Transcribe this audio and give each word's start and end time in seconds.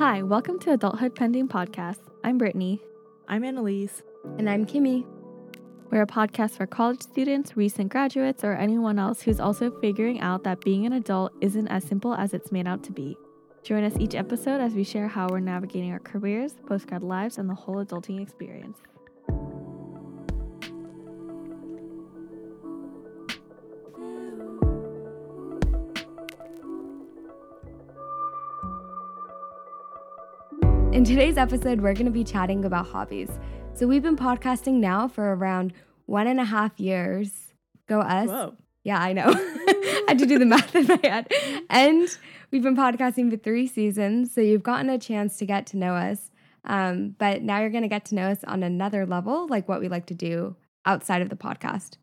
Hi, 0.00 0.22
welcome 0.22 0.58
to 0.60 0.72
Adulthood 0.72 1.14
Pending 1.14 1.46
Podcast. 1.46 1.98
I'm 2.24 2.38
Brittany. 2.38 2.80
I'm 3.28 3.44
Annalise. 3.44 4.02
And 4.38 4.48
I'm 4.48 4.64
Kimmy. 4.64 5.04
We're 5.90 6.00
a 6.00 6.06
podcast 6.06 6.52
for 6.52 6.66
college 6.66 7.02
students, 7.02 7.54
recent 7.54 7.90
graduates, 7.90 8.42
or 8.42 8.54
anyone 8.54 8.98
else 8.98 9.20
who's 9.20 9.38
also 9.38 9.70
figuring 9.82 10.18
out 10.22 10.42
that 10.44 10.62
being 10.62 10.86
an 10.86 10.94
adult 10.94 11.32
isn't 11.42 11.68
as 11.68 11.84
simple 11.84 12.14
as 12.14 12.32
it's 12.32 12.50
made 12.50 12.66
out 12.66 12.82
to 12.84 12.92
be. 12.92 13.14
Join 13.62 13.84
us 13.84 13.92
each 14.00 14.14
episode 14.14 14.62
as 14.62 14.72
we 14.72 14.84
share 14.84 15.06
how 15.06 15.28
we're 15.28 15.38
navigating 15.38 15.92
our 15.92 15.98
careers, 15.98 16.54
postgrad 16.66 17.02
lives, 17.02 17.36
and 17.36 17.46
the 17.46 17.54
whole 17.54 17.84
adulting 17.84 18.22
experience. 18.22 18.78
In 31.00 31.06
today's 31.06 31.38
episode, 31.38 31.80
we're 31.80 31.94
going 31.94 32.04
to 32.04 32.12
be 32.12 32.24
chatting 32.24 32.62
about 32.66 32.86
hobbies. 32.88 33.30
So, 33.72 33.86
we've 33.86 34.02
been 34.02 34.18
podcasting 34.18 34.74
now 34.74 35.08
for 35.08 35.34
around 35.34 35.72
one 36.04 36.26
and 36.26 36.38
a 36.38 36.44
half 36.44 36.78
years. 36.78 37.54
Go 37.88 38.00
us. 38.00 38.28
Whoa. 38.28 38.54
Yeah, 38.84 39.00
I 39.00 39.14
know. 39.14 39.24
I 39.34 40.04
had 40.08 40.18
to 40.18 40.26
do 40.26 40.38
the 40.38 40.44
math 40.44 40.76
in 40.76 40.86
my 40.86 40.98
head. 41.02 41.32
And 41.70 42.06
we've 42.50 42.62
been 42.62 42.76
podcasting 42.76 43.30
for 43.30 43.38
three 43.38 43.66
seasons. 43.66 44.34
So, 44.34 44.42
you've 44.42 44.62
gotten 44.62 44.90
a 44.90 44.98
chance 44.98 45.38
to 45.38 45.46
get 45.46 45.64
to 45.68 45.78
know 45.78 45.94
us. 45.94 46.30
Um, 46.66 47.16
but 47.18 47.40
now 47.40 47.60
you're 47.60 47.70
going 47.70 47.80
to 47.82 47.88
get 47.88 48.04
to 48.06 48.14
know 48.14 48.28
us 48.28 48.44
on 48.44 48.62
another 48.62 49.06
level, 49.06 49.48
like 49.48 49.70
what 49.70 49.80
we 49.80 49.88
like 49.88 50.04
to 50.08 50.14
do 50.14 50.54
outside 50.84 51.22
of 51.22 51.30
the 51.30 51.34
podcast. 51.34 51.96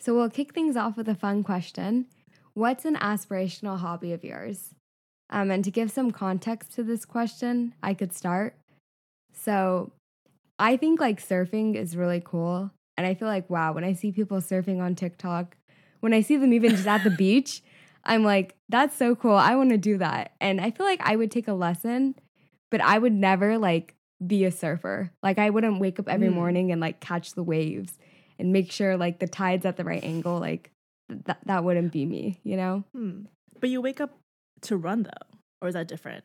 So, 0.00 0.12
we'll 0.12 0.28
kick 0.28 0.52
things 0.52 0.76
off 0.76 0.96
with 0.96 1.08
a 1.08 1.14
fun 1.14 1.44
question 1.44 2.06
What's 2.54 2.84
an 2.84 2.96
aspirational 2.96 3.78
hobby 3.78 4.12
of 4.12 4.24
yours? 4.24 4.74
Um, 5.32 5.50
and 5.50 5.64
to 5.64 5.70
give 5.70 5.90
some 5.90 6.10
context 6.12 6.72
to 6.74 6.82
this 6.84 7.04
question, 7.04 7.74
I 7.82 7.94
could 7.94 8.12
start. 8.12 8.54
So, 9.34 9.90
I 10.58 10.76
think 10.76 11.00
like 11.00 11.20
surfing 11.26 11.74
is 11.74 11.96
really 11.96 12.22
cool. 12.24 12.70
And 12.96 13.06
I 13.06 13.14
feel 13.14 13.26
like, 13.26 13.48
wow, 13.50 13.72
when 13.72 13.82
I 13.82 13.94
see 13.94 14.12
people 14.12 14.36
surfing 14.38 14.80
on 14.80 14.94
TikTok, 14.94 15.56
when 16.00 16.12
I 16.12 16.20
see 16.20 16.36
them 16.36 16.52
even 16.52 16.70
just 16.72 16.86
at 16.86 17.02
the 17.02 17.10
beach, 17.24 17.62
I'm 18.04 18.22
like, 18.22 18.54
that's 18.68 18.94
so 18.96 19.16
cool. 19.16 19.34
I 19.34 19.56
want 19.56 19.70
to 19.70 19.78
do 19.78 19.98
that. 19.98 20.32
And 20.40 20.60
I 20.60 20.70
feel 20.70 20.86
like 20.86 21.00
I 21.02 21.16
would 21.16 21.30
take 21.30 21.48
a 21.48 21.54
lesson, 21.54 22.14
but 22.70 22.80
I 22.82 22.98
would 22.98 23.14
never 23.14 23.56
like 23.58 23.94
be 24.24 24.44
a 24.44 24.50
surfer. 24.50 25.10
Like, 25.22 25.38
I 25.38 25.50
wouldn't 25.50 25.80
wake 25.80 25.98
up 25.98 26.08
every 26.08 26.28
Mm. 26.28 26.34
morning 26.34 26.72
and 26.72 26.80
like 26.80 27.00
catch 27.00 27.32
the 27.32 27.42
waves 27.42 27.98
and 28.38 28.52
make 28.52 28.70
sure 28.70 28.96
like 28.96 29.18
the 29.18 29.26
tide's 29.26 29.64
at 29.64 29.76
the 29.78 29.84
right 29.84 30.04
angle. 30.04 30.38
Like, 30.38 30.70
th- 31.08 31.22
that 31.24 31.38
that 31.46 31.64
wouldn't 31.64 31.90
be 31.92 32.04
me, 32.04 32.38
you 32.44 32.56
know? 32.56 32.84
Hmm. 32.94 33.22
But 33.58 33.70
you 33.70 33.80
wake 33.80 34.00
up 34.00 34.10
to 34.62 34.76
run 34.76 35.02
though, 35.04 35.38
or 35.60 35.68
is 35.68 35.74
that 35.74 35.88
different? 35.88 36.24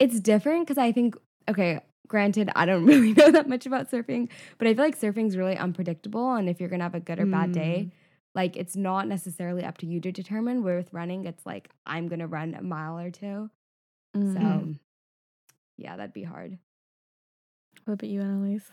it's 0.00 0.20
different 0.20 0.64
because 0.64 0.78
I 0.78 0.92
think, 0.92 1.16
okay, 1.48 1.80
granted, 2.06 2.50
I 2.54 2.66
don't 2.66 2.84
really 2.92 3.12
know 3.14 3.32
that 3.32 3.48
much 3.48 3.66
about 3.66 3.90
surfing, 3.90 4.28
but 4.56 4.68
I 4.68 4.74
feel 4.74 4.84
like 4.84 4.96
surfing's 5.00 5.36
really 5.36 5.56
unpredictable. 5.56 6.34
And 6.34 6.48
if 6.48 6.60
you're 6.60 6.68
going 6.68 6.78
to 6.78 6.84
have 6.84 6.94
a 6.94 7.00
good 7.00 7.18
or 7.18 7.26
bad 7.26 7.50
day, 7.50 7.90
like 8.32 8.56
it's 8.56 8.76
not 8.76 9.08
necessarily 9.08 9.64
up 9.64 9.78
to 9.78 9.86
you 9.86 10.00
to 10.02 10.12
determine. 10.12 10.62
Where 10.62 10.76
with 10.76 10.92
running, 10.92 11.24
it's 11.24 11.44
like, 11.44 11.70
I'm 11.84 12.06
going 12.06 12.20
to 12.20 12.28
run 12.28 12.54
a 12.54 12.62
mile 12.62 12.96
or 12.98 13.10
two. 13.10 13.50
So, 14.14 14.20
Mhm. 14.20 14.78
yeah, 15.76 15.96
that'd 15.96 16.12
be 16.12 16.22
hard. 16.22 16.58
What 17.84 17.94
about 17.94 18.08
you, 18.10 18.20
Annalise? 18.20 18.70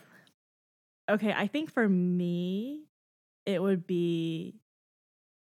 Okay, 1.10 1.32
I 1.32 1.46
think 1.48 1.72
for 1.72 1.88
me, 1.88 2.84
it 3.46 3.60
would 3.60 3.86
be. 3.86 4.60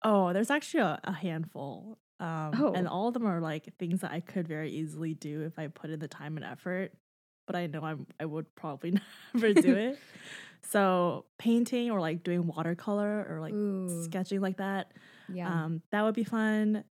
Oh, 0.02 0.32
there's 0.34 0.50
actually 0.52 0.82
a, 0.84 1.00
a 1.04 1.12
handful. 1.14 1.98
Um, 2.24 2.54
and 2.76 2.88
Oh. 2.88 2.92
all 2.92 3.08
of 3.10 3.14
them 3.14 3.26
are 3.26 3.42
like 3.42 3.78
things 3.78 4.02
that 4.02 4.12
I 4.12 4.22
could 4.22 4.48
very 4.48 4.72
easily 4.72 5.14
do 5.14 5.42
if 5.42 5.60
I 5.60 5.68
put 5.68 5.90
in 5.90 6.00
the 6.00 6.08
time 6.08 6.38
and 6.38 6.46
effort. 6.46 6.94
But 7.46 7.56
I 7.58 7.68
know 7.68 7.82
I'm 7.84 8.08
I 8.20 8.26
would 8.26 8.54
probably 8.56 8.92
never 9.34 9.54
do 9.54 9.76
it. 9.88 10.00
So 10.62 11.26
painting 11.38 11.92
or 11.92 12.00
like 12.00 12.24
doing 12.24 12.48
watercolor 12.48 13.26
or 13.30 13.42
like 13.42 13.54
Ooh, 13.54 14.04
sketching 14.06 14.39
like 14.42 14.58
that. 14.58 14.94
yeah. 15.28 15.66
Um, 15.66 15.82
that 15.92 16.04
would 16.04 16.16
be 16.16 16.23
fun. 16.23 16.86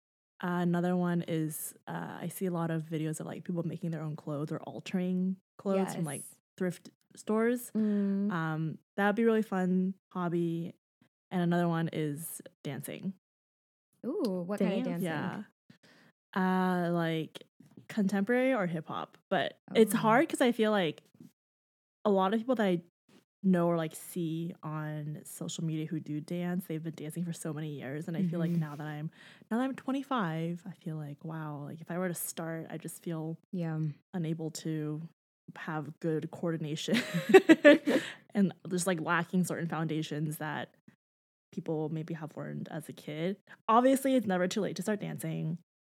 Uh, 0.42 0.60
another 0.64 0.96
one 0.96 1.24
is 1.28 1.76
uh, 1.88 2.18
I 2.22 2.30
see 2.30 2.46
a 2.48 2.52
lot 2.52 2.72
of 2.72 2.84
videos 2.84 3.20
of 3.20 3.28
like 3.28 3.44
people 3.44 3.62
making 3.64 3.92
their 3.92 4.02
own 4.02 4.16
clothes 4.16 4.52
or 4.52 4.58
altering 4.62 5.36
clothes 5.58 5.94
from 5.94 6.06
like 6.06 6.24
thrift 6.58 6.90
stores. 7.16 7.72
Mm. 7.78 8.32
Um, 8.32 8.78
that 8.98 9.08
would 9.08 9.16
be 9.16 9.26
really 9.26 9.42
fun 9.44 9.94
hobby. 10.14 10.74
And 11.30 11.42
another 11.42 11.68
one 11.68 11.90
is 11.94 12.42
dancing. 12.64 13.14
Ooh, 14.06 14.44
what 14.46 14.60
kind 14.60 14.78
of 14.78 14.84
dance, 14.84 15.04
dancing? 15.04 15.44
Yeah. 16.36 16.86
Uh, 16.88 16.92
like 16.92 17.44
contemporary 17.88 18.54
or 18.54 18.68
hip 18.68 18.88
hop. 18.88 19.18
But 19.30 19.58
it's 19.76 19.94
Oh. 19.94 19.98
hard 19.98 20.28
because 20.28 20.42
I 20.42 20.52
feel 20.52 20.72
like 20.72 21.02
a 22.06 22.10
lot 22.10 22.34
of 22.34 22.40
people 22.40 22.56
that 22.56 22.66
I 22.66 22.82
know 23.44 23.68
or 23.68 23.78
like 23.78 23.96
see 23.96 24.54
on 24.64 25.20
social 25.24 25.64
media 25.64 25.86
who 25.86 26.00
do 26.00 26.20
dance, 26.22 26.66
they've 26.68 26.84
been 26.84 26.94
dancing 26.96 27.24
for 27.26 27.34
so 27.34 27.54
many 27.54 27.70
years. 27.70 28.08
And 28.08 28.16
I 28.16 28.24
feel 28.24 28.40
like 28.40 28.52
Mhm. 28.52 28.60
now 28.60 28.76
that 28.76 28.86
I'm 28.88 29.10
now 29.50 29.58
that 29.58 29.64
I'm 29.64 29.76
25, 29.76 30.64
I 30.68 30.72
feel 30.84 30.96
like 30.98 31.24
wow, 31.24 31.64
like 31.66 31.82
if 31.82 31.90
I 31.92 31.98
were 31.98 32.08
to 32.08 32.14
start, 32.14 32.68
I 32.70 32.78
just 32.78 33.02
feel 33.04 33.38
Yeah. 33.52 33.80
unable 34.14 34.52
to 34.52 35.02
have 35.56 36.00
good 36.00 36.30
coordination 36.32 37.02
and 38.36 38.54
just 38.70 38.86
like 38.86 39.02
lacking 39.02 39.44
certain 39.46 39.68
foundations 39.68 40.38
that 40.38 40.70
people 41.52 41.90
maybe 41.90 42.14
have 42.14 42.36
learned 42.38 42.68
as 42.72 42.90
a 42.90 42.94
kid. 42.94 43.38
Obviously, 43.68 44.16
it's 44.16 44.28
never 44.28 44.48
too 44.48 44.62
late 44.62 44.76
to 44.78 44.82
start 44.82 45.02
dancing, 45.02 45.58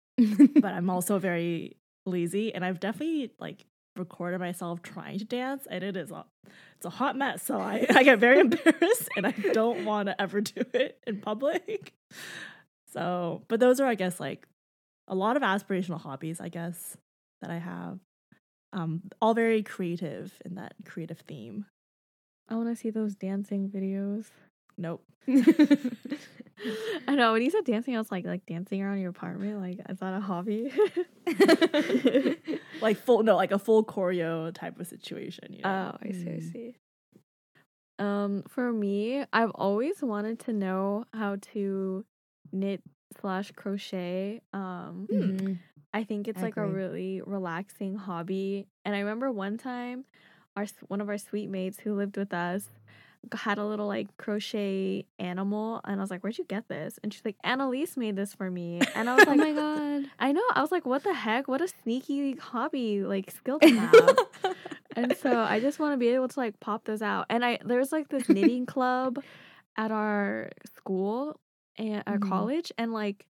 but 0.19 0.73
I'm 0.73 0.91
also 0.91 1.19
very 1.19 1.77
lazy 2.07 2.55
and 2.55 2.65
I've 2.65 2.81
definitely 2.81 3.33
like 3.39 3.67
recorded 3.97 4.41
myself 4.41 4.83
trying 4.83 5.19
to 5.19 5.25
dance 5.25 5.67
and 5.71 5.83
it 5.85 5.97
is 5.97 6.11
a 6.11 6.25
it's 6.77 6.87
a 6.87 6.91
hot 6.91 7.17
mess. 7.17 7.43
So 7.43 7.59
I, 7.59 7.87
I 7.91 8.03
get 8.03 8.19
very 8.19 8.41
embarrassed 8.41 9.09
and 9.17 9.27
I 9.27 9.33
don't 9.53 9.85
want 9.85 10.09
to 10.09 10.21
ever 10.21 10.41
do 10.41 10.63
it 10.73 10.99
in 11.07 11.21
public. 11.21 11.93
So, 12.93 13.43
but 13.49 13.61
those 13.61 13.81
are 13.81 13.87
I 13.87 13.95
guess 13.95 14.19
like 14.19 14.47
a 15.09 15.15
lot 15.15 15.37
of 15.37 15.43
aspirational 15.43 16.01
hobbies, 16.01 16.41
I 16.41 16.49
guess, 16.49 16.97
that 17.43 17.51
I 17.51 17.59
have. 17.59 17.99
Um, 18.73 19.03
all 19.21 19.35
very 19.35 19.65
creative 19.65 20.33
in 20.45 20.55
that 20.55 20.75
creative 20.85 21.19
theme. 21.27 21.67
I 22.49 22.55
want 22.55 22.69
to 22.69 22.77
see 22.77 22.91
those 22.91 23.17
dancing 23.17 23.69
videos. 23.69 24.27
Nope. 24.81 25.05
I 27.07 27.15
know 27.15 27.33
when 27.35 27.43
you 27.43 27.51
said 27.51 27.65
dancing, 27.65 27.95
I 27.95 27.99
was 27.99 28.11
like, 28.11 28.25
like 28.25 28.47
dancing 28.47 28.83
around 28.83 28.99
your 29.01 29.11
apartment. 29.11 29.61
Like, 29.61 29.79
is 29.91 29.99
that 29.99 30.15
a 30.15 30.21
hobby? 30.21 30.73
Like 32.81 32.97
full 32.97 33.23
no, 33.23 33.37
like 33.37 33.53
a 33.53 33.59
full 33.59 33.85
choreo 33.85 34.53
type 34.55 34.81
of 34.81 34.87
situation. 34.87 35.53
You 35.53 35.65
know? 35.65 35.93
Oh, 35.93 35.99
I 36.03 36.13
see. 36.13 36.29
I 36.31 36.39
Mm. 36.39 36.53
see. 36.53 36.75
Um, 37.99 38.43
for 38.49 38.73
me, 38.73 39.23
I've 39.35 39.51
always 39.51 40.01
wanted 40.03 40.39
to 40.41 40.55
know 40.55 41.05
how 41.13 41.37
to 41.53 42.07
knit 42.53 42.83
slash 43.21 43.53
crochet. 43.53 44.41
Um, 44.55 45.09
Mhm. 45.13 45.59
I 45.93 46.05
think 46.05 46.27
it's 46.29 46.39
I 46.39 46.43
like 46.47 46.57
a 46.57 46.67
really 46.67 47.21
relaxing 47.27 47.97
hobby. 47.97 48.67
And 48.87 48.95
I 48.97 49.01
remember 49.01 49.31
one 49.31 49.59
time, 49.59 50.07
our 50.57 50.65
one 50.89 51.01
of 51.03 51.09
our 51.11 51.19
suite 51.19 51.51
mates 51.51 51.81
who 51.81 51.95
lived 51.95 52.17
with 52.17 52.33
us 52.33 52.69
had 53.35 53.59
a 53.59 53.65
little 53.65 53.87
like 53.87 54.17
crochet 54.17 55.05
animal, 55.19 55.81
and 55.85 56.01
I 56.01 56.03
was 56.03 56.11
like, 56.11 56.23
"Where'd 56.23 56.39
you 56.39 56.45
get 56.45 56.69
this?" 56.69 56.99
And 57.03 57.13
she's 57.13 57.25
like, 57.25 57.37
"Annalise 57.45 57.97
made 57.97 58.17
this 58.17 58.35
for 58.35 58.51
me." 58.51 58.81
And 58.95 59.09
I 59.11 59.15
was 59.17 59.27
like, 59.27 59.39
oh 59.39 59.43
like, 59.43 59.55
my 59.55 59.61
God. 59.61 60.11
I 60.19 60.33
know. 60.33 60.43
I 60.55 60.61
was 60.61 60.73
like, 60.73 60.87
what 60.87 61.05
the 61.05 61.13
heck? 61.15 61.47
What 61.49 61.61
a 61.61 61.69
sneaky 61.69 62.33
hobby, 62.37 63.03
like 63.05 63.31
skill 63.31 63.59
to 63.61 63.69
have. 63.69 64.17
and 64.97 65.15
so 65.17 65.31
I 65.41 65.61
just 65.61 65.79
want 65.79 65.93
to 65.93 65.99
be 65.99 66.09
able 66.09 66.29
to 66.29 66.41
like 66.41 66.59
pop 66.61 66.85
those 66.85 67.03
out. 67.03 67.27
And 67.31 67.45
I 67.45 67.59
there's 67.65 67.93
like 67.93 68.09
this 68.09 68.29
knitting 68.29 68.67
club 68.67 69.23
at 69.77 69.91
our 69.93 70.51
school 70.77 71.39
and 71.77 72.03
our 72.07 72.19
Mhm. 72.19 72.29
college, 72.29 72.73
and 72.79 72.93
like 72.93 73.27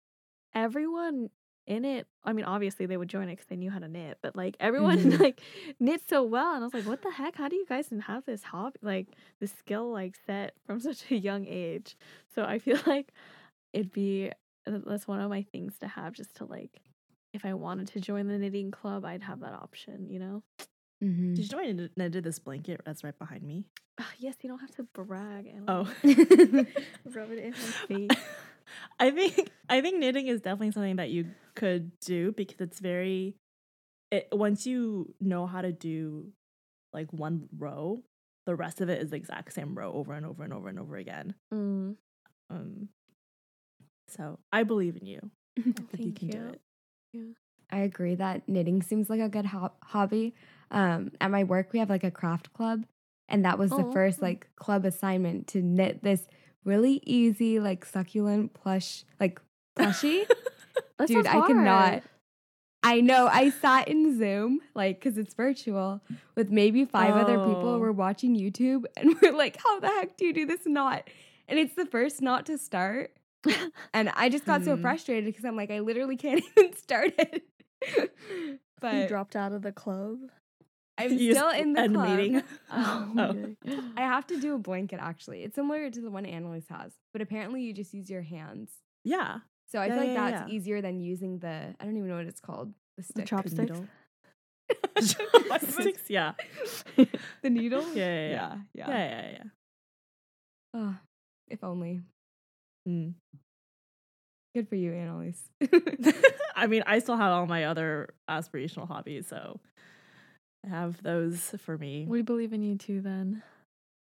everyone 0.54 1.30
in 1.68 1.86
it. 1.86 2.08
I 2.24 2.34
mean, 2.34 2.46
obviously 2.46 2.86
they 2.86 2.98
would 2.98 3.10
join 3.10 3.28
it 3.30 3.34
because 3.34 3.46
they 3.48 3.56
knew 3.58 3.70
how 3.70 3.80
to 3.80 3.88
knit, 3.88 4.18
but 4.22 4.36
like 4.36 4.56
everyone 4.60 4.98
Mhm. 5.04 5.20
like 5.20 5.42
knits 5.80 6.06
so 6.08 6.24
well. 6.24 6.54
And 6.56 6.64
I 6.64 6.66
was 6.66 6.74
like, 6.74 6.86
what 6.88 7.02
the 7.02 7.12
heck? 7.12 7.36
How 7.36 7.48
do 7.50 7.56
you 7.56 7.66
guys 7.68 7.90
have 8.08 8.26
this 8.26 8.44
hobby, 8.44 8.80
like 8.82 9.08
this 9.40 9.52
skill, 9.54 9.92
like 9.92 10.16
set 10.26 10.54
from 10.66 10.80
such 10.90 11.10
a 11.12 11.16
young 11.16 11.46
age? 11.48 11.98
So 12.34 12.44
I 12.44 12.60
feel 12.60 12.80
like 12.88 13.12
it'd 13.74 13.92
be 13.92 14.32
that's 14.66 15.08
one 15.08 15.22
of 15.22 15.30
my 15.30 15.44
things 15.44 15.78
to 15.80 15.88
have 15.88 16.14
just 16.14 16.36
to 16.38 16.46
like 16.46 16.82
if 17.34 17.46
I 17.46 17.54
wanted 17.54 17.88
to 17.90 18.00
join 18.00 18.28
the 18.28 18.38
knitting 18.38 18.72
club, 18.72 19.06
I'd 19.06 19.22
have 19.24 19.42
that 19.42 19.54
option, 19.54 20.10
you 20.10 20.20
know? 20.20 20.44
Mhm. 21.04 21.36
Did 21.36 21.52
you 21.52 21.58
know 21.58 21.64
I 21.64 21.72
knit- 21.74 21.92
knitted 21.98 22.24
this 22.24 22.40
blanket 22.40 22.82
that's 22.86 23.04
right 23.04 23.18
behind 23.20 23.44
me? 23.44 23.66
Ah, 24.00 24.10
yes, 24.18 24.36
you 24.42 24.50
don't 24.50 24.60
have 24.60 24.72
to 24.76 24.84
brag 24.84 25.46
and 25.48 25.70
Oh. 25.70 25.84
rub 26.04 27.32
it 27.32 27.40
in 27.40 27.52
my 27.52 28.08
face. 28.08 28.10
I 29.00 29.12
think 29.12 29.50
I 29.70 29.82
think 29.82 30.00
knitting 30.00 30.28
is 30.28 30.42
definitely 30.42 30.72
something 30.72 30.98
that 30.98 31.10
you 31.10 31.28
could 31.56 31.92
do 32.00 32.32
because 32.32 32.62
it's 32.62 32.80
very 32.80 33.36
it 34.12 34.28
once 34.32 34.66
you 34.66 35.14
know 35.20 35.46
how 35.48 35.62
to 35.62 35.72
do 35.72 36.32
like 36.94 37.12
one 37.12 37.48
row, 37.58 38.02
the 38.46 38.56
rest 38.56 38.82
of 38.82 38.90
it 38.90 39.02
is 39.02 39.10
the 39.12 39.16
exact 39.18 39.54
same 39.54 39.78
row 39.78 39.92
over 39.94 40.14
and 40.14 40.26
over 40.26 40.44
and 40.44 40.54
over 40.54 40.70
and 40.70 40.80
over 40.80 40.96
again. 40.96 41.36
Mm. 41.54 41.96
Um 42.50 42.90
so 44.08 44.40
I 44.52 44.64
believe 44.64 44.98
in 44.98 45.06
you. 45.06 45.32
I 45.60 45.98
think 45.98 46.06
you 46.06 46.14
can 46.14 46.28
do 46.30 46.38
you. 46.38 46.48
it. 46.54 46.62
Yeah. 47.14 47.22
I 47.70 47.80
agree 47.80 48.16
that 48.16 48.48
knitting 48.48 48.82
seems 48.82 49.10
like 49.10 49.20
a 49.20 49.28
good 49.30 49.46
ho- 49.48 49.74
hobby. 49.84 50.34
Um, 50.72 51.12
at 51.20 51.32
my 51.32 51.44
work, 51.44 51.74
we 51.74 51.80
have 51.80 51.90
like 51.90 52.04
a 52.06 52.12
craft 52.12 52.54
club, 52.54 52.86
and 53.28 53.44
that 53.44 53.60
was 53.60 53.72
the 53.72 53.84
Oh, 53.84 53.92
first 53.92 54.22
like 54.22 54.48
club 54.56 54.86
assignment 54.86 55.48
to 55.48 55.62
knit 55.62 56.02
this 56.02 56.28
really 56.68 57.02
easy, 57.06 57.60
like 57.60 57.86
succulent 57.86 58.54
plush, 58.54 59.04
like 59.20 59.40
plushy. 59.76 60.26
Dude, 61.08 61.26
I 61.26 61.48
cannot. 61.48 62.04
I 62.84 63.02
know. 63.02 63.28
I 63.32 63.50
sat 63.50 63.88
in 63.88 64.18
Zoom, 64.18 64.60
like, 64.76 65.00
because 65.00 65.18
it's 65.18 65.34
virtual, 65.34 66.02
with 66.36 66.52
maybe 66.52 66.86
five 66.86 67.16
other 67.16 67.38
people. 67.40 67.70
Oh. 67.70 67.80
We're 67.80 67.92
watching 67.92 68.36
YouTube, 68.36 68.86
and 68.98 69.16
we're 69.22 69.32
like, 69.34 69.58
"How 69.62 69.80
the 69.80 69.88
heck 69.88 70.18
do 70.18 70.26
you 70.26 70.34
do 70.34 70.46
this 70.46 70.62
knot?" 70.66 71.10
And 71.48 71.58
it's 71.58 71.74
the 71.76 71.86
first 71.86 72.22
knot 72.22 72.46
to 72.48 72.58
start, 72.58 73.12
and 73.94 74.10
I 74.16 74.30
just 74.30 74.46
got 74.46 74.64
so 74.64 74.76
Hmm. 74.76 74.82
frustrated 74.82 75.26
because 75.26 75.46
I'm 75.46 75.56
like, 75.56 75.72
I 75.72 75.80
literally 75.80 76.18
can't 76.18 76.44
even 76.58 76.74
start 76.76 77.14
it. 77.18 77.44
you 77.98 78.60
but 78.82 79.08
dropped 79.08 79.36
out 79.36 79.54
of 79.54 79.62
the 79.64 79.72
club. 79.72 80.18
I'm 80.98 81.12
You 81.14 81.34
still 81.34 81.50
in 81.50 81.74
the 81.74 81.88
club. 81.90 82.10
meeting. 82.18 82.44
Um, 82.70 83.18
Oh. 83.18 83.72
I 83.98 84.02
have 84.02 84.28
to 84.28 84.40
do 84.40 84.56
a 84.56 84.58
blanket 84.60 85.00
actually. 85.02 85.44
It's 85.44 85.56
similar 85.56 85.90
to 85.90 86.02
the 86.02 86.10
one 86.12 86.26
Annalise 86.26 86.68
has, 86.70 86.94
but 87.14 87.22
apparently 87.22 87.62
you 87.62 87.74
just 87.74 87.94
use 87.94 88.10
your 88.10 88.22
hands. 88.22 88.72
Yeah. 89.04 89.40
So 89.72 89.80
I 89.80 89.86
Yeah, 89.88 89.94
feel 89.94 90.04
like 90.04 90.14
yeah, 90.14 90.32
that's 90.32 90.50
yeah. 90.50 90.56
easier 90.56 90.82
than 90.82 91.00
using 91.00 91.40
the 91.40 91.76
I 91.80 91.86
don't 91.86 91.96
even 91.98 92.10
know 92.10 92.18
what 92.18 92.26
it's 92.28 92.40
called. 92.42 92.74
The 92.98 93.02
The 93.04 93.04
stick. 93.04 93.26
chopsticks. 93.28 93.60
needle. 93.60 93.88
My 95.50 95.94
yeah. 96.10 96.34
the 97.42 97.50
needle? 97.50 97.84
Yeah, 97.94 98.06
yeah, 98.06 98.30
yeah. 98.30 98.30
Yeah. 98.30 98.58
Yeah, 98.74 98.88
yeah. 98.88 99.22
yeah, 99.22 99.32
yeah. 99.32 99.44
Oh, 100.74 100.96
if 101.48 101.64
only. 101.64 102.02
Mm. 102.88 103.14
Good 104.56 104.68
for 104.70 104.76
you, 104.76 104.94
Annalise. 104.94 105.42
I 106.56 106.68
mean, 106.68 106.84
I 106.88 107.00
still 107.00 107.16
have 107.18 107.32
all 107.32 107.46
my 107.46 107.66
other 107.66 108.10
aspirational 108.30 108.88
hobbies, 108.88 109.28
so 109.28 109.60
have 110.68 111.02
those 111.04 111.54
for 111.60 111.78
me. 111.78 112.06
We 112.08 112.22
believe 112.22 112.54
in 112.54 112.62
you 112.62 112.76
too 112.76 113.02
then. 113.02 113.44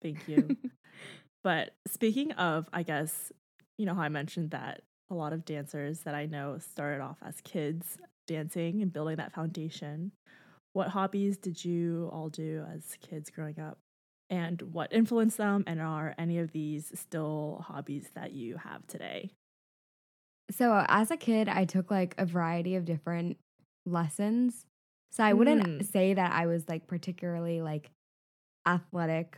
Thank 0.01 0.27
you. 0.27 0.57
but 1.43 1.75
speaking 1.87 2.31
of, 2.33 2.67
I 2.73 2.83
guess, 2.83 3.31
you 3.77 3.85
know 3.85 3.93
how 3.93 4.01
I 4.01 4.09
mentioned 4.09 4.51
that 4.51 4.81
a 5.09 5.15
lot 5.15 5.33
of 5.33 5.45
dancers 5.45 6.01
that 6.01 6.15
I 6.15 6.25
know 6.25 6.57
started 6.59 7.01
off 7.01 7.17
as 7.25 7.41
kids 7.41 7.97
dancing 8.27 8.81
and 8.81 8.91
building 8.91 9.17
that 9.17 9.33
foundation. 9.33 10.11
What 10.73 10.89
hobbies 10.89 11.37
did 11.37 11.63
you 11.63 12.09
all 12.11 12.29
do 12.29 12.65
as 12.73 12.97
kids 13.01 13.29
growing 13.29 13.59
up? 13.59 13.77
And 14.29 14.61
what 14.61 14.91
influenced 14.91 15.37
them? 15.37 15.63
And 15.67 15.81
are 15.81 16.15
any 16.17 16.39
of 16.39 16.51
these 16.51 16.91
still 16.95 17.63
hobbies 17.67 18.09
that 18.15 18.31
you 18.31 18.57
have 18.57 18.87
today? 18.87 19.31
so 20.51 20.85
as 20.87 21.11
a 21.11 21.17
kid, 21.17 21.49
I 21.49 21.65
took 21.65 21.89
like 21.89 22.15
a 22.17 22.25
variety 22.25 22.75
of 22.75 22.85
different 22.85 23.37
lessons. 23.85 24.65
So 25.13 25.23
I 25.23 25.33
wouldn't 25.33 25.63
Mm. 25.63 25.85
say 25.91 26.13
that 26.15 26.31
I 26.33 26.47
was 26.47 26.67
like 26.67 26.87
particularly 26.87 27.61
like 27.61 27.91
athletic 28.65 29.37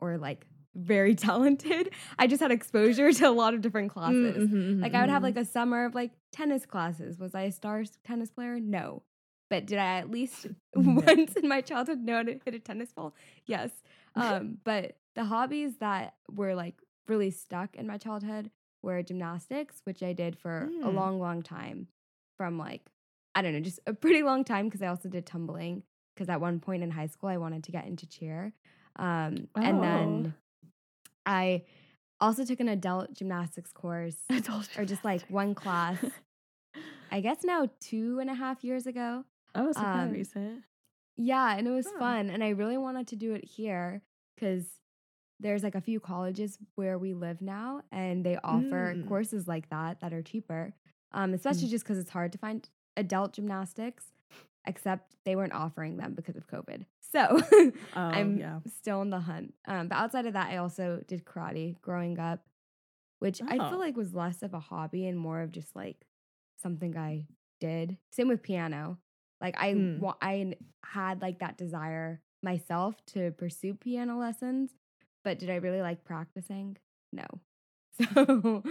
or 0.00 0.18
like 0.18 0.46
very 0.74 1.14
talented. 1.28 1.90
I 2.18 2.26
just 2.26 2.40
had 2.42 2.50
exposure 2.50 3.12
to 3.12 3.28
a 3.28 3.30
lot 3.30 3.54
of 3.54 3.60
different 3.62 3.90
classes. 3.90 4.48
Mm-hmm, 4.48 4.82
Like 4.82 4.94
I 4.94 5.00
would 5.00 5.10
have 5.10 5.22
like 5.22 5.36
a 5.36 5.44
summer 5.44 5.84
of 5.86 5.94
like 5.94 6.12
tennis 6.32 6.66
classes. 6.66 7.18
Was 7.18 7.34
I 7.34 7.42
a 7.42 7.52
star 7.52 7.84
tennis 8.04 8.30
player? 8.30 8.60
No. 8.60 9.02
But 9.50 9.64
did 9.66 9.78
I 9.78 9.96
at 9.98 10.10
least 10.10 10.46
once 10.76 11.32
in 11.34 11.48
my 11.48 11.62
childhood 11.62 12.00
know 12.00 12.16
how 12.16 12.22
to 12.24 12.38
hit 12.44 12.54
a 12.54 12.58
tennis 12.58 12.92
ball? 12.92 13.14
Yes. 13.46 13.70
Um, 14.14 14.58
but 14.64 14.96
the 15.14 15.24
hobbies 15.24 15.78
that 15.78 16.14
were 16.30 16.54
like 16.54 16.74
really 17.06 17.30
stuck 17.30 17.76
in 17.76 17.86
my 17.86 17.96
childhood 17.96 18.50
were 18.82 19.02
gymnastics, 19.02 19.80
which 19.84 20.02
I 20.02 20.12
did 20.12 20.36
for 20.38 20.70
a 20.82 20.88
Mm. 20.88 20.94
long, 20.94 21.18
long 21.18 21.42
time. 21.42 21.88
From 22.36 22.58
like, 22.58 22.82
I 23.38 23.42
don't 23.42 23.52
know, 23.52 23.60
just 23.60 23.78
a 23.86 23.94
pretty 23.94 24.22
long 24.24 24.42
time 24.42 24.66
because 24.66 24.82
I 24.82 24.88
also 24.88 25.08
did 25.08 25.24
tumbling. 25.24 25.84
Because 26.14 26.28
at 26.28 26.40
one 26.40 26.58
point 26.58 26.82
in 26.82 26.90
high 26.90 27.06
school, 27.06 27.28
I 27.28 27.36
wanted 27.36 27.62
to 27.64 27.70
get 27.72 27.86
into 27.86 28.04
cheer. 28.04 28.52
Um, 28.96 29.46
And 29.54 29.78
Oh. 29.78 29.82
then 29.82 30.34
I 31.24 31.62
also 32.20 32.44
took 32.44 32.58
an 32.58 32.68
adult 32.68 33.14
gymnastics 33.14 33.70
course 33.70 34.16
Adult 34.30 34.68
or 34.76 34.84
just 34.84 35.04
like 35.04 35.22
one 35.28 35.54
class. 35.54 35.98
I 37.12 37.20
guess 37.20 37.44
now 37.44 37.68
two 37.78 38.18
and 38.18 38.28
a 38.28 38.34
half 38.34 38.64
years 38.64 38.86
ago. 38.88 39.24
oh, 39.54 39.70
so 39.70 39.80
um, 39.80 40.10
recent. 40.10 40.64
Yeah, 41.16 41.56
and 41.56 41.68
it 41.68 41.70
was 41.70 41.86
Huh. 41.86 41.98
fun. 42.00 42.30
And 42.30 42.42
I 42.42 42.48
really 42.50 42.76
wanted 42.76 43.06
to 43.08 43.16
do 43.16 43.34
it 43.34 43.44
here 43.44 44.02
because 44.34 44.66
there's 45.38 45.62
like 45.62 45.76
a 45.76 45.80
few 45.80 46.00
colleges 46.00 46.58
where 46.74 46.98
we 46.98 47.14
live 47.14 47.40
now, 47.40 47.82
and 47.92 48.26
they 48.26 48.36
offer 48.42 48.94
Mm. 48.96 49.06
courses 49.06 49.46
like 49.46 49.68
that 49.70 50.00
that 50.00 50.12
are 50.12 50.22
cheaper. 50.22 50.74
Um, 51.12 51.32
especially 51.32 51.68
just 51.68 51.84
because 51.84 51.98
it's 51.98 52.10
hard 52.10 52.32
to 52.32 52.38
find 52.38 52.68
adult 52.98 53.32
gymnastics, 53.32 54.04
except 54.66 55.14
they 55.24 55.36
weren't 55.36 55.52
offering 55.54 55.96
them 55.96 56.14
because 56.14 56.36
of 56.36 56.46
COVID. 56.46 56.84
So 57.00 57.40
Oh, 57.52 57.72
I'm 57.96 58.36
yeah. 58.36 58.60
still 58.66 59.00
in 59.02 59.10
the 59.10 59.20
hunt. 59.20 59.54
Um, 59.66 59.88
but 59.88 59.96
outside 59.96 60.26
of 60.26 60.34
that, 60.34 60.50
I 60.50 60.58
also 60.58 61.02
did 61.06 61.24
karate 61.24 61.80
growing 61.80 62.18
up, 62.18 62.44
which 63.20 63.40
I 63.48 63.58
Oh. 63.58 63.70
feel 63.70 63.78
like 63.78 63.96
was 63.96 64.12
less 64.14 64.42
of 64.42 64.52
a 64.52 64.60
hobby 64.60 65.06
and 65.06 65.18
more 65.18 65.40
of 65.40 65.50
just 65.52 65.74
like 65.74 66.06
something 66.60 66.96
I 66.96 67.26
did. 67.60 67.96
Same 68.12 68.28
with 68.28 68.42
piano. 68.42 68.98
Like 69.40 69.54
I, 69.58 69.72
Hmm. 69.72 70.00
wa- 70.00 70.16
I 70.20 70.54
had 70.84 71.22
like 71.22 71.38
that 71.38 71.56
desire 71.56 72.20
myself 72.42 72.96
to 73.06 73.30
pursue 73.32 73.74
piano 73.74 74.18
lessons, 74.18 74.72
but 75.24 75.38
did 75.38 75.50
I 75.50 75.56
really 75.56 75.80
like 75.82 76.04
practicing? 76.04 76.76
No. 77.12 77.26
So 78.14 78.62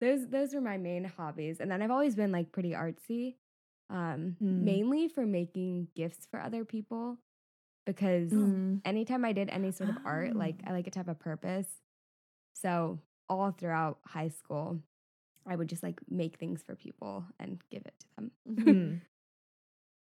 those 0.00 0.28
those 0.28 0.54
were 0.54 0.60
my 0.60 0.78
main 0.78 1.04
hobbies, 1.04 1.60
and 1.60 1.70
then 1.70 1.82
I've 1.82 1.90
always 1.90 2.14
been 2.16 2.32
like 2.32 2.52
pretty 2.52 2.70
artsy, 2.72 3.36
um, 3.90 4.36
Hmm. 4.40 4.64
mainly 4.64 5.08
for 5.08 5.26
making 5.26 5.88
gifts 5.94 6.26
for 6.30 6.40
other 6.40 6.64
people 6.64 7.18
because 7.86 8.32
Mm. 8.32 8.80
anytime 8.84 9.24
I 9.24 9.32
did 9.32 9.50
any 9.50 9.72
sort 9.72 9.90
of 9.90 9.98
art, 10.04 10.36
like 10.36 10.62
Oh. 10.62 10.68
I 10.68 10.72
like 10.72 10.86
it 10.86 10.92
to 10.94 10.98
have 11.00 11.08
a 11.08 11.14
purpose. 11.14 11.68
So 12.54 13.00
all 13.28 13.52
throughout 13.52 14.00
high 14.06 14.28
school, 14.28 14.82
I 15.46 15.56
would 15.56 15.68
just 15.68 15.82
like 15.82 16.00
make 16.08 16.38
things 16.38 16.62
for 16.62 16.76
people 16.76 17.24
and 17.40 17.62
give 17.70 17.82
it 17.86 17.94
to 18.00 18.06
them. 18.16 18.32
Mm. 18.66 19.00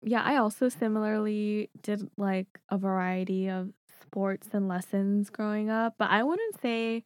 Yeah, 0.02 0.22
I 0.22 0.36
also 0.38 0.68
similarly 0.70 1.70
did 1.82 2.10
like 2.18 2.60
a 2.70 2.78
variety 2.78 3.50
of 3.50 3.72
sports 4.02 4.50
and 4.54 4.68
lessons 4.68 5.30
growing 5.30 5.70
up, 5.70 5.96
but 5.98 6.10
I 6.10 6.24
wouldn't 6.24 6.60
say 6.62 7.06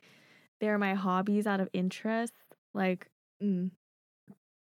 they're 0.60 0.78
my 0.80 0.95
hobbies 0.95 1.48
out 1.48 1.60
of 1.60 1.69
interest. 1.74 2.33
Like, 2.78 3.10
Mm. 3.44 3.72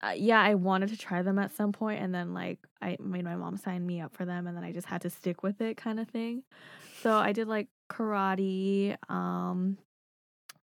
uh, 0.04 0.14
yeah, 0.16 0.42
I 0.42 0.56
wanted 0.56 0.90
to 0.90 0.98
try 0.98 1.22
them 1.24 1.40
at 1.40 1.52
some 1.52 1.72
point, 1.72 2.02
and 2.02 2.14
then 2.14 2.34
like 2.34 2.60
I 2.82 2.98
made 3.00 3.24
my 3.26 3.36
mom 3.36 3.58
sign 3.58 3.86
me 3.86 4.02
up 4.02 4.14
for 4.14 4.26
them, 4.26 4.48
and 4.48 4.56
then 4.56 4.64
I 4.64 4.72
just 4.72 4.88
had 4.88 5.02
to 5.02 5.10
stick 5.10 5.44
with 5.44 5.62
it, 5.62 5.78
kind 5.78 6.00
of 6.00 6.08
thing. 6.10 6.44
So 7.02 7.14
I 7.18 7.32
did 7.32 7.48
like 7.48 7.68
karate, 7.90 8.98
um, 9.10 9.78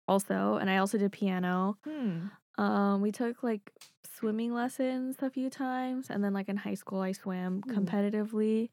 also, 0.06 0.56
and 0.56 0.70
I 0.70 0.78
also 0.78 0.98
did 0.98 1.12
piano. 1.12 1.76
Hmm. 1.84 2.28
Um, 2.56 3.02
we 3.02 3.12
took 3.12 3.42
like 3.42 3.72
swimming 4.16 4.52
lessons 4.52 5.16
a 5.22 5.30
few 5.30 5.48
times, 5.50 6.10
and 6.10 6.24
then 6.24 6.32
like 6.32 6.48
in 6.48 6.56
high 6.56 6.74
school, 6.74 7.00
I 7.00 7.12
swam 7.12 7.62
competitively, 7.62 8.70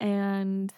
and 0.00 0.72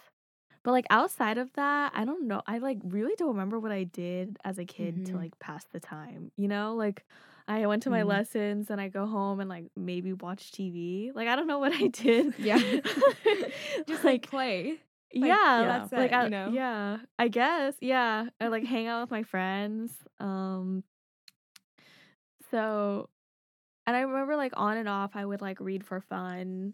but 0.67 0.73
like 0.73 0.85
outside 0.89 1.37
of 1.37 1.47
that, 1.53 1.93
I 1.95 2.03
don't 2.03 2.27
know. 2.27 2.41
I 2.45 2.57
like 2.57 2.79
really 2.83 3.15
don't 3.17 3.29
remember 3.29 3.57
what 3.57 3.71
I 3.71 3.85
did 3.85 4.35
as 4.43 4.57
a 4.59 4.65
kid 4.65 5.05
to 5.05 5.13
Mhm. 5.13 5.15
like 5.15 5.39
pass 5.39 5.63
the 5.71 5.79
time. 5.79 6.29
You 6.35 6.49
know, 6.49 6.75
like 6.75 7.05
I 7.47 7.65
went 7.67 7.83
to 7.83 7.89
my 7.89 8.01
Mhm. 8.01 8.07
lessons 8.07 8.69
and 8.69 8.81
I 8.81 8.89
go 8.89 9.05
home 9.05 9.39
and 9.39 9.49
like 9.49 9.71
maybe 9.77 10.11
watch 10.11 10.51
TV. 10.51 11.13
Like 11.15 11.29
I 11.29 11.37
don't 11.37 11.47
know 11.47 11.59
what 11.59 11.71
I 11.71 11.87
did. 12.03 12.37
Yeah. 12.37 12.57
just 13.87 14.03
like 14.03 14.27
play. 14.29 14.71
like, 15.15 15.29
yeah, 15.29 15.63
that's 15.65 15.93
like 15.93 16.11
it, 16.11 16.15
you 16.15 16.17
I- 16.17 16.27
know? 16.27 16.49
yeah, 16.51 16.97
I 17.17 17.29
guess, 17.29 17.75
yeah. 17.79 18.27
I 18.41 18.49
like 18.49 18.65
hang 18.65 18.87
out 18.87 18.99
with 19.03 19.11
my 19.11 19.23
friends. 19.23 19.93
Um, 20.19 20.83
so, 22.51 23.09
and 23.85 23.95
I 23.95 24.01
remember 24.01 24.35
like 24.35 24.51
on 24.57 24.75
and 24.75 24.89
off, 24.89 25.11
I 25.15 25.25
would 25.25 25.39
like 25.41 25.61
read 25.61 25.85
for 25.85 26.01
fun. 26.01 26.73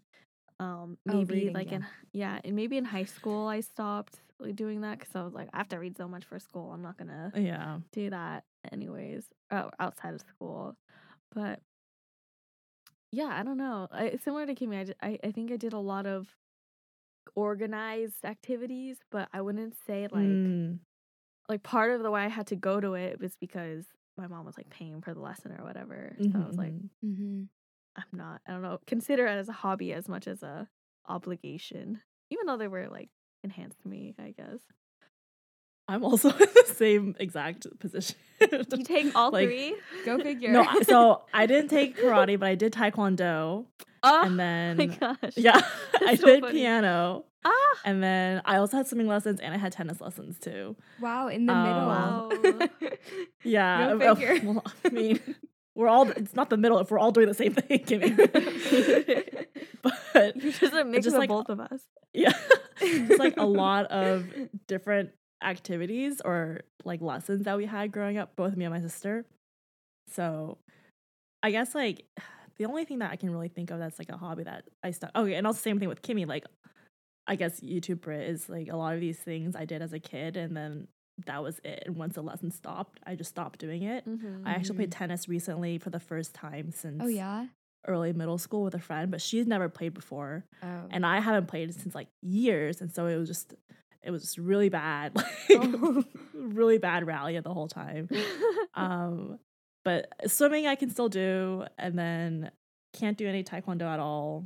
Um, 0.60 0.98
Oh, 1.10 1.14
maybe 1.20 1.34
reading, 1.34 1.54
like 1.54 1.68
yeah. 1.72 1.76
in 1.78 1.86
yeah, 2.14 2.40
and 2.44 2.56
maybe 2.56 2.78
in 2.78 2.86
high 2.86 3.06
school 3.06 3.48
I 3.48 3.62
stopped 3.62 4.22
like, 4.40 4.56
doing 4.56 4.82
that 4.82 5.00
because 5.00 5.16
I 5.16 5.24
was 5.24 5.34
like, 5.34 5.50
I 5.54 5.58
have 5.58 5.70
to 5.70 5.78
read 5.80 5.98
so 5.98 6.08
much 6.08 6.26
for 6.26 6.40
school. 6.40 6.72
I'm 6.72 6.82
not 6.82 6.98
gonna 6.98 7.32
Yeah. 7.36 7.80
do 7.92 8.10
that 8.12 8.44
anyways 8.72 9.26
uh, 9.52 9.70
outside 9.80 10.14
of 10.14 10.22
school 10.22 10.78
but 11.36 11.60
yeah 13.12 13.28
i 13.38 13.44
don't 13.44 13.58
know 13.58 13.88
I, 13.92 14.06
it's 14.06 14.24
similar 14.24 14.46
to 14.46 14.56
kimmy 14.56 14.80
I, 14.80 14.84
ju- 14.86 14.94
I, 15.02 15.20
I 15.22 15.32
think 15.32 15.52
i 15.52 15.58
did 15.58 15.74
a 15.74 15.80
lot 15.80 16.06
of 16.06 16.28
organized 17.36 18.24
activities 18.24 18.98
but 19.12 19.28
i 19.34 19.42
wouldn't 19.42 19.76
say 19.86 20.04
like 20.12 20.22
Mm. 20.22 20.80
like 21.50 21.62
part 21.64 21.92
of 21.92 22.02
the 22.04 22.10
why 22.12 22.24
i 22.26 22.30
had 22.30 22.48
to 22.48 22.56
go 22.56 22.80
to 22.80 22.94
it 22.94 23.20
was 23.20 23.36
because 23.36 23.86
my 24.18 24.28
mom 24.28 24.46
was 24.46 24.56
like 24.58 24.70
paying 24.70 25.02
for 25.02 25.14
the 25.14 25.20
lesson 25.20 25.52
or 25.52 25.64
whatever 25.66 26.16
so 26.22 26.40
i 26.40 26.48
was 26.48 26.58
like 26.58 26.74
Mhm, 26.74 26.90
Mm-hmm. 27.06 27.44
I'm 27.96 28.04
not 28.18 28.42
i 28.48 28.52
don't 28.52 28.62
know 28.62 28.80
consider 28.88 29.26
it 29.28 29.32
as 29.38 29.50
a 29.50 29.54
hobby 29.54 29.94
as 29.94 30.08
much 30.10 30.28
as 30.28 30.42
a 30.44 30.68
obligation 31.08 32.02
even 32.30 32.46
though 32.48 32.58
they 32.58 32.68
were 32.68 32.88
like 32.90 33.10
enhanced 33.44 33.80
to 33.82 33.88
me 33.88 34.16
i 34.20 34.32
guess 34.32 34.60
I'm 35.86 36.06
also 36.06 36.30
in 36.32 36.38
the 36.38 36.74
same 36.74 37.14
exact 37.20 37.68
position. 37.80 38.16
You 38.40 38.84
take 38.86 39.14
all 39.18 39.32
Like, 39.32 39.48
three? 39.50 39.76
Go 40.06 40.18
figure. 40.24 40.50
no, 40.50 40.66
so 40.84 41.24
I 41.34 41.46
didn't 41.46 41.70
take 41.78 41.98
karate, 41.98 42.40
but 42.40 42.48
I 42.48 42.56
did 42.56 42.72
taekwondo, 42.72 43.66
Oh 44.02 44.22
and 44.24 44.38
my 44.38 44.44
then 44.44 44.98
gosh. 44.98 45.34
yeah, 45.36 45.58
I 45.60 46.00
That's 46.06 46.22
so 46.22 46.28
did 46.28 46.40
funny. 46.42 46.54
piano, 46.62 47.26
Ah. 47.44 47.52
and 47.84 48.02
then 48.02 48.42
I 48.46 48.58
also 48.58 48.78
had 48.78 48.88
swimming 48.88 49.08
lessons, 49.10 49.42
and 49.42 49.54
I 49.54 49.58
had 49.58 49.74
tennis 49.74 50.00
lessons 50.00 50.40
too. 50.40 50.78
wow, 51.02 51.28
in 51.28 51.48
the 51.48 51.54
Oh. 51.54 52.30
middle. 52.32 52.70
Yeah, 53.44 53.94
Go 53.98 54.12
uh, 54.12 54.16
figure. 54.16 54.40
well, 54.54 54.64
I 54.86 54.90
mean, 54.90 55.20
we're 55.75 55.88
all. 55.88 56.10
It's 56.10 56.36
not 56.36 56.50
the 56.50 56.58
middle 56.58 56.80
if 56.80 56.92
we're 56.92 57.00
all 57.00 57.12
doing 57.12 57.27
the 57.27 57.34
same 57.34 57.53
thing, 57.53 57.80
Kimmy. 57.86 58.15
but 60.13 60.36
You're 60.42 60.51
just 60.51 60.74
a 60.74 60.86
mix 60.86 61.03
just 61.06 61.15
of 61.15 61.20
like- 61.20 61.30
both 61.30 61.50
of 61.50 61.60
us. 61.60 61.82
yeah, 62.13 62.34
it's 62.82 63.20
like 63.20 63.36
a 63.38 63.46
lot 63.46 63.86
of 63.88 64.25
different 64.68 65.12
activities 65.44 66.22
or 66.24 66.62
like 66.86 67.01
lessons 67.01 67.46
that 67.46 67.58
we 67.58 67.65
had 67.65 67.92
growing 67.92 68.18
up, 68.18 68.36
both 68.36 68.56
me 68.56 68.65
and 68.65 68.74
my 68.74 68.82
sister. 68.82 69.25
So, 70.12 70.58
I 71.42 71.51
guess 71.51 71.74
like 71.75 72.06
the 72.58 72.65
only 72.65 72.86
thing 72.86 73.00
that 73.00 73.12
I 73.12 73.15
can 73.15 73.32
really 73.32 73.50
think 73.50 73.72
of 73.72 73.80
that's 73.80 74.00
like 74.00 74.10
a 74.10 74.18
hobby 74.18 74.44
that 74.44 74.65
I 74.84 74.92
stuck. 74.92 75.12
Okay, 75.15 75.34
oh, 75.34 75.38
and 75.38 75.48
also 75.48 75.60
same 75.60 75.80
thing 75.80 75.89
with 75.89 76.01
Kimmy. 76.01 76.27
Like, 76.27 76.46
I 77.27 77.36
guess 77.36 77.60
YouTube 77.62 78.01
Brit 78.01 78.30
is 78.30 78.48
like 78.50 78.70
a 78.70 78.75
lot 78.77 78.94
of 78.94 79.00
these 79.01 79.18
things 79.18 79.56
I 79.56 79.65
did 79.65 79.82
as 79.82 79.92
a 79.94 80.00
kid, 80.00 80.38
and 80.38 80.56
then 80.56 80.88
that 81.25 81.42
was 81.44 81.60
it. 81.63 81.84
And 81.86 81.96
once 81.96 82.15
the 82.15 82.22
lesson 82.24 82.51
stopped, 82.51 83.00
I 83.06 83.15
just 83.15 83.30
stopped 83.30 83.60
doing 83.60 83.84
it. 83.84 84.08
Mm-hmm. 84.08 84.48
I 84.48 84.51
actually 84.51 84.77
played 84.77 84.92
tennis 84.92 85.27
recently 85.27 85.77
for 85.77 85.89
the 85.89 86.00
first 86.00 86.34
time 86.34 86.72
since 86.72 87.01
oh 87.03 87.08
yeah. 87.08 87.48
early 87.88 88.13
middle 88.13 88.38
school 88.38 88.63
with 88.63 88.74
a 88.75 88.80
friend, 88.80 89.12
but 89.12 89.22
she's 89.22 89.46
never 89.48 89.70
played 89.70 89.94
before, 89.94 90.46
Oh. 90.62 90.88
and 90.92 91.06
I 91.06 91.20
haven't 91.20 91.48
played 91.48 91.74
since 91.74 91.94
like 91.96 92.08
years, 92.22 92.82
and 92.82 92.92
so 92.94 93.08
it 93.08 93.18
was 93.18 93.27
just 93.27 93.53
it 94.01 94.12
was 94.12 94.22
just 94.22 94.38
really 94.38 94.70
bad, 94.70 95.15
like 95.15 95.25
Oh. 95.51 96.03
really 96.34 96.77
bad 96.77 97.06
rally 97.08 97.39
the 97.39 97.53
whole 97.53 97.68
time. 97.68 98.10
Um, 98.75 99.38
but 99.86 100.08
swimming 100.27 100.65
I 100.65 100.74
can 100.75 100.89
still 100.89 101.10
do, 101.10 101.65
and 101.77 101.98
then 102.00 102.50
can't 102.94 103.18
do 103.18 103.27
any 103.27 103.44
taekwondo 103.44 103.84
at 103.84 104.00
all. 104.00 104.46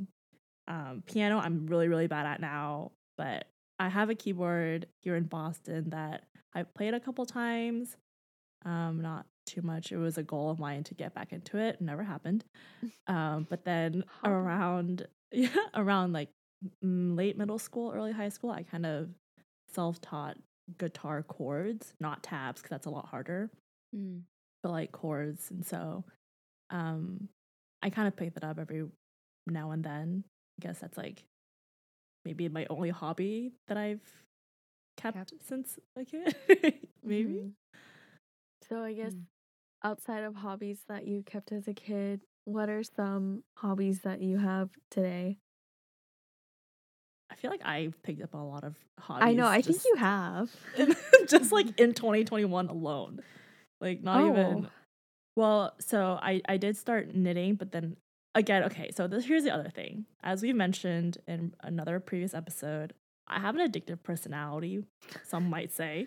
Um, 0.66 1.02
piano 1.06 1.38
I'm 1.38 1.66
really 1.66 1.88
really 1.88 2.08
bad 2.08 2.26
at 2.26 2.40
now, 2.40 2.92
but 3.16 3.46
I 3.78 3.88
have 3.88 4.10
a 4.10 4.14
keyboard 4.14 4.86
here 5.02 5.14
in 5.16 5.24
Boston 5.24 5.90
that 5.90 6.24
I've 6.54 6.72
played 6.74 6.94
a 6.94 7.00
couple 7.00 7.24
times. 7.26 7.96
Um, 8.64 9.00
not 9.00 9.26
too 9.46 9.62
much. 9.62 9.92
It 9.92 9.96
was 9.98 10.18
a 10.18 10.22
goal 10.22 10.50
of 10.50 10.58
mine 10.58 10.82
to 10.84 10.94
get 10.94 11.14
back 11.14 11.32
into 11.32 11.58
it. 11.58 11.80
Never 11.80 12.02
happened. 12.02 12.44
Um, 13.06 13.46
but 13.48 13.64
then 13.64 14.04
around 14.24 15.06
yeah, 15.32 15.48
around 15.74 16.12
like 16.12 16.28
late 16.82 17.38
middle 17.38 17.58
school, 17.58 17.90
early 17.94 18.12
high 18.12 18.28
school, 18.28 18.50
I 18.50 18.62
kind 18.62 18.84
of 18.84 19.08
self-taught 19.74 20.36
guitar 20.78 21.22
chords, 21.22 21.94
not 22.00 22.22
tabs, 22.22 22.60
because 22.60 22.70
that's 22.70 22.86
a 22.86 22.90
lot 22.90 23.06
harder 23.06 23.50
Mm. 23.96 24.20
but 24.62 24.70
like 24.70 24.92
chords 24.92 25.50
and 25.50 25.64
so 25.64 26.04
um 26.68 27.30
i 27.82 27.88
kind 27.88 28.06
of 28.06 28.14
picked 28.16 28.34
that 28.34 28.44
up 28.44 28.58
every 28.58 28.84
now 29.46 29.70
and 29.70 29.82
then 29.82 30.24
i 30.60 30.66
guess 30.66 30.78
that's 30.78 30.98
like 30.98 31.24
maybe 32.28 32.46
my 32.50 32.66
only 32.68 32.90
hobby 32.90 33.52
that 33.68 33.78
i've 33.78 34.02
kept 34.98 35.16
Kept. 35.16 35.32
since 35.48 35.78
a 35.96 36.04
kid 36.04 36.34
maybe 37.02 37.40
Mhm. 37.40 37.54
So 38.68 38.82
I 38.82 38.92
guess 38.92 39.14
Mm. 39.14 39.24
outside 39.82 40.24
of 40.24 40.34
hobbies 40.36 40.84
that 40.88 41.06
you 41.06 41.22
kept 41.22 41.52
as 41.52 41.68
a 41.68 41.74
kid, 41.74 42.20
what 42.44 42.68
are 42.68 42.82
some 42.82 43.44
hobbies 43.56 44.02
that 44.02 44.20
you 44.20 44.38
have 44.38 44.70
today? 44.90 45.38
i 47.30 47.34
feel 47.34 47.50
like 47.50 47.60
i've 47.64 48.00
picked 48.02 48.22
up 48.22 48.34
a 48.34 48.36
lot 48.38 48.64
of 48.64 48.74
hobbies 48.98 49.24
I 49.28 49.32
know, 49.34 49.46
I 49.46 49.62
think 49.62 49.84
you 49.84 49.96
have. 49.96 50.50
just 51.28 51.52
like 51.52 51.78
in 51.80 51.92
2021 51.94 52.68
alone 52.68 53.20
like 53.80 54.02
not 54.02 54.20
even 54.20 54.64
Oh. 54.64 54.70
well 55.36 55.74
so 55.80 56.18
i 56.22 56.40
i 56.48 56.56
did 56.56 56.76
start 56.76 57.14
knitting 57.14 57.54
but 57.54 57.72
then 57.72 57.96
again 58.38 58.62
okay 58.64 58.90
so 58.96 59.06
this 59.06 59.24
here's 59.26 59.44
the 59.44 59.50
other 59.58 59.70
thing 59.78 60.04
as 60.22 60.42
we 60.42 60.52
mentioned 60.52 61.18
in 61.26 61.52
another 61.62 61.98
previous 62.00 62.32
episode 62.34 62.92
i 63.26 63.38
have 63.40 63.54
an 63.56 63.62
addictive 63.70 64.02
personality 64.02 64.84
some 65.26 65.48
might 65.50 65.72
say 65.72 66.06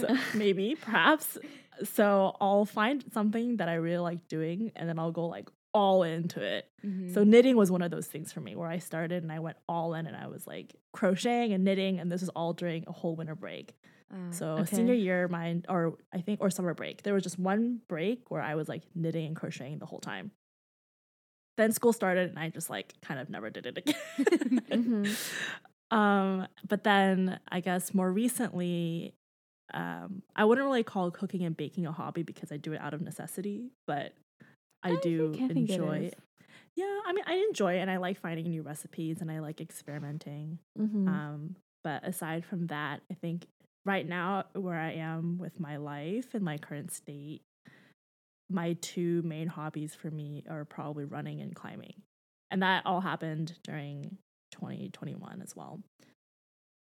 so 0.00 0.08
maybe 0.34 0.76
perhaps 0.80 1.38
so 1.84 2.34
i'll 2.40 2.64
find 2.64 3.04
something 3.12 3.56
that 3.58 3.68
i 3.68 3.74
really 3.74 3.98
like 4.10 4.26
doing 4.28 4.72
and 4.76 4.88
then 4.88 4.98
i'll 4.98 5.12
go 5.12 5.26
like 5.26 5.48
all 5.72 6.02
into 6.02 6.40
it 6.42 6.66
Mhm. 6.84 7.12
so 7.14 7.22
knitting 7.22 7.56
was 7.56 7.70
one 7.70 7.82
of 7.82 7.90
those 7.90 8.06
things 8.06 8.32
for 8.32 8.40
me 8.40 8.56
where 8.56 8.68
i 8.68 8.78
started 8.78 9.22
and 9.22 9.30
i 9.30 9.38
went 9.38 9.56
all 9.68 9.94
in 9.94 10.06
and 10.06 10.16
i 10.16 10.26
was 10.26 10.46
like 10.46 10.74
crocheting 10.92 11.52
and 11.52 11.62
knitting 11.62 12.00
and 12.00 12.10
this 12.10 12.22
was 12.22 12.30
all 12.30 12.52
during 12.54 12.84
a 12.88 12.92
whole 12.92 13.14
winter 13.16 13.34
break 13.36 13.74
Oh. 14.12 14.16
so 14.32 14.64
senior 14.64 14.94
year, 14.94 15.28
mine 15.28 15.64
or 15.68 15.96
I 16.12 16.20
think 16.20 16.40
or 16.40 16.50
summer 16.50 16.74
break, 16.74 17.04
there 17.04 17.14
was 17.14 17.22
just 17.22 17.38
one 17.38 17.80
break 17.86 18.28
where 18.28 18.42
I 18.42 18.56
was 18.56 18.68
like 18.68 18.82
knitting 18.92 19.24
and 19.28 19.36
crocheting 19.36 19.78
the 19.78 19.86
whole 19.86 20.00
time. 20.00 20.32
Then 21.60 21.72
school 21.72 21.92
started 21.92 22.30
and 22.30 22.38
I 22.38 22.48
just 22.48 22.70
like 22.70 22.94
kind 23.02 23.20
of 23.20 23.28
never 23.28 23.50
did 23.50 23.66
it 23.66 23.76
again. 23.78 24.60
Mhm. 24.70 25.06
Um, 25.92 26.46
but 26.68 26.84
then 26.84 27.40
I 27.48 27.58
guess 27.58 27.92
more 27.92 28.12
recently, 28.12 29.12
um, 29.74 30.22
I 30.36 30.44
wouldn't 30.44 30.64
really 30.64 30.84
call 30.84 31.10
cooking 31.10 31.42
and 31.44 31.56
baking 31.56 31.84
a 31.84 31.90
hobby 31.90 32.22
because 32.22 32.52
I 32.52 32.58
do 32.58 32.72
it 32.74 32.80
out 32.80 32.94
of 32.94 33.00
necessity, 33.02 33.72
but 33.88 34.12
I, 34.84 34.90
think- 34.90 35.02
do 35.02 35.32
think 35.34 35.50
it 35.50 35.56
enjoy 35.56 35.96
it. 35.98 36.18
Yeah, 36.76 37.00
I 37.04 37.12
mean, 37.12 37.24
I 37.26 37.44
enjoy 37.48 37.74
it 37.74 37.80
and 37.80 37.90
I 37.90 37.96
like 37.96 38.20
finding 38.20 38.48
new 38.50 38.62
recipes 38.62 39.20
and 39.20 39.32
I 39.32 39.40
like 39.40 39.60
experimenting. 39.60 40.60
Mhm. 40.78 41.08
Um, 41.08 41.56
but 41.82 42.04
aside 42.06 42.44
from 42.44 42.68
that, 42.68 43.00
I 43.10 43.14
think 43.14 43.46
right 43.84 44.08
now 44.08 44.44
where 44.54 44.78
I 44.78 44.92
am 44.92 45.38
with 45.38 45.58
my 45.58 45.76
life 45.76 46.34
and 46.34 46.44
my 46.44 46.56
current 46.56 46.92
state, 46.92 47.42
my 48.50 48.74
two 48.80 49.22
main 49.22 49.48
hobbies 49.48 49.94
for 49.94 50.10
me 50.10 50.44
are 50.48 50.64
probably 50.64 51.04
running 51.04 51.40
and 51.40 51.54
climbing. 51.54 52.02
And 52.50 52.62
that 52.62 52.84
all 52.86 53.00
happened 53.00 53.58
during 53.62 54.18
2021 54.50 55.40
as 55.42 55.54
well. 55.54 55.80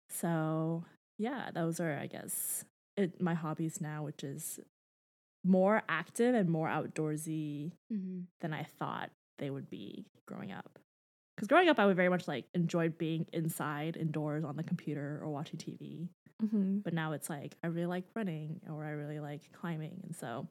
So, 0.09 0.85
yeah, 1.17 1.51
those 1.53 1.79
are 1.79 1.97
I 1.97 2.07
guess 2.07 2.65
it, 2.97 3.21
my 3.21 3.33
hobbies 3.33 3.79
now, 3.81 4.03
which 4.03 4.23
is 4.23 4.59
more 5.43 5.83
active 5.89 6.35
and 6.35 6.49
more 6.49 6.67
outdoorsy 6.67 7.73
Mhm. 7.89 8.27
than 8.41 8.53
I 8.53 8.63
thought 8.63 9.11
they 9.37 9.49
would 9.49 9.69
be 9.69 10.05
growing 10.27 10.51
up. 10.51 10.79
Because 11.35 11.47
growing 11.47 11.69
up, 11.69 11.79
I 11.79 11.85
would 11.85 11.95
very 11.95 12.09
much 12.09 12.27
like 12.27 12.47
enjoyed 12.53 12.97
being 12.97 13.27
inside, 13.33 13.97
indoors, 13.97 14.43
on 14.43 14.57
the 14.57 14.63
computer 14.63 15.19
or 15.23 15.29
watching 15.29 15.57
TV. 15.59 16.09
Mhm. 16.41 16.83
But 16.83 16.93
now 16.93 17.13
it's 17.13 17.29
like 17.29 17.57
I 17.63 17.67
really 17.67 17.87
like 17.87 18.05
running 18.15 18.61
or 18.69 18.85
I 18.85 18.91
really 18.91 19.19
like 19.19 19.51
climbing, 19.53 20.01
and 20.03 20.15
so 20.15 20.47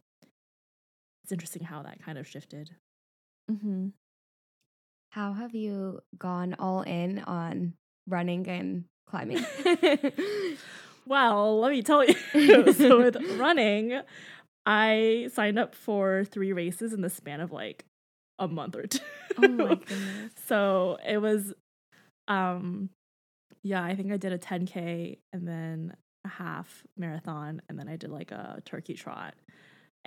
it's 1.28 1.32
interesting 1.34 1.62
how 1.62 1.82
that 1.82 2.02
kind 2.02 2.16
of 2.16 2.26
shifted. 2.26 2.70
Mhm. 3.50 3.92
How 5.12 5.34
have 5.34 5.54
you 5.54 6.00
gone 6.18 6.56
all 6.58 6.80
in 6.80 7.18
on 7.18 7.74
running 8.06 8.48
and 8.48 8.84
climbing? 9.06 9.44
Well, 11.06 11.60
let 11.60 11.70
me 11.72 11.80
tell 11.80 12.04
you. 12.04 12.14
so 12.74 12.98
with 12.98 13.16
running, 13.38 13.98
I 14.66 15.30
signed 15.32 15.58
up 15.58 15.74
for 15.74 16.24
three 16.24 16.52
races 16.52 16.92
in 16.92 17.00
the 17.00 17.08
span 17.08 17.40
of 17.40 17.50
like 17.50 17.86
a 18.38 18.46
month 18.46 18.76
or 18.76 18.86
two. 18.86 18.98
Oh 19.38 19.48
my 19.48 19.74
goodness. 19.76 20.32
so 20.46 20.98
it 21.06 21.16
was 21.16 21.54
um 22.26 22.90
yeah, 23.62 23.82
I 23.82 23.94
think 23.96 24.12
I 24.12 24.18
did 24.18 24.32
a 24.34 24.38
10k 24.38 25.16
and 25.32 25.48
then 25.48 25.96
a 26.26 26.28
half 26.28 26.84
marathon 26.98 27.62
and 27.70 27.78
then 27.78 27.88
I 27.88 27.96
did 27.96 28.10
like 28.10 28.30
a 28.30 28.60
turkey 28.66 28.92
trot. 28.92 29.32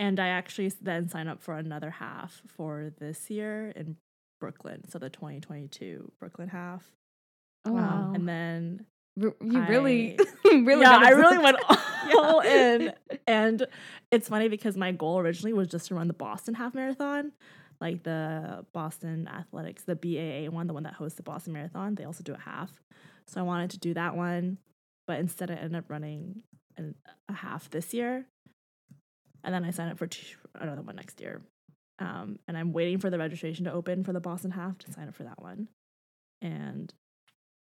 And 0.01 0.19
I 0.19 0.29
actually 0.29 0.69
then 0.81 1.07
sign 1.09 1.27
up 1.27 1.41
for 1.43 1.55
another 1.55 1.91
half 1.91 2.41
for 2.47 2.91
this 2.99 3.29
year 3.29 3.71
in 3.75 3.97
Brooklyn, 4.39 4.81
so 4.89 4.97
the 4.97 5.09
2022 5.11 6.11
Brooklyn 6.19 6.47
half. 6.49 6.83
Oh, 7.65 7.73
Wow. 7.73 7.79
wow. 8.07 8.11
And 8.15 8.27
then 8.27 8.85
you 9.15 9.35
really, 9.69 10.17
I- 10.19 10.23
really 10.65 10.81
yeah, 10.81 10.97
I 10.99 11.09
really 11.11 11.37
went 11.37 11.57
all 12.17 12.43
Yeah. 12.43 12.73
in. 12.73 12.93
And 13.27 13.67
it's 14.09 14.27
funny 14.27 14.47
because 14.47 14.75
my 14.75 14.91
goal 14.91 15.19
originally 15.19 15.53
was 15.53 15.67
just 15.67 15.89
to 15.89 15.95
run 15.95 16.07
the 16.07 16.13
Boston 16.15 16.55
half 16.55 16.73
marathon, 16.73 17.31
like 17.79 18.01
the 18.01 18.65
Boston 18.73 19.27
Athletics, 19.27 19.83
the 19.83 19.95
BAA 19.95 20.49
one, 20.51 20.65
the 20.65 20.73
one 20.73 20.83
that 20.83 20.93
hosts 20.93 21.17
the 21.17 21.23
Boston 21.23 21.53
Marathon. 21.53 21.93
They 21.93 22.05
also 22.05 22.23
do 22.23 22.33
a 22.33 22.39
half. 22.39 22.71
So 23.27 23.39
I 23.39 23.43
wanted 23.43 23.69
to 23.71 23.77
do 23.79 23.93
that 23.93 24.15
one, 24.15 24.57
but 25.05 25.19
instead 25.19 25.51
I 25.51 25.55
ended 25.55 25.75
up 25.75 25.89
running 25.89 26.41
an, 26.77 26.95
a 27.29 27.33
half 27.33 27.69
this 27.69 27.93
year. 27.93 28.25
And 29.43 29.53
then 29.53 29.65
I 29.65 29.71
sign 29.71 29.89
up 29.89 29.97
for 29.97 30.07
two, 30.07 30.37
another 30.55 30.81
one 30.81 30.95
next 30.95 31.19
year. 31.21 31.41
Um, 31.99 32.39
and 32.47 32.57
I'm 32.57 32.73
waiting 32.73 32.99
for 32.99 33.09
the 33.09 33.17
registration 33.17 33.65
to 33.65 33.73
open 33.73 34.03
for 34.03 34.13
the 34.13 34.19
Boston 34.19 34.51
half 34.51 34.77
to 34.79 34.91
sign 34.91 35.07
up 35.07 35.15
for 35.15 35.23
that 35.23 35.41
one. 35.41 35.67
And 36.41 36.93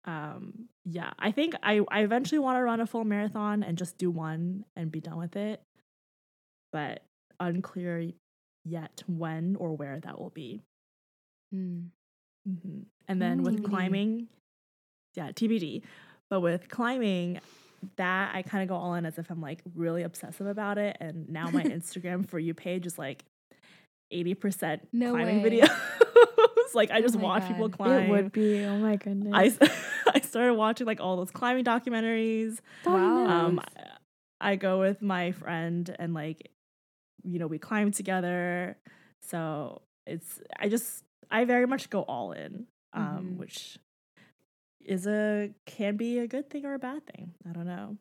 um 0.05 0.69
yeah 0.85 1.11
i 1.19 1.33
think 1.33 1.55
i 1.63 1.81
i 1.91 2.01
eventually 2.03 2.39
want 2.39 2.57
to 2.57 2.63
run 2.63 2.81
a 2.81 2.87
full 2.87 3.05
marathon 3.05 3.65
and 3.65 3.77
just 3.77 3.99
do 3.99 4.11
one 4.11 4.65
and 4.77 4.93
be 4.93 5.01
done 5.01 5.19
with 5.19 5.35
it 5.35 5.61
but 6.73 7.03
unclear 7.41 8.13
yet 8.65 9.03
when 9.09 9.57
or 9.57 9.77
where 9.77 10.01
that 10.01 10.19
will 10.19 10.31
be 10.31 10.63
Mm. 11.55 11.89
hmm 12.47 12.79
and 13.09 13.21
then 13.21 13.43
with 13.43 13.65
climbing 13.65 14.29
yeah 15.17 15.33
tbd 15.33 15.83
but 16.31 16.41
with 16.41 16.69
climbing 16.69 17.41
that 17.97 18.35
I 18.35 18.43
kind 18.43 18.63
of 18.63 18.69
go 18.69 18.77
all 18.77 18.95
in 18.95 19.07
as 19.07 19.19
if 19.19 19.31
I'm 19.31 19.41
like 19.41 19.61
really 19.75 20.03
obsessive 20.03 20.47
about 20.47 20.79
it. 20.79 20.97
And 21.01 21.29
now 21.29 21.51
my 21.51 21.63
Instagram 21.65 22.29
for 22.29 22.39
you 22.39 22.55
page 22.55 22.87
is 22.87 22.99
like 22.99 23.25
80% 24.13 24.81
No 24.93 25.13
climbing 25.13 25.43
way. 25.43 25.61
videos. 25.61 26.75
like 26.75 26.91
I 26.91 26.99
Oh 26.99 27.03
just 27.03 27.17
my 27.17 27.23
watch 27.23 27.49
people 27.49 27.69
climb. 27.69 28.05
It 28.05 28.11
would 28.11 28.33
be. 28.33 28.65
Oh 28.65 28.77
my 28.79 28.97
goodness. 28.97 29.59
I, 29.61 29.71
I 30.15 30.21
started 30.21 30.55
watching 30.55 30.87
like 30.87 31.01
all 31.01 31.17
those 31.17 31.31
climbing 31.31 31.65
documentaries. 31.65 32.59
Wow. 32.85 33.27
Um, 33.27 33.55
Nice. 33.57 33.65
I 34.41 34.57
go 34.57 34.79
with 34.79 35.03
my 35.03 35.33
friend 35.33 35.95
and 35.99 36.15
like, 36.15 36.51
you 37.25 37.39
know, 37.39 37.47
we 37.49 37.59
climb 37.59 37.91
together. 37.91 38.77
So 39.23 39.83
it's 40.07 40.41
I 40.59 40.69
just 40.69 41.05
I 41.31 41.45
very 41.45 41.67
much 41.67 41.91
go 41.91 42.03
all 42.03 42.33
in, 42.33 42.67
um, 42.93 43.33
Mhm. 43.35 43.37
which 43.39 43.79
is 44.89 45.07
a 45.07 45.51
can 45.67 45.97
be 45.97 46.19
a 46.19 46.27
good 46.27 46.51
thing 46.51 46.65
or 46.65 46.75
a 46.75 46.79
bad 46.79 47.07
thing. 47.07 47.35
I 47.49 47.53
don't 47.53 47.67
know, 47.67 47.97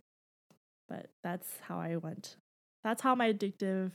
but 0.87 1.07
that's 1.23 1.47
how 1.61 1.79
I 1.79 1.97
went. 1.97 2.37
That's 2.83 3.01
how 3.01 3.15
my 3.15 3.33
addictive 3.33 3.91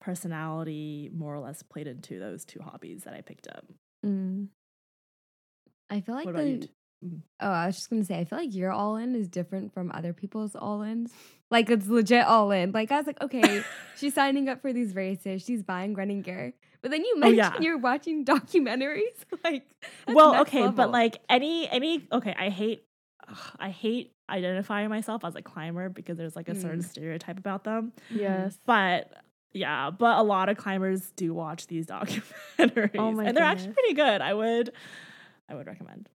personality 0.00 1.10
more 1.14 1.34
or 1.34 1.40
less 1.40 1.62
played 1.62 1.86
into 1.86 2.18
those 2.18 2.44
two 2.44 2.60
hobbies 2.60 3.04
that 3.04 3.14
I 3.14 3.20
picked 3.20 3.48
up. 3.48 3.64
Mm. 4.04 4.48
I 5.90 6.00
feel 6.00 6.14
like 6.14 6.32
the 6.32 6.68
Mm. 7.04 7.20
Oh, 7.40 7.50
I 7.50 7.66
was 7.66 7.76
just 7.76 7.90
gonna 7.90 8.04
say, 8.04 8.18
I 8.18 8.24
feel 8.24 8.38
like 8.38 8.54
your 8.54 8.72
all 8.72 8.96
in 8.96 9.14
is 9.14 9.28
different 9.28 9.74
from 9.74 9.90
other 9.92 10.12
people's 10.12 10.54
all 10.54 10.82
ins. 10.82 11.12
Like 11.50 11.68
it's 11.68 11.86
legit 11.86 12.24
all 12.26 12.50
in. 12.50 12.72
Like 12.72 12.90
I 12.90 12.96
was 12.96 13.06
like, 13.06 13.20
okay, 13.20 13.62
she's 13.96 14.14
signing 14.14 14.48
up 14.48 14.62
for 14.62 14.72
these 14.72 14.94
races, 14.94 15.42
she's 15.42 15.62
buying 15.62 15.94
running 15.94 16.22
gear. 16.22 16.54
But 16.84 16.90
then 16.90 17.02
you 17.02 17.14
Oh, 17.16 17.20
mentioned 17.20 17.38
yeah. 17.38 17.60
you're 17.62 17.78
watching 17.78 18.26
documentaries. 18.26 19.16
like 19.42 19.66
well 20.06 20.32
next 20.32 20.48
okay 20.50 20.68
but 20.68 20.90
like 20.92 21.16
any 21.30 21.66
any 21.70 22.06
okay 22.12 22.34
i 22.38 22.50
hate 22.50 22.84
ugh, 23.26 23.56
i 23.58 23.70
hate 23.70 24.12
identifying 24.28 24.90
myself 24.90 25.24
as 25.24 25.34
a 25.34 25.40
climber 25.40 25.88
because 25.88 26.18
there's 26.18 26.36
like 26.36 26.50
a 26.50 26.54
certain 26.54 26.80
Mm. 26.80 26.84
stereotype 26.90 27.38
about 27.38 27.64
them 27.64 27.92
Yes. 28.10 28.58
but 28.66 29.10
yeah 29.54 29.90
but 29.90 30.18
a 30.18 30.22
lot 30.22 30.50
of 30.50 30.58
climbers 30.58 31.10
do 31.16 31.32
watch 31.32 31.68
these 31.68 31.86
documentaries 31.94 32.98
Oh 32.98 33.12
my 33.12 33.24
and 33.24 33.34
they're 33.34 33.44
actually 33.44 33.72
pretty 33.72 33.94
good 33.94 34.20
i 34.20 34.34
would 34.34 34.70
i 35.48 35.54
would 35.54 35.66
recommend 35.66 36.10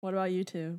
what 0.00 0.14
about 0.14 0.30
you 0.32 0.42
two 0.42 0.78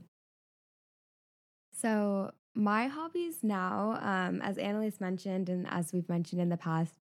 So 1.71 2.31
my 2.55 2.87
hobbies 2.87 3.43
now, 3.43 3.99
um, 4.01 4.41
as 4.41 4.57
Annalise 4.57 4.99
mentioned, 4.99 5.49
and 5.49 5.67
as 5.69 5.93
we've 5.93 6.09
mentioned 6.09 6.41
in 6.41 6.49
the 6.49 6.57
past, 6.57 6.95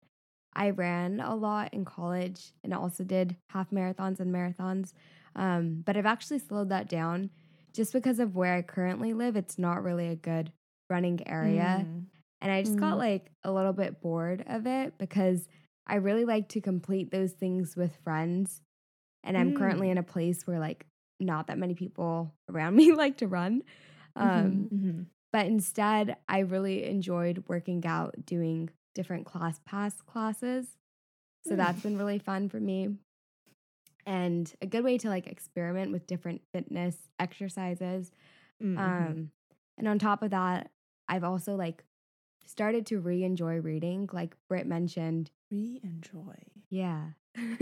I 0.56 0.70
ran 0.70 1.20
a 1.20 1.34
lot 1.36 1.72
in 1.74 1.84
college 1.84 2.52
and 2.64 2.72
also 2.74 3.04
did 3.04 3.36
half 3.50 3.70
marathons 3.70 4.18
and 4.20 4.34
marathons. 4.34 4.92
Um, 5.36 5.82
but 5.84 5.96
I've 5.96 6.06
actually 6.06 6.38
slowed 6.38 6.70
that 6.70 6.88
down 6.88 7.30
just 7.74 7.92
because 7.92 8.18
of 8.18 8.34
where 8.34 8.54
I 8.54 8.62
currently 8.62 9.12
live. 9.12 9.36
It's 9.36 9.58
not 9.58 9.82
really 9.84 10.08
a 10.08 10.16
good 10.16 10.50
running 10.88 11.20
area. 11.28 11.86
Mm. 11.86 12.04
And 12.40 12.50
I 12.52 12.62
just 12.62 12.78
got 12.78 12.94
Mm. 12.94 12.98
like 12.98 13.30
a 13.44 13.52
little 13.52 13.74
bit 13.74 14.00
bored 14.00 14.44
of 14.48 14.66
it 14.66 14.96
because 14.98 15.46
I 15.86 15.96
really 15.96 16.24
like 16.24 16.48
to 16.50 16.60
complete 16.62 17.10
those 17.10 17.32
things 17.32 17.76
with 17.76 17.94
friends. 18.02 18.62
And 19.22 19.36
I'm 19.36 19.52
currently 19.54 19.88
Mm. 19.88 19.92
in 19.92 19.98
a 19.98 20.02
place 20.02 20.46
where 20.46 20.58
like 20.58 20.86
not 21.20 21.48
that 21.48 21.58
many 21.58 21.74
people 21.74 22.32
around 22.50 22.76
me 22.76 22.92
like 22.92 23.18
to 23.18 23.26
run. 23.28 23.62
Um, 24.16 24.70
Mhm. 24.72 25.06
but 25.32 25.46
instead, 25.46 26.16
I 26.28 26.38
really 26.40 26.84
enjoyed 26.84 27.44
working 27.46 27.84
out, 27.84 28.24
doing 28.24 28.70
different 28.96 29.26
ClassPass 29.26 30.04
classes. 30.04 30.66
So 31.46 31.54
Mm. 31.54 31.58
that's 31.58 31.82
been 31.82 31.96
really 31.96 32.18
fun 32.18 32.48
for 32.48 32.58
me. 32.58 32.96
And 34.06 34.52
a 34.60 34.66
good 34.66 34.82
way 34.84 34.98
to 34.98 35.08
like 35.08 35.26
experiment 35.28 35.92
with 35.92 36.06
different 36.06 36.42
fitness 36.52 36.96
exercises. 37.20 38.10
Mm, 38.62 38.74
mhm. 38.74 38.78
Um, 38.78 39.30
and 39.78 39.86
on 39.88 39.98
top 39.98 40.22
of 40.22 40.30
that, 40.30 40.70
I've 41.08 41.24
also 41.24 41.54
like 41.56 41.84
started 42.46 42.86
to 42.86 43.00
re 43.00 43.22
enjoy 43.22 43.60
reading. 43.60 44.08
Like 44.12 44.34
Britt 44.48 44.66
mentioned, 44.66 45.30
we 45.50 45.80
enjoy 45.84 46.34
yeah. 46.70 47.10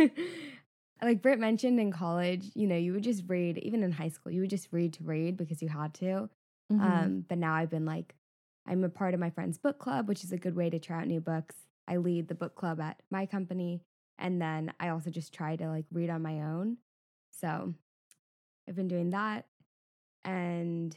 like 1.02 1.20
Britt 1.22 1.38
mentioned 1.38 1.78
in 1.80 1.92
college, 1.92 2.50
you 2.54 2.66
know, 2.66 2.76
you 2.76 2.92
would 2.92 3.02
just 3.04 3.24
read, 3.28 3.58
even 3.58 3.82
in 3.82 3.92
high 3.92 4.08
school, 4.08 4.32
you 4.32 4.40
would 4.40 4.50
just 4.50 4.68
read 4.72 4.94
to 4.94 5.04
read 5.04 5.36
because 5.36 5.62
you 5.62 5.68
had 5.68 5.92
to. 5.94 6.30
Mhm. 6.72 6.80
Um, 6.80 7.24
but 7.28 7.38
now 7.38 7.54
I've 7.54 7.70
been 7.70 7.84
like, 7.84 8.14
I'm 8.66 8.82
a 8.84 8.88
part 8.88 9.14
of 9.14 9.20
my 9.20 9.30
friend's 9.30 9.58
book 9.58 9.78
club, 9.78 10.08
which 10.08 10.24
is 10.24 10.32
a 10.32 10.38
good 10.38 10.56
way 10.56 10.70
to 10.70 10.78
try 10.78 11.00
out 11.00 11.06
new 11.06 11.20
books. 11.20 11.54
I 11.86 11.96
lead 11.98 12.28
the 12.28 12.34
book 12.34 12.54
club 12.54 12.80
at 12.80 13.00
my 13.10 13.26
company. 13.26 13.82
And 14.18 14.40
then 14.40 14.72
I 14.80 14.88
also 14.88 15.10
just 15.10 15.34
try 15.34 15.56
to 15.56 15.68
like 15.68 15.84
read 15.92 16.08
on 16.08 16.22
my 16.22 16.40
own. 16.40 16.78
So 17.30 17.74
I've 18.68 18.76
been 18.76 18.88
doing 18.88 19.10
that. 19.10 19.46
And 20.24 20.96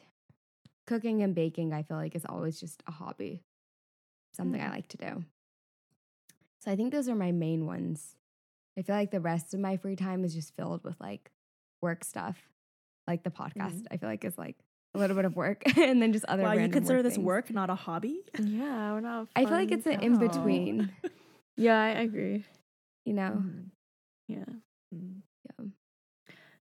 cooking 0.85 1.21
and 1.21 1.35
baking, 1.35 1.73
I 1.73 1.83
feel 1.83 1.97
like 1.97 2.15
is 2.15 2.25
always 2.25 2.59
just 2.59 2.81
a 2.87 2.91
hobby, 2.91 3.43
something 4.33 4.61
I 4.61 4.67
Mm. 4.67 4.71
like 4.71 4.87
to 4.89 4.97
do. 4.97 5.25
So 6.59 6.71
I 6.71 6.75
think 6.75 6.93
those 6.93 7.09
are 7.09 7.15
my 7.15 7.31
main 7.31 7.65
ones. 7.65 8.15
I 8.77 8.83
feel 8.83 8.95
like 8.95 9.11
the 9.11 9.19
rest 9.19 9.53
of 9.53 9.59
my 9.59 9.75
free 9.77 9.95
time 9.95 10.23
is 10.23 10.33
just 10.33 10.55
filled 10.55 10.83
with 10.83 10.99
like 11.01 11.31
work 11.81 12.03
stuff, 12.03 12.37
like 13.07 13.23
the 13.23 13.29
podcast. 13.31 13.85
I 13.91 13.97
feel 13.97 14.07
like 14.07 14.23
is 14.23 14.37
like 14.37 14.57
a 14.97 14.99
little 14.99 15.15
bit 15.15 15.25
of 15.25 15.35
work, 15.35 15.63
and 15.77 16.01
then 16.01 16.11
just 16.13 16.25
other. 16.25 16.43
wow 16.43 16.53
you 16.53 16.67
consider 16.69 16.97
work 16.99 17.03
this 17.03 17.15
things. 17.15 17.25
work 17.25 17.51
not 17.51 17.69
a 17.69 17.75
hobby 17.75 18.19
yeah, 18.39 18.91
we're 18.93 18.99
not. 19.01 19.27
I 19.35 19.45
feel 19.45 19.53
like 19.53 19.71
it's 19.71 19.85
an 19.85 20.01
in 20.01 20.17
between. 20.19 20.91
Yeah, 21.59 21.81
I 21.81 21.89
agree. 22.01 22.45
You 23.05 23.13
know, 23.13 23.41
Mhm. 23.43 23.65
Yeah. 24.27 24.45
Mm. 24.93 25.21
yeah. 25.59 25.65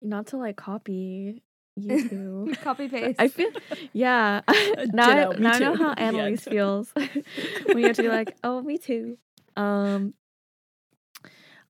Not 0.02 0.28
to 0.28 0.38
like 0.38 0.58
copy 0.58 1.42
you 1.78 2.10
two. 2.10 2.54
copy 2.62 2.90
paste. 2.90 3.16
I 3.18 3.30
feel, 3.30 3.50
yeah. 3.94 4.42
now 4.94 5.10
I, 5.10 5.16
Ditto, 5.16 5.32
me 5.34 5.40
now 5.40 5.54
I 5.54 5.60
know 5.60 5.76
how 5.76 5.94
The 5.96 6.02
Annalise 6.02 6.46
end. 6.48 6.54
feels 6.54 6.92
when 6.96 7.78
you 7.80 7.88
have 7.88 7.96
to 7.96 8.02
be 8.04 8.10
like, 8.10 8.36
oh, 8.44 8.62
me 8.62 8.78
too. 8.78 9.18
Um, 9.56 10.14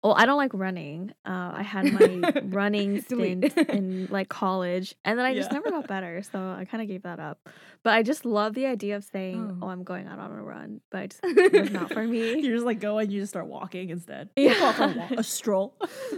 well, 0.03 0.13
I 0.17 0.25
don't 0.25 0.37
like 0.37 0.53
running. 0.53 1.11
Uh, 1.25 1.51
I 1.55 1.63
had 1.63 1.91
my 1.93 2.41
running 2.43 3.01
stint 3.01 3.57
in 3.57 4.07
like 4.11 4.27
college, 4.29 4.93
and 5.05 5.17
then 5.17 5.25
I 5.25 5.33
just 5.33 5.49
Yeah. 5.51 5.59
never 5.59 5.69
got 5.71 5.87
better, 5.87 6.21
so 6.23 6.39
I 6.39 6.65
kind 6.65 6.81
of 6.81 6.87
gave 6.89 7.03
that 7.03 7.19
up. 7.19 7.39
But 7.83 7.93
I 7.93 8.03
just 8.03 8.25
love 8.25 8.53
the 8.53 8.65
idea 8.65 8.95
of 8.97 9.03
saying, 9.05 9.57
Oh. 9.61 9.65
"Oh, 9.65 9.69
I'm 9.69 9.83
going 9.83 10.07
out 10.07 10.19
on 10.19 10.31
a 10.31 10.43
run," 10.43 10.81
but 10.91 11.11
just, 11.11 11.21
it 11.23 11.53
was 11.61 11.71
not 11.71 11.91
for 11.93 12.03
me. 12.07 12.39
you 12.41 12.53
just 12.53 12.65
like 12.65 12.79
go 12.81 12.97
and 12.97 13.11
you 13.11 13.21
just 13.21 13.31
start 13.31 13.47
walking 13.47 13.89
instead 13.89 14.29
Yeah. 14.35 14.53
A, 14.83 14.97
walk, 14.97 15.11
a 15.11 15.23
stroll 15.23 15.75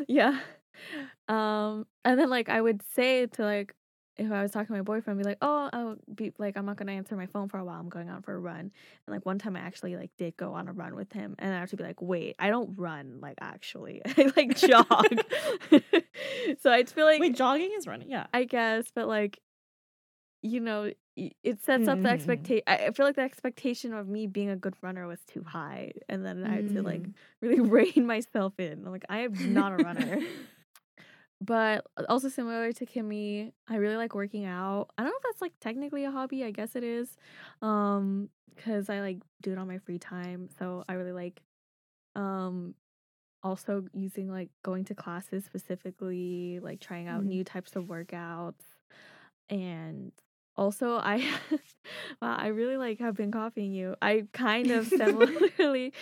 yeah. 0.07 0.39
Um, 1.27 1.87
and 2.03 2.19
then 2.19 2.29
like 2.29 2.49
I 2.49 2.61
would 2.61 2.81
say 2.93 3.25
to 3.25 3.43
like 3.43 3.73
if 4.17 4.31
I 4.31 4.41
was 4.41 4.51
talking 4.51 4.67
to 4.67 4.73
my 4.73 4.81
boyfriend, 4.81 5.19
be 5.19 5.25
like, 5.25 5.37
"Oh, 5.41 5.69
I'll 5.73 5.97
be 6.13 6.33
like, 6.37 6.57
I'm 6.57 6.65
not 6.65 6.77
gonna 6.77 6.93
answer 6.93 7.15
my 7.15 7.25
phone 7.27 7.49
for 7.49 7.57
a 7.59 7.65
while. 7.65 7.79
I'm 7.79 7.89
going 7.89 8.09
out 8.09 8.23
for 8.25 8.33
a 8.33 8.39
run." 8.39 8.59
And 8.59 8.71
like 9.07 9.25
one 9.25 9.39
time, 9.39 9.55
I 9.55 9.59
actually 9.59 9.95
like 9.95 10.11
did 10.17 10.37
go 10.37 10.53
on 10.53 10.67
a 10.67 10.73
run 10.73 10.95
with 10.95 11.11
him, 11.13 11.35
and 11.39 11.53
I 11.53 11.59
have 11.59 11.69
to 11.71 11.77
be 11.77 11.83
like, 11.83 12.01
"Wait, 12.01 12.35
I 12.39 12.49
don't 12.49 12.77
run. 12.77 13.19
Like 13.21 13.37
actually, 13.41 14.01
I 14.17 14.31
like 14.35 14.55
jog." 14.57 15.05
so 16.59 16.71
I 16.71 16.83
feel 16.83 17.05
like 17.05 17.19
wait 17.19 17.35
jogging 17.35 17.71
is 17.77 17.87
running 17.87 18.09
yeah 18.09 18.27
I 18.33 18.45
guess, 18.45 18.85
but 18.93 19.07
like, 19.07 19.39
you 20.41 20.59
know, 20.59 20.91
it 21.15 21.63
sets 21.63 21.87
up 21.87 22.01
the 22.01 22.09
Mhm. 22.09 22.11
expectation. 22.11 22.63
I 22.67 22.91
feel 22.91 23.05
like 23.05 23.15
the 23.15 23.21
expectation 23.21 23.93
of 23.93 24.07
me 24.07 24.27
being 24.27 24.49
a 24.49 24.55
good 24.57 24.75
runner 24.81 25.07
was 25.07 25.19
too 25.25 25.43
high, 25.43 25.93
and 26.09 26.25
then 26.25 26.43
I 26.45 26.55
had 26.55 26.67
to 26.73 26.83
like 26.83 27.07
Mm. 27.07 27.13
really 27.41 27.61
rein 27.61 28.05
myself 28.05 28.53
in. 28.59 28.85
I'm 28.85 28.91
like, 28.91 29.05
I 29.09 29.19
am 29.19 29.53
not 29.53 29.71
a 29.71 29.77
runner. 29.79 30.19
But 31.41 31.85
uh, 31.97 32.03
also 32.09 32.29
similar 32.29 32.71
to 32.73 32.85
Kimmy, 32.85 33.51
I 33.67 33.75
really 33.77 33.97
like 33.97 34.15
working 34.15 34.45
out. 34.45 34.89
I 34.97 35.03
don't 35.03 35.11
know 35.11 35.17
if 35.17 35.23
that's 35.23 35.41
like 35.41 35.53
technically 35.59 36.05
a 36.05 36.11
hobby. 36.11 36.43
I 36.43 36.51
guess 36.51 36.75
it 36.75 36.83
is, 36.83 37.17
um, 37.61 38.29
because 38.55 38.89
I 38.89 39.01
like 39.01 39.19
do 39.41 39.51
it 39.51 39.57
on 39.57 39.67
my 39.67 39.77
free 39.79 39.99
time. 39.99 40.49
So 40.59 40.83
I 40.89 40.93
really 40.93 41.11
like, 41.13 41.41
um, 42.15 42.75
also 43.43 43.85
using 43.93 44.29
like 44.29 44.49
going 44.63 44.85
to 44.85 44.95
classes 44.95 45.45
specifically, 45.45 46.59
like 46.61 46.79
trying 46.81 47.07
out 47.07 47.23
Mhm. 47.23 47.27
new 47.27 47.43
types 47.43 47.75
of 47.75 47.85
workouts, 47.85 48.63
and 49.49 50.11
also 50.57 50.95
I, 50.97 51.17
wow, 52.21 52.35
I 52.37 52.47
really 52.47 52.77
like 52.77 52.99
have 52.99 53.15
been 53.15 53.31
copying 53.31 53.73
you. 53.73 53.95
I 54.01 54.27
kind 54.33 54.71
of 54.71 54.87
similarly 54.91 55.93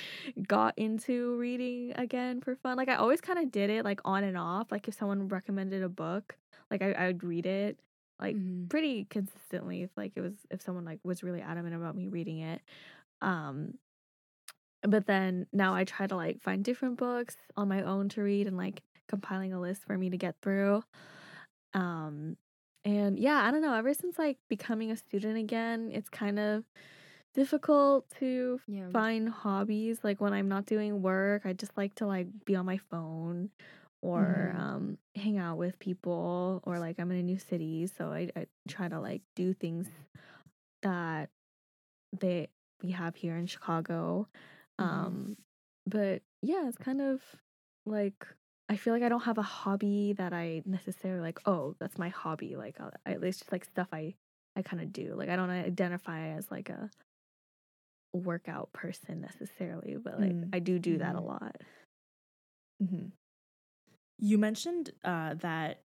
got 0.47 0.77
into 0.77 1.35
reading 1.37 1.93
again 1.95 2.41
for 2.41 2.55
fun. 2.55 2.77
Like 2.77 2.89
I 2.89 2.95
always 2.95 3.21
kind 3.21 3.39
of 3.39 3.51
did 3.51 3.69
it 3.69 3.83
like 3.85 4.01
on 4.05 4.23
and 4.23 4.37
off. 4.37 4.71
Like 4.71 4.87
if 4.87 4.93
someone 4.95 5.27
recommended 5.27 5.83
a 5.83 5.89
book, 5.89 6.37
like 6.71 6.81
I, 6.81 6.91
I 6.93 7.07
would 7.07 7.23
read 7.23 7.45
it 7.45 7.79
like 8.19 8.37
Mhm. 8.37 8.69
pretty 8.69 9.05
consistently 9.05 9.83
if 9.83 9.91
like 9.97 10.13
it 10.15 10.21
was 10.21 10.33
if 10.51 10.61
someone 10.61 10.85
like 10.85 10.99
was 11.03 11.23
really 11.23 11.41
adamant 11.41 11.75
about 11.75 11.95
me 11.95 12.07
reading 12.07 12.39
it. 12.39 12.61
Um 13.21 13.75
but 14.83 15.05
then 15.05 15.47
now 15.53 15.73
I 15.73 15.85
try 15.85 16.07
to 16.07 16.15
like 16.15 16.41
find 16.41 16.63
different 16.63 16.97
books 16.97 17.37
on 17.55 17.67
my 17.69 17.83
own 17.83 18.09
to 18.09 18.21
read 18.23 18.47
and 18.47 18.57
like 18.57 18.83
compiling 19.07 19.53
a 19.53 19.59
list 19.59 19.83
for 19.85 19.97
me 19.97 20.09
to 20.09 20.17
get 20.17 20.35
through. 20.41 20.83
Um 21.73 22.37
and 22.85 23.17
yeah, 23.19 23.43
I 23.45 23.51
don't 23.51 23.61
know, 23.61 23.73
ever 23.73 23.93
since 23.93 24.17
like 24.19 24.37
becoming 24.49 24.91
a 24.91 24.97
student 24.97 25.37
again, 25.37 25.89
it's 25.93 26.09
kind 26.09 26.39
of 26.39 26.65
difficult 27.33 28.05
to 28.19 28.59
yeah. 28.67 28.89
find 28.91 29.27
hobbies 29.27 30.03
like 30.03 30.21
when 30.21 30.33
i'm 30.33 30.47
not 30.47 30.67
doing 30.67 31.01
work 31.01 31.41
i 31.45 31.51
just 31.53 31.75
like 31.75 31.95
to 31.95 32.05
like 32.05 32.27
be 32.45 32.55
on 32.55 32.63
my 32.63 32.77
phone 32.77 33.49
or 34.03 34.53
Mhm. 34.53 34.59
um 34.59 34.97
hang 35.15 35.37
out 35.39 35.57
with 35.57 35.79
people 35.79 36.61
or 36.65 36.77
like 36.77 36.99
I'm 36.99 37.09
in 37.11 37.17
a 37.17 37.23
new 37.23 37.39
city, 37.39 37.87
so 37.87 38.11
I, 38.11 38.29
I 38.35 38.47
try 38.67 38.89
to 38.89 38.99
like 38.99 39.21
do 39.35 39.53
things 39.53 39.87
that 40.81 41.29
they 42.19 42.49
we 42.81 42.91
have 42.91 43.15
here 43.15 43.35
in 43.37 43.47
Chicago. 43.47 44.27
Mhm. 44.79 44.83
Um 44.85 45.37
but 45.87 46.21
yeah, 46.41 46.67
it's 46.67 46.77
kind 46.77 47.01
of 47.01 47.21
like 47.85 48.27
I 48.73 48.77
feel 48.77 48.91
like 48.91 49.03
I 49.03 49.09
don't 49.09 49.25
have 49.25 49.37
a 49.37 49.43
hobby 49.43 50.13
that 50.13 50.33
I 50.33 50.63
necessarily 50.65 51.21
like, 51.21 51.39
oh, 51.45 51.75
that's 51.79 51.99
my 51.99 52.09
hobby. 52.09 52.55
Like 52.55 52.81
uh, 52.81 52.89
I, 53.05 53.11
it's 53.21 53.37
just 53.37 53.51
like 53.51 53.65
stuff 53.65 53.89
I 53.93 54.15
I 54.55 54.63
kind 54.63 54.81
of 54.81 54.91
do. 54.91 55.13
Like 55.13 55.29
I 55.29 55.35
don't 55.35 55.51
identify 55.51 56.29
as 56.29 56.49
like 56.49 56.69
a 56.69 56.89
workout 58.13 58.73
person 58.73 59.21
necessarily, 59.21 59.97
but 60.03 60.17
like 60.17 60.37
Mm. 60.37 60.49
I 60.51 60.57
do 60.59 60.79
do 60.79 60.97
that 60.97 61.15
a 61.15 61.19
Mhm. 61.19 61.25
lot. 61.27 61.61
hmm 62.79 63.05
You 64.17 64.37
mentioned 64.37 64.91
uh, 65.03 65.35
that 65.35 65.83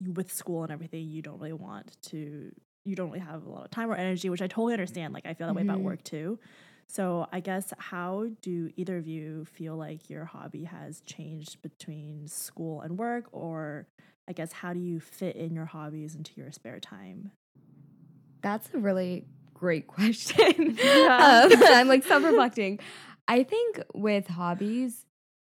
you, 0.00 0.12
with 0.12 0.32
school 0.32 0.62
and 0.64 0.72
everything, 0.72 1.08
you 1.08 1.22
don't 1.22 1.38
really 1.40 1.52
want 1.52 2.00
to, 2.04 2.52
you 2.84 2.96
don't 2.96 3.08
really 3.10 3.20
have 3.20 3.46
a 3.46 3.50
lot 3.50 3.64
of 3.64 3.70
time 3.70 3.90
or 3.90 3.96
energy, 3.96 4.30
which 4.30 4.42
I 4.42 4.48
totally 4.48 4.74
understand. 4.74 5.14
Like, 5.14 5.26
I 5.26 5.34
feel 5.34 5.46
that 5.48 5.54
way 5.54 5.62
about 5.62 5.82
Mhm. 5.82 5.84
work 5.84 6.04
too. 6.04 6.38
So, 6.92 7.28
I 7.32 7.38
guess, 7.38 7.72
how 7.78 8.30
do 8.42 8.72
either 8.76 8.96
of 8.98 9.06
you 9.06 9.44
feel 9.44 9.76
like 9.76 10.10
your 10.10 10.24
hobby 10.24 10.64
has 10.64 11.00
changed 11.02 11.62
between 11.62 12.26
school 12.26 12.80
and 12.80 12.98
work? 12.98 13.26
Or, 13.30 13.86
I 14.26 14.32
guess, 14.32 14.50
how 14.50 14.72
do 14.72 14.80
you 14.80 14.98
fit 14.98 15.36
in 15.36 15.54
your 15.54 15.66
hobbies 15.66 16.16
into 16.16 16.32
your 16.34 16.50
spare 16.50 16.80
time? 16.80 17.30
That's 18.42 18.68
a 18.74 18.78
really 18.78 19.24
great 19.54 19.86
question. 19.86 20.76
Yeah. 20.82 21.44
Um, 21.44 21.52
I'm 21.68 21.86
like 21.86 22.02
self 22.02 22.24
reflecting. 22.24 22.80
I 23.28 23.44
think 23.44 23.84
with 23.94 24.26
hobbies, 24.26 25.06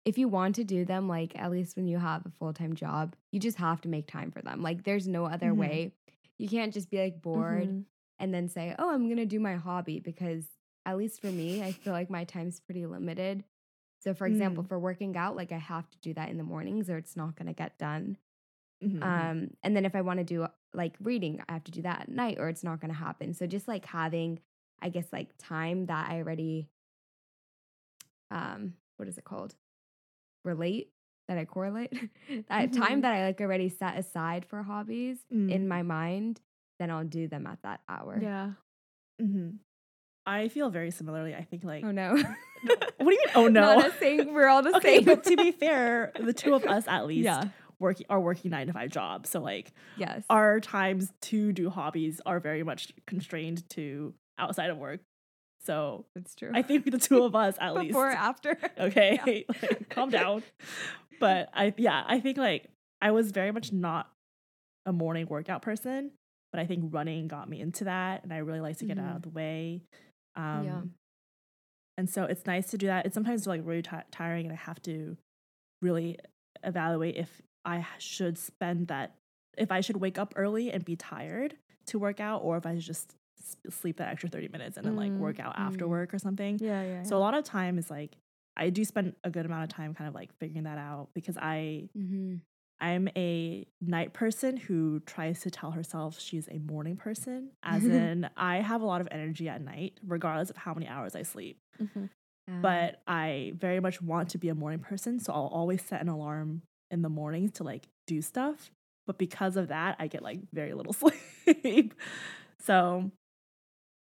if 0.05 0.17
you 0.17 0.27
want 0.27 0.55
to 0.55 0.63
do 0.63 0.85
them, 0.85 1.07
like 1.07 1.37
at 1.37 1.51
least 1.51 1.75
when 1.75 1.87
you 1.87 1.99
have 1.99 2.25
a 2.25 2.31
full 2.39 2.53
time 2.53 2.73
job, 2.73 3.15
you 3.31 3.39
just 3.39 3.57
have 3.59 3.81
to 3.81 3.89
make 3.89 4.07
time 4.07 4.31
for 4.31 4.41
them. 4.41 4.63
Like 4.63 4.83
there's 4.85 5.07
no 5.07 5.25
other 5.25 5.51
Mhm. 5.51 5.57
way. 5.57 5.91
You 6.39 6.49
can't 6.49 6.73
just 6.73 6.89
be 6.89 6.97
like 6.97 7.21
bored 7.21 7.67
Mhm. 7.67 7.85
and 8.17 8.33
then 8.33 8.47
say, 8.49 8.73
oh, 8.79 8.91
I'm 8.91 9.05
going 9.05 9.17
to 9.17 9.25
do 9.25 9.39
my 9.39 9.55
hobby 9.55 9.99
because 9.99 10.45
at 10.87 10.97
least 10.97 11.21
for 11.21 11.31
me, 11.31 11.63
I 11.63 11.73
feel 11.73 11.93
like 11.93 12.09
my 12.11 12.25
time's 12.25 12.61
pretty 12.61 12.87
limited. 12.87 13.45
So, 13.99 14.15
for 14.15 14.27
example, 14.27 14.63
for 14.63 14.79
working 14.79 15.17
out, 15.17 15.37
like 15.37 15.53
I 15.53 15.59
have 15.59 15.89
to 15.91 15.99
do 15.99 16.13
that 16.15 16.29
in 16.29 16.37
the 16.37 16.43
mornings 16.45 16.89
or 16.89 16.97
it's 16.97 17.17
not 17.17 17.35
going 17.37 17.47
to 17.47 17.53
get 17.53 17.79
done. 17.79 18.17
Mhm, 18.81 18.89
mhm. 19.03 19.31
Um, 19.31 19.51
and 19.63 19.75
then 19.75 19.85
if 19.85 19.95
I 19.95 20.01
want 20.01 20.19
to 20.19 20.25
do 20.25 20.47
like 20.73 20.95
reading, 21.01 21.43
I 21.49 21.53
have 21.53 21.65
to 21.65 21.71
do 21.71 21.83
that 21.83 22.01
at 22.03 22.09
night 22.09 22.37
or 22.39 22.49
it's 22.49 22.63
not 22.63 22.81
going 22.81 22.91
to 22.91 22.97
happen. 22.99 23.33
So 23.33 23.47
just 23.47 23.67
like 23.67 23.85
having, 23.85 24.41
I 24.81 24.89
guess, 24.89 25.13
like 25.13 25.31
time 25.39 25.87
that 25.87 26.09
I 26.11 26.17
already, 26.17 26.69
um, 28.31 28.73
what 28.97 29.07
is 29.07 29.17
it 29.17 29.23
called? 29.23 29.55
Relate 30.45 30.91
that 31.27 31.37
I 31.39 31.45
correlate 31.45 31.93
that 32.49 32.73
time 32.73 33.01
Mhm. 33.01 33.03
that 33.03 33.13
I 33.13 33.25
like 33.25 33.41
already 33.41 33.69
set 33.69 33.97
aside 33.97 34.45
for 34.45 34.63
hobbies 34.63 35.19
in 35.47 35.67
Mm. 35.67 35.69
my 35.69 35.83
mind, 35.83 36.41
then 36.79 36.91
I'll 36.91 37.05
do 37.05 37.27
them 37.27 37.47
at 37.47 37.61
that 37.63 37.81
hour. 37.89 38.29
Yeah. 38.29 38.53
Mm 39.21 39.31
hmm 39.33 39.49
I 40.27 40.49
feel 40.49 40.69
very 40.69 40.91
similarly. 40.91 41.33
I 41.33 41.43
think, 41.43 41.63
like, 41.63 41.83
Oh 41.83 41.91
no. 41.91 42.15
what 42.63 42.77
do 42.99 43.03
you 43.05 43.07
mean? 43.07 43.17
Oh, 43.33 43.47
no. 43.47 43.79
Not 43.79 43.93
saying 43.99 44.33
we're 44.33 44.47
all 44.47 44.61
the 44.61 44.75
okay, 44.77 44.97
same. 44.97 45.05
but 45.05 45.23
to 45.23 45.35
be 45.37 45.51
fair, 45.59 46.11
the 46.19 46.33
two 46.33 46.53
of 46.53 46.65
us 46.65 46.83
at 46.87 47.07
least 47.07 47.23
Yeah. 47.25 47.45
work 47.79 47.97
are 48.09 48.19
working 48.19 48.51
nine 48.51 48.67
to 48.67 48.73
five 48.73 48.89
jobs. 48.91 49.29
So 49.29 49.39
like 49.39 49.71
yes. 49.95 50.23
our 50.29 50.59
times 50.59 51.11
to 51.23 51.51
do 51.53 51.69
hobbies 51.69 52.19
are 52.25 52.39
very 52.39 52.63
much 52.63 52.91
constrained 53.07 53.67
to 53.71 54.13
outside 54.37 54.69
of 54.69 54.77
work. 54.77 54.99
So 55.63 56.05
That's 56.15 56.35
true. 56.35 56.51
I 56.53 56.61
think 56.61 56.91
the 56.91 56.97
two 56.99 57.23
of 57.23 57.35
us 57.35 57.55
at 57.59 57.73
least 57.75 57.87
before 57.89 58.07
after. 58.09 58.57
okay, 58.79 59.19
like, 59.47 59.89
calm 59.89 60.09
down. 60.09 60.43
But 61.19 61.49
I 61.53 61.73
yeah, 61.77 62.03
I 62.07 62.19
think 62.19 62.37
like 62.37 62.67
I 63.01 63.11
was 63.11 63.31
very 63.31 63.51
much 63.51 63.71
not 63.71 64.09
a 64.85 64.93
morning 64.93 65.27
workout 65.27 65.61
person, 65.61 66.11
but 66.53 66.59
I 66.61 66.65
think 66.65 66.93
running 66.93 67.27
got 67.27 67.49
me 67.49 67.59
into 67.59 67.83
that 67.85 68.23
and 68.23 68.31
I 68.33 68.37
really 68.37 68.61
like 68.61 68.77
to 68.77 68.85
get 68.85 68.97
out 68.97 69.05
Mhm. 69.13 69.15
of 69.17 69.21
the 69.23 69.29
way. 69.29 69.81
Um 70.37 70.65
Yeah. 70.65 70.81
and 71.97 72.09
so 72.09 72.23
it's 72.23 72.45
nice 72.45 72.67
to 72.71 72.77
do 72.77 72.87
that. 72.87 73.05
It's 73.05 73.13
sometimes 73.13 73.47
like 73.47 73.61
really 73.63 73.81
ti 73.81 73.97
tiring 74.11 74.45
and 74.45 74.53
I 74.53 74.57
have 74.57 74.81
to 74.83 75.17
really 75.81 76.17
evaluate 76.63 77.15
if 77.15 77.41
I 77.65 77.85
should 77.97 78.37
spend 78.37 78.87
that 78.87 79.15
if 79.57 79.71
I 79.71 79.81
should 79.81 79.97
wake 79.97 80.17
up 80.17 80.33
early 80.35 80.71
and 80.71 80.85
be 80.85 80.95
tired 80.95 81.57
to 81.87 81.99
work 81.99 82.19
out 82.19 82.41
or 82.43 82.57
if 82.57 82.65
I 82.65 82.75
should 82.75 82.85
just 82.85 83.15
sleep 83.69 83.97
that 83.97 84.09
extra 84.09 84.29
30 84.29 84.49
minutes 84.49 84.77
and 84.77 84.85
then 84.85 84.95
like 84.95 85.11
Mm, 85.11 85.19
work 85.19 85.39
out 85.39 85.57
after 85.57 85.85
mm. 85.85 85.89
work 85.89 86.13
or 86.13 86.19
something. 86.19 86.59
Yeah, 86.61 86.83
yeah. 86.83 87.03
So 87.03 87.17
a 87.17 87.19
lot 87.19 87.33
of 87.33 87.43
time 87.43 87.77
is 87.77 87.89
like 87.89 88.17
I 88.55 88.69
do 88.69 88.83
spend 88.83 89.15
a 89.23 89.29
good 89.29 89.45
amount 89.45 89.63
of 89.63 89.69
time 89.69 89.93
kind 89.93 90.07
of 90.07 90.15
like 90.15 90.31
figuring 90.39 90.63
that 90.63 90.77
out 90.77 91.09
because 91.13 91.37
I 91.37 91.89
mm-hmm. 91.97 92.35
I'm 92.79 93.09
a 93.15 93.65
night 93.81 94.13
person 94.13 94.57
who 94.57 94.99
tries 95.01 95.41
to 95.41 95.49
tell 95.51 95.71
herself 95.71 96.19
she's 96.19 96.47
a 96.49 96.59
morning 96.59 96.95
person 96.95 97.51
as 97.63 97.83
in 97.85 98.29
I 98.37 98.57
have 98.57 98.81
a 98.81 98.85
lot 98.85 99.01
of 99.01 99.07
energy 99.11 99.49
at 99.49 99.61
night 99.61 99.99
regardless 100.05 100.49
of 100.49 100.57
how 100.57 100.73
many 100.73 100.87
hours 100.87 101.15
I 101.15 101.23
sleep. 101.23 101.57
Mhm. 101.81 102.09
Um, 102.49 102.61
But 102.61 103.01
I 103.07 103.53
very 103.57 103.79
much 103.79 104.01
want 104.01 104.29
to 104.29 104.37
be 104.37 104.49
a 104.49 104.55
morning 104.55 104.79
person, 104.79 105.19
so 105.19 105.33
I'll 105.33 105.47
always 105.47 105.81
set 105.81 106.01
an 106.01 106.07
alarm 106.07 106.61
in 106.91 107.01
the 107.01 107.09
mornings 107.09 107.51
to 107.53 107.63
like 107.63 107.87
do 108.05 108.21
stuff. 108.21 108.71
But 109.05 109.17
because 109.17 109.57
of 109.57 109.67
that, 109.69 109.95
I 109.99 110.07
get 110.07 110.21
like 110.23 110.39
very 110.53 110.73
little 110.73 110.93
sleep. 111.45 111.93
so 112.61 113.11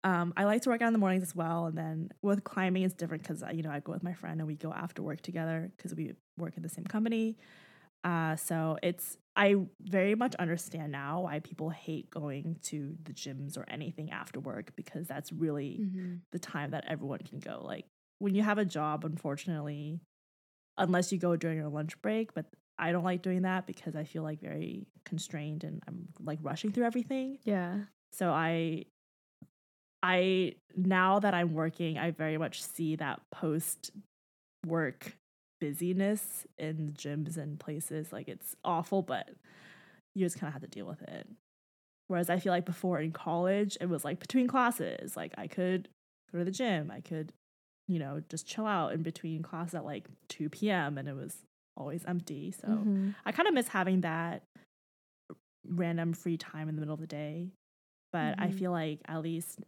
um, 0.03 0.33
I 0.35 0.43
like 0.43 0.61
to 0.63 0.69
work 0.69 0.81
out 0.81 0.87
in 0.87 0.93
the 0.93 0.99
mornings 0.99 1.23
as 1.23 1.35
well. 1.35 1.65
And 1.67 1.77
then 1.77 2.09
with 2.21 2.43
climbing, 2.43 2.83
it's 2.83 2.93
different 2.93 3.23
because 3.23 3.43
you 3.53 3.63
know 3.63 3.71
I 3.71 3.79
go 3.79 3.93
with 3.93 4.03
my 4.03 4.13
friend 4.13 4.39
and 4.39 4.47
we 4.47 4.55
go 4.55 4.73
after 4.73 5.01
work 5.01 5.21
together 5.21 5.71
because 5.77 5.95
we 5.95 6.13
work 6.37 6.57
in 6.57 6.63
the 6.63 6.69
same 6.69 6.85
company. 6.85 7.37
Uh, 8.03 8.35
so 8.35 8.77
it's 8.83 9.17
I 9.35 9.55
very 9.81 10.13
much 10.13 10.35
understand 10.35 10.91
now 10.91 11.21
why 11.21 11.39
people 11.39 11.69
hate 11.69 12.09
going 12.11 12.57
to 12.63 12.95
the 13.03 13.13
gyms 13.13 13.57
or 13.57 13.65
anything 13.67 14.11
after 14.11 14.39
work 14.39 14.75
because 14.75 15.07
that's 15.07 15.31
really 15.31 15.79
mhm. 15.81 16.19
the 16.31 16.39
time 16.39 16.71
that 16.71 16.83
everyone 16.87 17.19
can 17.19 17.39
go. 17.39 17.61
Like 17.63 17.85
when 18.19 18.35
you 18.35 18.43
have 18.43 18.57
a 18.57 18.65
job, 18.65 19.05
unfortunately, 19.05 20.01
unless 20.77 21.11
you 21.11 21.17
go 21.17 21.35
during 21.35 21.57
your 21.57 21.69
lunch 21.69 21.99
break, 22.01 22.33
but 22.33 22.45
I 22.77 22.91
don't 22.91 23.03
like 23.03 23.21
doing 23.21 23.43
that 23.43 23.65
because 23.65 23.95
I 23.95 24.03
feel 24.03 24.23
like 24.23 24.41
very 24.41 24.87
constrained 25.05 25.63
and 25.63 25.81
I'm 25.87 26.09
like 26.19 26.39
rushing 26.41 26.71
through 26.71 26.85
everything. 26.85 27.39
yeah. 27.43 27.77
So 28.11 28.29
I 28.29 28.85
I 30.03 30.53
now 30.75 31.19
that 31.19 31.33
I'm 31.33 31.53
working, 31.53 31.97
I 31.97 32.11
very 32.11 32.37
much 32.37 32.61
see 32.61 32.97
that 32.97 33.21
post 33.31 33.91
work 34.65 35.17
busyness 35.63 36.45
in 36.57 36.93
gyms 36.93 37.37
and 37.37 37.59
places. 37.59 38.11
Like 38.11 38.27
it's 38.27 38.55
awful, 38.65 39.01
but 39.01 39.29
you 40.15 40.25
just 40.25 40.39
kind 40.39 40.49
of 40.49 40.53
have 40.53 40.61
to 40.63 40.67
deal 40.67 40.85
with 40.85 41.01
it. 41.03 41.27
Whereas 42.07 42.29
I 42.29 42.39
feel 42.39 42.51
like 42.51 42.65
before 42.65 42.99
in 42.99 43.11
college, 43.13 43.77
it 43.81 43.87
was 43.87 44.03
like 44.05 44.19
between 44.19 44.47
classes, 44.47 45.15
like 45.15 45.33
I 45.37 45.47
could 45.47 45.89
go 46.31 46.39
to 46.39 46.45
the 46.45 46.51
gym, 46.51 46.91
I 46.91 47.01
could, 47.01 47.31
you 47.87 47.99
know, 47.99 48.21
just 48.29 48.47
chill 48.47 48.67
out 48.67 48.93
in 48.93 49.03
between 49.03 49.41
class 49.41 49.73
at 49.73 49.85
like 49.85 50.07
2 50.29 50.69
p.m. 50.69 50.97
and 50.97 51.07
it 51.07 51.15
was 51.15 51.37
always 51.77 52.03
empty. 52.05 52.51
So 52.51 52.67
Mhm. 52.67 53.15
I 53.25 53.31
kind 53.31 53.47
of 53.47 53.53
miss 53.53 53.69
having 53.69 54.01
that 54.01 54.43
random 55.65 56.13
free 56.13 56.37
time 56.37 56.69
in 56.69 56.75
the 56.75 56.81
middle 56.81 56.93
of 56.93 56.99
the 56.99 57.07
day. 57.07 57.51
But 58.11 58.35
I 58.39 58.51
Mhm. 58.51 58.51
feel 58.51 58.71
like 58.71 59.01
at 59.07 59.21
least 59.21 59.61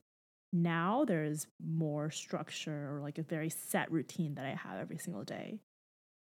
now 0.53 1.05
there's 1.05 1.47
more 1.63 2.11
structure 2.11 2.95
or 2.95 3.01
like 3.01 3.17
a 3.17 3.23
very 3.23 3.49
set 3.49 3.91
routine 3.91 4.35
that 4.35 4.45
I 4.45 4.55
have 4.55 4.79
every 4.79 4.97
single 4.97 5.23
day. 5.23 5.61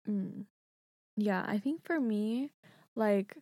Mm. 0.08 0.44
Yeah, 1.16 1.44
I 1.46 1.58
think 1.58 1.84
for 1.84 2.00
me, 2.00 2.50
like, 2.96 3.36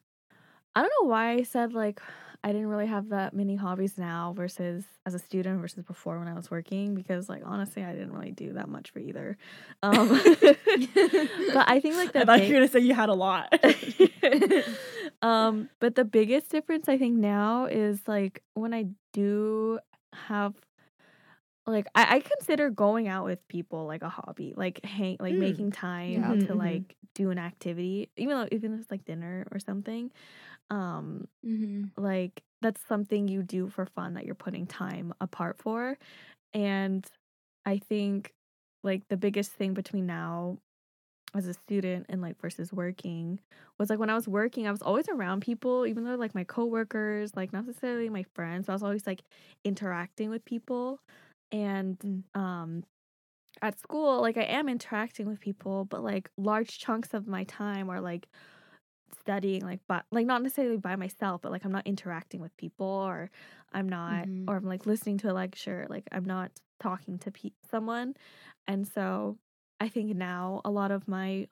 I 0.75 0.81
don't 0.83 0.92
know 1.03 1.09
why 1.09 1.33
I 1.33 1.42
said 1.42 1.73
like 1.73 2.01
I 2.42 2.53
didn't 2.53 2.68
really 2.68 2.87
have 2.87 3.11
that 3.11 3.35
many 3.35 3.57
hobbies 3.57 3.99
now 3.99 4.33
versus 4.35 4.85
as 5.05 5.14
a 5.14 5.18
student 5.18 5.61
versus 5.61 5.85
before 5.85 6.18
when 6.18 6.29
I 6.29 6.33
was 6.35 6.51
working 6.51 6.94
because 6.94 7.29
like 7.29 7.42
honestly 7.44 7.85
I 7.85 7.92
didn't 7.92 8.12
really 8.12 8.31
do 8.31 8.55
that 8.55 8.68
much 8.68 8.90
for 8.90 8.99
either. 8.99 9.37
Um, 9.83 10.09
but 10.40 11.68
I 11.68 11.81
think 11.83 11.96
like 11.96 12.12
the 12.12 12.20
I 12.20 12.25
thought 12.25 12.38
big- 12.38 12.49
you 12.49 12.55
were 12.55 12.61
gonna 12.61 12.68
say 12.68 12.81
you 12.81 12.94
had 12.94 13.09
a 13.09 13.14
lot. 13.14 13.53
um, 15.23 15.68
but 15.81 15.96
the 15.96 16.05
biggest 16.05 16.51
difference 16.51 16.88
I 16.88 16.96
think 16.96 17.16
now 17.16 17.66
is 17.66 18.01
like 18.07 18.42
when 18.55 18.73
I 18.73 18.87
do 19.12 19.81
have 20.14 20.55
like 21.70 21.87
I, 21.94 22.16
I 22.16 22.20
consider 22.20 22.70
going 22.70 23.09
out 23.09 23.24
with 23.24 23.46
people 23.48 23.87
like 23.87 24.02
a 24.02 24.09
hobby, 24.09 24.54
like 24.56 24.85
hang 24.85 25.16
like 25.20 25.37
Mm. 25.37 25.37
making 25.37 25.72
time 25.72 26.22
Yeah. 26.22 26.37
To 26.40 26.54
mhm. 26.54 26.54
like 26.54 26.96
do 27.14 27.30
an 27.30 27.38
activity, 27.38 28.11
even 28.16 28.37
though 28.38 28.48
even 28.52 28.74
if 28.74 28.80
it's 28.83 28.90
like 28.90 29.04
dinner 29.04 29.46
or 29.52 29.59
something. 29.61 30.12
Um, 30.70 31.28
Mm-hmm. 31.44 31.90
like 31.96 32.42
that's 32.62 32.83
something 32.87 33.28
you 33.28 33.42
do 33.42 33.68
for 33.68 33.87
fun 33.87 34.14
that 34.14 34.26
you're 34.26 34.35
putting 34.35 34.66
time 34.66 35.14
apart 35.20 35.59
for. 35.62 35.98
And 36.54 37.06
I 37.66 37.78
think 37.78 38.33
like 38.85 39.02
the 39.09 39.16
biggest 39.18 39.52
thing 39.52 39.74
between 39.74 40.06
now 40.06 40.59
as 41.35 41.46
a 41.46 41.54
student 41.54 42.06
and 42.09 42.20
like 42.20 42.40
versus 42.40 42.72
working 42.72 43.38
was 43.78 43.88
like 43.88 44.00
when 44.00 44.11
I 44.11 44.14
was 44.14 44.26
working, 44.26 44.66
I 44.66 44.72
was 44.72 44.83
always 44.83 45.09
around 45.09 45.42
people, 45.42 45.87
even 45.87 46.04
though 46.04 46.16
like 46.16 46.35
my 46.35 46.42
coworkers, 46.44 47.37
like 47.37 47.52
not 47.52 47.66
necessarily 47.66 48.09
my 48.09 48.24
friends, 48.35 48.66
but 48.66 48.72
I 48.72 48.74
was 48.74 48.83
always 48.83 49.06
like 49.06 49.22
interacting 49.64 50.28
with 50.30 50.44
people. 50.44 50.98
And 51.53 52.05
Mm. 52.05 52.23
um 52.35 52.85
at 53.63 53.79
school, 53.81 54.21
like 54.23 54.37
I 54.39 54.45
am 54.45 54.69
interacting 54.69 55.27
with 55.29 55.41
people, 55.41 55.85
but 55.87 56.03
like 56.05 56.31
large 56.39 56.79
chunks 56.79 57.15
of 57.15 57.27
my 57.29 57.45
time 57.45 57.91
are 57.91 58.01
like 58.01 58.29
studying 59.21 59.63
like 59.63 59.81
but 59.89 60.07
like 60.13 60.27
not 60.27 60.43
necessarily 60.43 60.77
by 60.77 60.97
myself, 60.97 61.43
but 61.43 61.53
like 61.53 61.65
I'm 61.65 61.73
not 61.73 61.87
interacting 61.87 62.41
with 62.41 62.57
people 62.57 62.87
or 62.87 63.31
I'm 63.73 63.89
not 63.89 64.29
Mhm. 64.29 64.49
or 64.49 64.57
I'm 64.57 64.65
like 64.65 64.87
listening 64.87 65.19
to 65.19 65.31
a 65.33 65.35
lecture, 65.35 65.87
like 65.91 66.05
I'm 66.13 66.25
not 66.25 66.53
talking 66.81 67.19
to 67.21 67.31
pe- 67.33 67.53
someone. 67.71 68.15
And 68.69 68.87
so 68.87 69.39
I 69.81 69.89
think 69.89 70.17
now 70.17 70.61
a 70.65 70.71
lot 70.71 70.91
of 70.93 71.09
my 71.09 71.49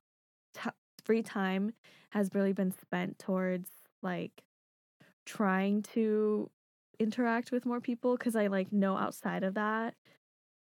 t- 0.54 0.70
free 1.04 1.22
time 1.22 1.72
has 2.12 2.30
really 2.34 2.52
been 2.54 2.72
spent 2.72 3.18
towards 3.18 3.70
like 4.02 4.44
trying 5.26 5.82
to 5.82 6.50
interact 6.98 7.52
with 7.52 7.66
more 7.66 7.80
people 7.80 8.16
because 8.16 8.36
I 8.36 8.48
like 8.48 8.72
know 8.72 8.96
outside 8.96 9.44
of 9.44 9.54
that. 9.54 9.94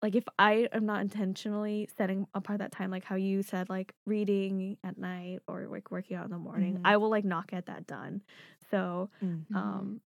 Like 0.01 0.15
if 0.15 0.25
I 0.39 0.67
am 0.73 0.85
not 0.85 1.01
intentionally 1.01 1.89
setting 1.97 2.27
apart 2.33 2.59
that 2.59 2.71
time, 2.73 2.91
like 2.91 3.05
how 3.05 3.15
you 3.15 3.43
said, 3.43 3.69
like 3.69 3.93
reading 4.05 4.77
at 4.83 4.97
night 4.97 5.39
or 5.47 5.67
like 5.67 5.91
working 5.91 6.17
out 6.17 6.25
in 6.25 6.31
the 6.31 6.37
morning, 6.39 6.77
Mhm. 6.77 6.83
I 6.83 6.97
will 6.97 7.09
like 7.09 7.25
not 7.25 7.47
get 7.47 7.67
that 7.67 7.87
done. 7.87 8.23
So 8.71 9.09
Mm. 9.21 9.45
Mhm. 9.49 9.53
um 9.59 10.01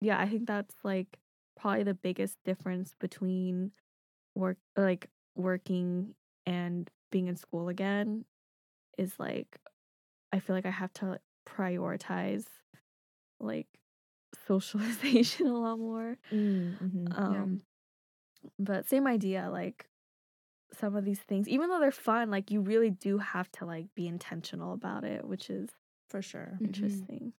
yeah, 0.00 0.20
I 0.20 0.28
think 0.28 0.46
that's 0.48 0.76
like 0.84 1.18
probably 1.56 1.84
the 1.84 1.94
biggest 1.94 2.38
difference 2.44 2.94
between 3.00 3.72
work 4.36 4.58
like 4.76 5.10
working 5.36 6.14
and 6.46 6.90
being 7.12 7.28
in 7.28 7.36
school 7.36 7.68
again 7.68 8.24
is 8.98 9.18
like 9.20 9.58
I 10.32 10.40
feel 10.40 10.56
like 10.56 10.66
I 10.66 10.70
have 10.70 10.92
to 10.94 11.20
prioritize 11.48 12.46
like 13.40 13.68
socialization 14.46 15.46
a 15.48 15.52
lot 15.58 15.78
more. 15.78 16.16
Mm, 16.32 16.76
mhm. 16.80 17.16
Um 17.18 17.62
but 18.58 18.86
same 18.88 19.06
idea 19.06 19.48
like 19.50 19.88
some 20.72 20.96
of 20.96 21.04
these 21.04 21.20
things 21.20 21.48
even 21.48 21.70
though 21.70 21.80
they're 21.80 21.92
fun 21.92 22.30
like 22.30 22.50
you 22.50 22.60
really 22.60 22.90
do 22.90 23.18
have 23.18 23.50
to 23.52 23.66
like 23.66 23.86
be 23.94 24.06
intentional 24.08 24.74
about 24.74 25.04
it, 25.04 25.24
which 25.26 25.50
is 25.50 25.70
For 26.08 26.20
sure. 26.22 26.58
Mhm. 26.60 26.66
interesting. 26.66 27.32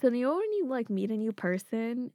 So 0.00 0.08
you 0.08 0.26
know 0.26 0.36
when 0.36 0.52
you 0.52 0.66
like 0.66 0.90
meet 0.90 1.10
a 1.10 1.16
new 1.16 1.32
person 1.32 2.12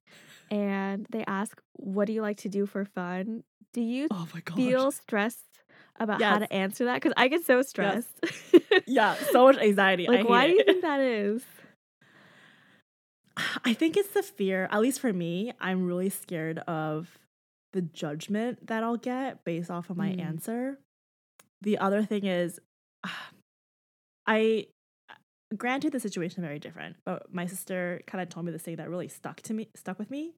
and 0.52 1.06
they 1.12 1.26
ask 1.26 1.62
what 1.74 2.06
do 2.06 2.14
you 2.14 2.22
like 2.22 2.38
to 2.38 2.50
do 2.50 2.66
for 2.66 2.86
fun? 2.86 3.44
Do 3.74 3.82
you 3.82 4.10
Oh 4.12 4.28
my 4.34 4.42
feel 4.56 4.92
stressed 4.92 5.64
about 6.00 6.22
how 6.22 6.40
to 6.40 6.52
answer 6.54 6.86
that? 6.86 6.96
Because 6.96 7.14
I 7.18 7.28
get 7.28 7.46
so 7.46 7.62
stressed. 7.62 8.20
yeah, 8.86 9.18
so 9.22 9.46
much 9.46 9.58
anxiety. 9.58 10.08
I 10.08 10.12
like 10.12 10.24
why 10.24 10.48
do 10.48 10.54
you 10.54 10.62
think 10.64 10.84
that 10.84 11.00
is? 11.02 11.44
I 13.66 13.74
think 13.74 13.98
it's 13.98 14.10
the 14.10 14.24
fear, 14.24 14.68
at 14.72 14.82
least 14.82 15.00
for 15.00 15.14
me, 15.14 15.54
I'm 15.60 15.86
really 15.86 16.10
scared 16.10 16.60
of 16.60 17.18
the 17.74 17.82
judgment 17.82 18.68
that 18.68 18.84
I'll 18.84 18.98
get 18.98 19.44
based 19.44 19.72
off 19.72 19.90
of 19.90 19.98
my 19.98 20.12
Mm. 20.12 20.22
answer. 20.22 20.80
The 21.62 21.78
other 21.80 22.04
thing 22.04 22.26
is, 22.26 22.60
I, 24.28 24.68
granted, 25.56 25.92
the 25.92 26.00
situation 26.00 26.44
very 26.44 26.60
different, 26.60 26.98
but 27.06 27.34
my 27.34 27.46
sister 27.46 28.02
kind 28.08 28.22
of 28.22 28.30
told 28.30 28.46
me 28.46 28.52
this 28.52 28.62
thing 28.62 28.76
that 28.78 28.90
really 28.90 29.08
stuck 29.08 29.42
to 29.42 29.54
me, 29.54 29.70
stuck 29.76 30.00
with 30.00 30.12
me. 30.12 30.36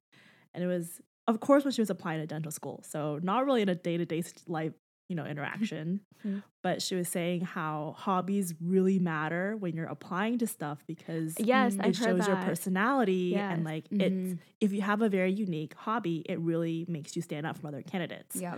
And 0.54 0.64
it 0.64 0.66
was, 0.66 1.00
of 1.28 1.40
course, 1.40 1.64
when 1.64 1.72
she 1.72 1.82
was 1.82 1.90
applying 1.90 2.20
to 2.20 2.26
dental 2.26 2.50
school. 2.50 2.82
So, 2.82 3.20
not 3.22 3.44
really 3.44 3.62
in 3.62 3.68
a 3.68 3.74
day 3.74 3.96
to 3.98 4.06
day 4.06 4.22
life, 4.46 4.72
you 5.08 5.14
know, 5.16 5.24
interaction. 5.24 6.00
Mhm. 6.24 6.42
But 6.62 6.82
she 6.82 6.94
was 6.96 7.08
saying 7.08 7.42
how 7.42 7.94
hobbies 7.96 8.54
really 8.60 8.98
matter 8.98 9.56
when 9.56 9.76
you're 9.76 9.86
applying 9.86 10.38
to 10.38 10.46
stuff 10.46 10.82
because 10.86 11.34
Yes, 11.38 11.74
it 11.76 11.80
I've 11.84 11.96
shows 11.96 12.26
your 12.26 12.36
personality 12.36 13.30
Yes. 13.34 13.52
and 13.54 13.64
like 13.64 13.88
Mhm. 13.90 14.02
it's 14.02 14.42
if 14.60 14.72
you 14.72 14.82
have 14.82 15.02
a 15.02 15.08
very 15.08 15.32
unique 15.32 15.74
hobby 15.74 16.24
it 16.28 16.38
really 16.40 16.84
makes 16.88 17.14
you 17.14 17.22
stand 17.22 17.46
out 17.46 17.56
from 17.56 17.66
other 17.68 17.82
candidates 17.82 18.34
Yeah. 18.36 18.56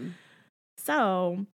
so 0.76 1.46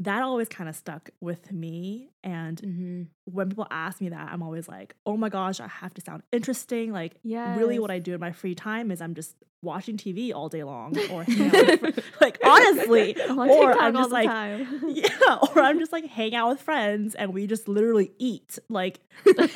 that 0.00 0.22
always 0.22 0.48
kind 0.48 0.68
of 0.68 0.76
stuck 0.76 1.08
with 1.20 1.52
me 1.52 2.10
and 2.22 2.60
hmm 2.60 3.02
when 3.24 3.48
people 3.48 3.66
ask 3.70 4.00
me 4.00 4.08
that 4.10 4.28
i'm 4.30 4.42
always 4.42 4.68
like 4.68 4.94
oh 5.06 5.16
my 5.16 5.28
gosh 5.28 5.58
i 5.60 5.66
have 5.66 5.92
to 5.94 6.00
sound 6.00 6.22
interesting 6.32 6.92
like 6.92 7.14
Yeah. 7.22 7.56
really 7.56 7.78
what 7.78 7.90
i 7.90 7.98
do 7.98 8.12
in 8.14 8.20
my 8.20 8.32
free 8.32 8.54
time 8.54 8.90
is 8.90 9.00
i'm 9.00 9.14
just 9.14 9.34
watching 9.62 9.96
tv 9.96 10.32
all 10.34 10.48
day 10.48 10.62
long 10.64 10.96
or 11.10 11.24
hanging 11.24 11.46
out 11.72 11.80
with 11.82 12.04
like 12.20 12.38
honestly 12.44 13.16
or 13.30 13.72
i'm 13.72 13.94
just 13.94 14.10
like 14.12 14.28
time. 14.28 14.82
yeah, 14.88 15.08
or 15.56 15.60
I'm 15.62 15.78
just 15.80 15.92
like 15.92 16.04
hang 16.06 16.34
out 16.34 16.50
with 16.50 16.60
friends 16.60 17.14
and 17.14 17.32
we 17.32 17.46
just 17.46 17.66
literally 17.66 18.12
eat. 18.18 18.58
Like 18.68 19.00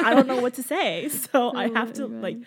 I 0.03 0.15
don't 0.15 0.27
know 0.27 0.41
what 0.41 0.55
to 0.55 0.63
say. 0.63 1.09
So 1.11 1.53
I 1.55 1.67
Oh 1.67 1.75
have 1.75 1.89
my 1.89 1.93
to 1.95 2.07
like. 2.07 2.39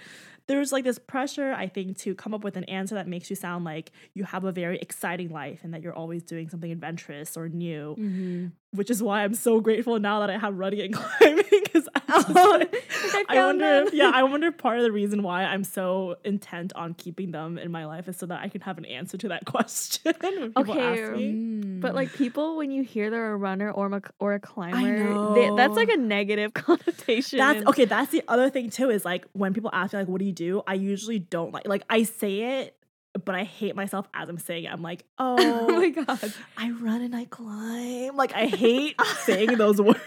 There's 0.48 0.72
like 0.72 0.84
this 0.84 1.00
pressure 1.00 1.54
I 1.54 1.68
think 1.68 1.98
to 2.00 2.16
come 2.16 2.34
up 2.34 2.44
with 2.44 2.58
an 2.58 2.66
answer 2.66 2.96
that 2.96 3.08
makes 3.08 3.30
you 3.30 3.36
sound 3.36 3.66
like 3.66 3.92
you 4.14 4.24
have 4.26 4.44
a 4.44 4.52
very 4.52 4.78
exciting 4.80 5.30
life 5.30 5.62
and 5.64 5.74
that 5.74 5.82
you're 5.82 5.96
always 5.96 6.24
doing 6.24 6.50
something 6.50 6.72
adventurous 6.72 7.38
or 7.38 7.50
new, 7.50 7.94
hmm 7.96 8.48
which 8.74 8.90
is 8.90 9.02
why 9.02 9.24
I'm 9.24 9.34
so 9.36 9.60
grateful 9.60 10.00
now 10.00 10.20
that 10.22 10.30
I 10.30 10.38
have 10.38 10.58
running 10.58 10.82
and 10.82 10.94
climbing 10.94 11.46
because 11.50 11.88
I, 11.96 12.02
Oh, 12.16 12.58
like, 12.60 12.74
I 13.14 13.26
I 13.30 13.46
wonder 13.46 13.66
if, 13.86 13.94
yeah, 13.94 14.12
I 14.14 14.24
wonder 14.24 14.48
if 14.48 14.58
part 14.58 14.78
of 14.78 14.84
the 14.84 14.92
reason 14.92 15.24
why 15.24 15.44
I'm 15.44 15.64
so 15.64 16.18
intent 16.24 16.74
on 16.76 16.94
keeping 16.94 17.32
them 17.32 17.58
in 17.58 17.72
my 17.72 17.86
life 17.86 18.08
is 18.08 18.18
so 18.18 18.26
that 18.28 18.42
I 18.42 18.50
can 18.50 18.62
have 18.62 18.78
an 18.78 18.86
answer 18.86 19.18
to 19.18 19.30
that 19.30 19.46
question 19.46 20.14
when 20.20 20.54
people 20.54 20.72
Okay, 20.72 21.04
ask 21.04 21.12
me. 21.14 21.34
Mm. 21.34 21.82
But 21.82 21.96
like 21.96 22.14
people, 22.14 22.58
when 22.58 22.72
you 22.72 22.84
hear 22.84 23.10
they're 23.10 23.34
a 23.34 23.38
runner 23.38 23.72
or 23.72 23.88
a, 23.88 24.02
or 24.20 24.34
a 24.34 24.40
climber, 24.40 25.34
they, 25.34 25.50
that's 25.56 25.76
like 25.76 25.90
a 25.90 25.98
negative 25.98 26.54
connotation. 26.54 27.40
That's 27.40 27.66
okay. 27.68 27.86
That's 27.86 28.12
the 28.12 28.24
other 28.28 28.50
thing 28.50 28.70
too. 28.70 28.90
Is 28.90 29.06
like 29.06 29.26
when 29.34 29.54
people 29.54 29.70
ask 29.74 29.94
me 29.94 30.00
like, 30.00 30.08
"What 30.08 30.20
do 30.20 30.26
you 30.26 30.32
do?" 30.32 30.62
I 30.68 30.76
usually 30.76 31.20
don't 31.20 31.52
like. 31.52 31.68
Like 31.68 31.84
I 31.90 32.04
say 32.04 32.60
it, 32.60 32.78
but 33.26 33.36
I 33.36 33.44
hate 33.44 33.76
myself 33.76 34.08
as 34.14 34.30
I'm 34.30 34.38
saying 34.38 34.66
it. 34.66 34.72
I'm 34.72 34.82
like, 34.82 35.06
"Oh, 35.18 35.36
oh 35.40 35.80
my 35.80 35.90
god. 36.06 36.34
I 36.58 36.72
run 36.72 37.02
and 37.02 37.16
I 37.16 37.26
climb." 37.26 38.16
Like 38.16 38.34
I 38.34 38.48
hate 38.48 39.00
saying 39.26 39.58
those 39.58 39.82
words. 39.82 39.98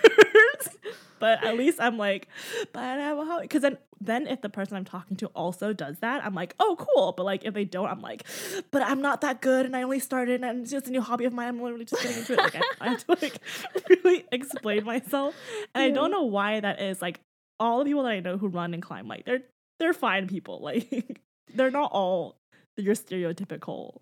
But 1.18 1.42
at 1.44 1.56
least 1.56 1.80
I'm 1.80 1.96
like, 1.96 2.28
but 2.72 2.82
I 2.82 2.96
have 2.96 3.16
a 3.16 3.24
hobby. 3.24 3.42
Because 3.42 3.62
then, 3.62 3.78
then 4.00 4.26
if 4.26 4.42
the 4.42 4.50
person 4.50 4.76
I'm 4.76 4.84
talking 4.84 5.16
to 5.18 5.26
also 5.28 5.72
does 5.72 5.98
that, 6.00 6.22
I'm 6.22 6.34
like, 6.34 6.54
oh, 6.60 6.76
cool. 6.78 7.12
But 7.12 7.24
like 7.24 7.44
if 7.44 7.54
they 7.54 7.64
don't, 7.64 7.88
I'm 7.88 8.02
like, 8.02 8.26
but 8.70 8.82
I'm 8.82 9.00
not 9.00 9.22
that 9.22 9.40
good, 9.40 9.64
and 9.66 9.74
I 9.74 9.82
only 9.82 9.98
started, 9.98 10.42
and 10.44 10.62
it's 10.62 10.70
just 10.70 10.88
a 10.88 10.90
new 10.90 11.00
hobby 11.00 11.24
of 11.24 11.32
mine. 11.32 11.48
I'm 11.48 11.62
literally 11.62 11.86
just 11.86 12.02
getting 12.02 12.18
into 12.18 12.34
it. 12.34 12.38
Like 12.38 12.56
I, 12.56 12.60
I 12.80 12.88
have 12.90 13.06
to 13.06 13.16
like 13.22 13.40
really 13.88 14.24
explain 14.30 14.84
myself, 14.84 15.34
and 15.74 15.84
I 15.84 15.90
don't 15.90 16.10
know 16.10 16.24
why 16.24 16.60
that 16.60 16.80
is. 16.82 17.00
Like 17.00 17.20
all 17.58 17.78
the 17.78 17.86
people 17.86 18.02
that 18.02 18.12
I 18.12 18.20
know 18.20 18.36
who 18.36 18.48
run 18.48 18.74
and 18.74 18.82
climb, 18.82 19.08
like 19.08 19.24
they're 19.24 19.42
they're 19.78 19.94
fine 19.94 20.28
people. 20.28 20.60
Like 20.60 21.22
they're 21.54 21.70
not 21.70 21.92
all 21.92 22.35
your 22.76 22.94
stereotypical 22.94 24.00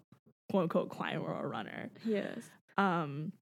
quote 0.51 0.65
unquote 0.65 0.91
climber 0.91 1.33
or 1.33 1.49
runner. 1.49 1.91
yes. 2.05 2.39
Um, 2.77 3.33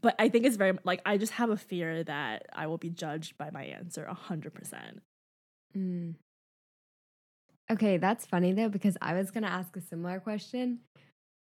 but 0.00 0.14
I 0.18 0.28
think 0.28 0.44
it's 0.44 0.56
very 0.56 0.78
like 0.84 1.00
I 1.06 1.16
just 1.16 1.32
have 1.32 1.50
a 1.50 1.56
fear 1.56 2.04
that 2.04 2.46
I 2.52 2.66
will 2.66 2.78
be 2.78 2.90
judged 2.90 3.38
by 3.38 3.50
my 3.50 3.64
answer 3.64 4.04
a 4.04 4.14
hundred 4.14 4.54
percent. 4.54 5.02
Mm. 5.76 6.14
Okay, 7.70 7.96
that's 7.98 8.26
funny 8.26 8.52
though, 8.52 8.68
because 8.68 8.96
I 9.02 9.14
was 9.14 9.30
going 9.30 9.44
to 9.44 9.50
ask 9.50 9.76
a 9.76 9.80
similar 9.80 10.20
question, 10.20 10.80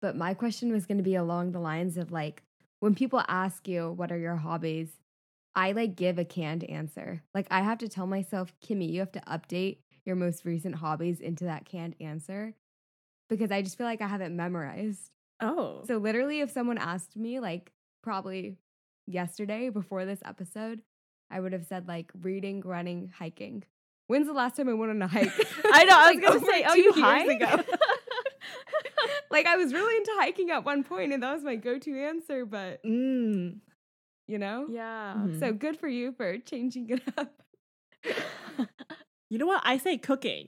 but 0.01 0.15
my 0.15 0.33
question 0.33 0.71
was 0.71 0.85
going 0.85 0.97
to 0.97 1.03
be 1.03 1.15
along 1.15 1.51
the 1.51 1.59
lines 1.59 1.97
of 1.97 2.11
like, 2.11 2.43
when 2.79 2.95
people 2.95 3.23
ask 3.27 3.67
you, 3.67 3.91
what 3.91 4.11
are 4.11 4.17
your 4.17 4.35
hobbies? 4.35 4.89
I 5.55 5.71
like 5.71 5.95
give 5.95 6.19
a 6.19 6.25
canned 6.25 6.63
answer. 6.65 7.23
Like, 7.33 7.47
I 7.49 7.61
have 7.61 7.79
to 7.79 7.87
tell 7.87 8.05
myself, 8.05 8.53
Kimmy, 8.63 8.91
you 8.91 8.99
have 8.99 9.11
to 9.13 9.21
update 9.21 9.77
your 10.05 10.15
most 10.15 10.45
recent 10.45 10.75
hobbies 10.75 11.19
into 11.19 11.45
that 11.45 11.65
canned 11.65 11.95
answer 11.99 12.53
because 13.29 13.51
I 13.51 13.61
just 13.61 13.77
feel 13.77 13.85
like 13.87 14.01
I 14.01 14.07
have 14.07 14.21
it 14.21 14.31
memorized. 14.31 15.11
Oh, 15.41 15.83
So, 15.85 15.97
literally, 15.97 16.39
if 16.41 16.51
someone 16.51 16.77
asked 16.77 17.15
me, 17.15 17.39
like, 17.39 17.71
probably 18.03 18.57
yesterday 19.05 19.69
before 19.69 20.05
this 20.05 20.19
episode, 20.25 20.81
I 21.29 21.39
would 21.39 21.53
have 21.53 21.65
said, 21.65 21.87
like, 21.87 22.11
reading, 22.21 22.61
running, 22.61 23.11
hiking. 23.17 23.63
When's 24.07 24.27
the 24.27 24.33
last 24.33 24.55
time 24.55 24.69
I 24.69 24.73
went 24.73 24.89
on 24.91 25.01
a 25.01 25.07
hike? 25.07 25.31
I 25.65 25.83
know. 25.85 25.95
I 25.97 26.11
was 26.13 26.15
Like, 26.15 26.23
gonna 26.23 26.39
say, 26.51 26.63
oh, 26.67 26.73
you 26.75 26.93
hike? 26.93 27.41
like, 29.31 29.45
I 29.45 29.57
was 29.57 29.73
really 29.73 29.97
into 29.97 30.11
hiking 30.15 30.49
at 30.51 30.63
one 30.63 30.83
point, 30.83 31.11
and 31.13 31.21
that 31.21 31.33
was 31.33 31.43
my 31.43 31.55
go 31.55 31.77
to 31.77 32.03
answer, 32.03 32.45
but 32.45 32.81
mm. 32.83 33.57
you 34.27 34.37
know? 34.37 34.67
yeah. 34.69 35.15
Mhm. 35.17 35.39
So 35.39 35.51
good 35.53 35.77
for 35.77 35.87
you 35.89 36.13
for 36.13 36.37
changing 36.39 36.89
it 36.89 37.01
up. 37.17 37.43
you 39.29 39.37
know 39.37 39.45
what? 39.47 39.61
I 39.65 39.77
say 39.77 39.97
cooking. 39.97 40.47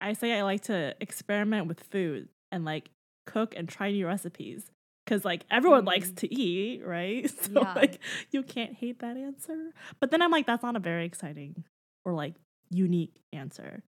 I 0.00 0.12
say 0.12 0.38
I 0.38 0.42
like 0.42 0.62
to 0.64 0.94
experiment 1.00 1.66
with 1.66 1.80
food 1.90 2.28
and 2.52 2.64
like 2.64 2.90
cook 3.26 3.54
and 3.56 3.68
try 3.68 3.90
new 3.90 4.06
recipes 4.06 4.70
because 5.04 5.24
like 5.24 5.44
everyone 5.50 5.84
likes 5.84 6.10
Mm. 6.10 6.16
to 6.16 6.34
eat, 6.34 6.84
right? 6.84 7.30
So 7.42 7.50
Yeah. 7.60 7.72
like 7.74 8.00
you 8.30 8.42
can't 8.42 8.74
hate 8.74 8.98
that 9.00 9.16
answer. 9.16 9.72
But 10.00 10.10
then 10.10 10.22
I'm 10.22 10.30
like, 10.30 10.46
that's 10.46 10.62
not 10.62 10.76
a 10.76 10.80
very 10.80 11.04
exciting 11.06 11.64
or 12.04 12.12
like 12.12 12.34
unique 12.70 13.20
answer. 13.32 13.82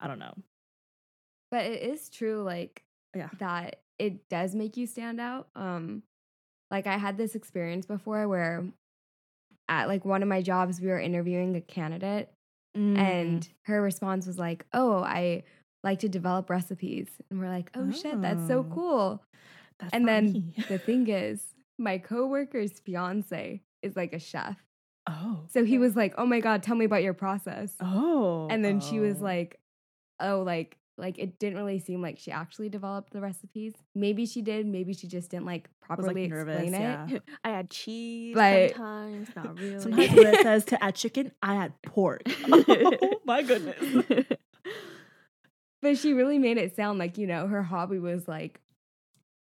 I 0.00 0.06
don't 0.08 0.18
know. 0.18 0.34
But 1.50 1.66
it 1.66 1.82
is 1.82 2.08
true, 2.08 2.42
like, 2.42 2.82
Yeah. 3.14 3.28
that 3.38 3.80
it 3.98 4.28
does 4.28 4.54
make 4.54 4.76
you 4.76 4.86
stand 4.86 5.20
out. 5.20 5.48
Um, 5.54 6.02
like 6.70 6.86
I 6.86 6.96
had 6.96 7.16
this 7.18 7.34
experience 7.34 7.84
before 7.86 8.26
where 8.26 8.64
at 9.68 9.86
like 9.88 10.04
one 10.04 10.22
of 10.22 10.28
my 10.28 10.42
jobs 10.42 10.80
we 10.80 10.88
were 10.88 10.98
interviewing 10.98 11.54
a 11.56 11.60
candidate 11.60 12.32
Mm. 12.76 12.96
and 12.98 13.48
her 13.62 13.82
response 13.82 14.26
was 14.26 14.38
like, 14.38 14.64
"Oh, 14.72 15.02
I 15.02 15.42
like 15.84 15.98
to 16.00 16.08
develop 16.08 16.48
recipes." 16.48 17.08
And 17.30 17.38
we're 17.40 17.48
like, 17.48 17.70
"Oh 17.74 17.90
shit, 17.90 18.20
that's 18.22 18.46
so 18.46 18.60
Oh. 18.60 18.74
cool." 18.74 19.24
That's 19.78 19.92
and 19.92 20.06
then 20.08 20.32
me. 20.32 20.54
the 20.68 20.78
thing 20.78 21.08
is, 21.08 21.54
my 21.78 21.98
coworker's 21.98 22.78
fiance 22.80 23.62
is 23.82 23.96
like 23.96 24.12
a 24.12 24.18
chef. 24.18 24.56
oh. 25.08 25.44
So 25.48 25.64
he 25.64 25.78
was 25.78 25.96
like, 25.96 26.14
"Oh 26.16 26.24
my 26.26 26.40
god, 26.40 26.62
tell 26.62 26.76
me 26.76 26.84
about 26.84 27.02
your 27.02 27.14
process." 27.14 27.74
Oh. 27.80 28.46
and 28.50 28.64
then 28.64 28.80
she 28.80 29.00
was 29.00 29.20
oh. 29.20 29.24
like, 29.24 29.60
"Oh, 30.20 30.42
like 30.42 30.78
like 30.98 31.18
it 31.18 31.38
didn't 31.38 31.56
really 31.58 31.78
seem 31.78 32.02
like 32.02 32.18
she 32.18 32.30
actually 32.30 32.68
developed 32.68 33.12
the 33.12 33.20
recipes. 33.20 33.72
Maybe 33.94 34.26
she 34.26 34.42
did, 34.42 34.66
maybe 34.66 34.92
she 34.92 35.06
just 35.08 35.30
didn't 35.30 35.46
like 35.46 35.68
was, 35.88 35.98
like, 35.98 35.98
properly 36.06 36.28
nervous, 36.28 36.60
explain 36.62 36.74
it." 36.74 37.10
yeah. 37.10 37.18
I 37.44 37.48
had 37.50 37.70
cheese 37.70 38.34
But- 38.34 38.70
sometimes, 38.76 39.28
not 39.36 39.58
really. 39.58 39.80
Sometimes 39.80 40.10
when 40.12 40.26
it 40.26 40.42
says 40.42 40.64
to 40.66 40.82
add 40.84 40.94
chicken, 40.94 41.32
I 41.42 41.56
add 41.56 41.72
pork. 41.82 42.22
oh 42.28 43.20
my 43.24 43.42
goodness. 43.42 44.26
But 45.80 45.98
she 45.98 46.12
really 46.12 46.38
made 46.38 46.58
it 46.58 46.76
sound 46.76 46.98
like, 47.00 47.18
you 47.18 47.26
know, 47.26 47.48
her 47.48 47.62
hobby 47.62 47.98
was 47.98 48.28
like 48.28 48.60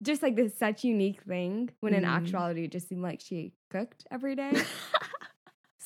just 0.03 0.21
like 0.21 0.35
this 0.35 0.57
such 0.57 0.83
unique 0.83 1.21
thing 1.23 1.69
when 1.79 1.93
in 1.93 2.03
Mm. 2.03 2.09
actuality 2.09 2.65
it 2.65 2.71
just 2.73 2.89
seemed 2.89 3.01
like 3.01 3.21
she 3.21 3.53
cooked 3.69 4.05
every 4.11 4.35
day. 4.35 4.51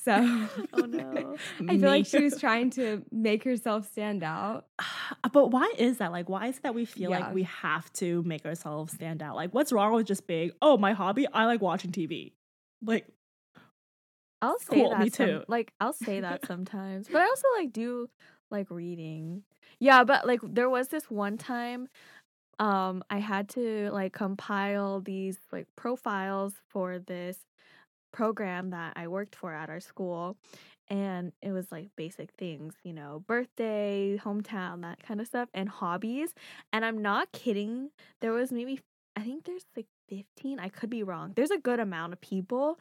So 0.04 0.14
oh 0.74 0.80
no. 0.88 1.36
I 1.68 1.78
feel 1.78 1.90
like 1.90 2.06
she 2.06 2.24
was 2.24 2.38
trying 2.40 2.70
to 2.72 3.04
make 3.12 3.44
herself 3.44 3.88
stand 3.92 4.24
out. 4.24 4.66
But 5.34 5.52
why 5.52 5.74
is 5.78 5.98
that? 5.98 6.12
Like, 6.12 6.30
why 6.30 6.48
is 6.48 6.58
it 6.58 6.64
that 6.64 6.74
we 6.76 6.86
feel 6.86 7.10
Yeah. 7.12 7.20
like 7.20 7.34
we 7.34 7.44
have 7.44 7.92
to 7.94 8.24
make 8.24 8.46
ourselves 8.46 8.94
stand 8.94 9.22
out? 9.22 9.36
Like, 9.36 9.54
what's 9.54 9.72
wrong 9.72 9.94
with 9.94 10.08
just 10.08 10.26
being, 10.28 10.52
oh, 10.62 10.78
my 10.78 10.94
hobby, 10.94 11.28
I 11.34 11.46
like 11.46 11.62
watching 11.62 11.92
TV? 11.92 12.32
Like, 12.84 13.06
I'll 14.42 14.60
say 14.60 14.76
Cool, 14.76 14.92
that. 14.92 15.00
me 15.02 15.10
some- 15.10 15.26
too. 15.28 15.44
like 15.48 15.74
I'll 15.82 15.94
say 15.94 16.22
that 16.22 16.46
sometimes, 16.48 17.08
but 17.12 17.22
I 17.22 17.26
also 17.26 17.48
like 17.58 17.74
do 17.74 18.10
like 18.50 18.68
reading. 18.70 19.44
Yeah, 19.80 20.04
but 20.06 20.26
like 20.26 20.40
there 20.44 20.70
was 20.70 20.88
this 20.88 21.10
one 21.12 21.38
time, 21.38 21.88
um, 22.58 23.04
I 23.10 23.18
had 23.20 23.50
to 23.50 23.90
like 23.92 24.14
compile 24.14 25.02
these 25.02 25.38
like 25.52 25.68
profiles 25.76 26.54
for 26.70 27.00
this 27.00 27.38
program 28.12 28.72
that 28.72 28.94
I 28.96 29.08
worked 29.08 29.36
for 29.36 29.54
at 29.54 29.70
our 29.70 29.80
school. 29.80 30.38
And 30.90 31.34
it 31.42 31.52
was 31.52 31.72
like 31.72 31.90
basic 31.96 32.32
things, 32.38 32.76
you 32.84 32.94
know, 32.94 33.24
birthday, 33.28 34.18
hometown, 34.24 34.82
that 34.82 35.04
kind 35.04 35.22
of 35.22 35.28
stuff, 35.28 35.50
and 35.54 35.70
hobbies. 35.70 36.34
And 36.74 36.84
I'm 36.84 37.02
not 37.02 37.32
kidding. 37.32 37.92
There 38.22 38.32
was 38.34 38.52
maybe, 38.52 38.80
I 39.16 39.22
think 39.22 39.46
there's 39.46 39.66
like 39.78 39.86
15. 40.10 40.60
I 40.60 40.70
could 40.70 40.90
be 40.90 41.04
wrong. 41.04 41.34
There's 41.36 41.52
a 41.52 41.60
good 41.60 41.80
amount 41.80 42.14
of 42.14 42.22
people 42.22 42.80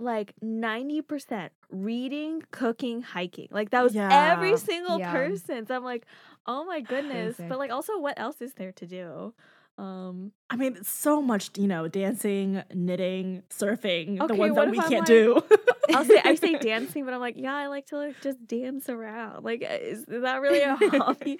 like 0.00 0.34
90% 0.42 1.50
reading, 1.70 2.42
cooking, 2.50 3.02
hiking. 3.02 3.48
Like 3.50 3.70
that 3.70 3.82
was 3.82 3.94
Yeah. 3.94 4.08
every 4.10 4.56
single 4.56 4.98
Yeah. 4.98 5.00
person. 5.00 5.66
So 5.66 5.76
I'm 5.76 5.84
like, 5.84 6.06
oh 6.46 6.64
my 6.64 6.80
goodness. 6.80 7.42
But 7.48 7.58
like 7.58 7.70
also 7.70 7.98
what 7.98 8.18
else 8.18 8.40
is 8.40 8.54
there 8.54 8.72
to 8.72 8.86
do? 8.86 9.34
Um 9.76 10.32
I 10.50 10.56
mean, 10.56 10.76
it's 10.76 10.88
so 10.90 11.20
much, 11.20 11.50
you 11.58 11.66
know, 11.66 11.88
dancing, 11.88 12.62
knitting, 12.72 13.42
surfing, 13.50 14.26
the 14.28 14.34
ones 14.34 14.54
that 14.54 14.70
we 14.70 14.78
I'm 14.78 14.88
can't 14.88 15.00
like- 15.00 15.06
do. 15.06 15.42
I'll 15.94 16.04
say 16.04 16.20
I 16.24 16.34
say 16.36 16.54
dancing, 16.60 17.04
but 17.04 17.12
I'm 17.14 17.20
like, 17.20 17.36
yeah, 17.36 17.54
I 17.54 17.66
like 17.66 17.86
to 17.86 17.96
like 17.96 18.20
just 18.22 18.46
dance 18.46 18.88
around. 18.88 19.44
Like 19.44 19.62
is, 19.62 20.00
is 20.04 20.22
that 20.22 20.40
really 20.40 20.60
a 20.60 20.76
hobby? 20.76 21.38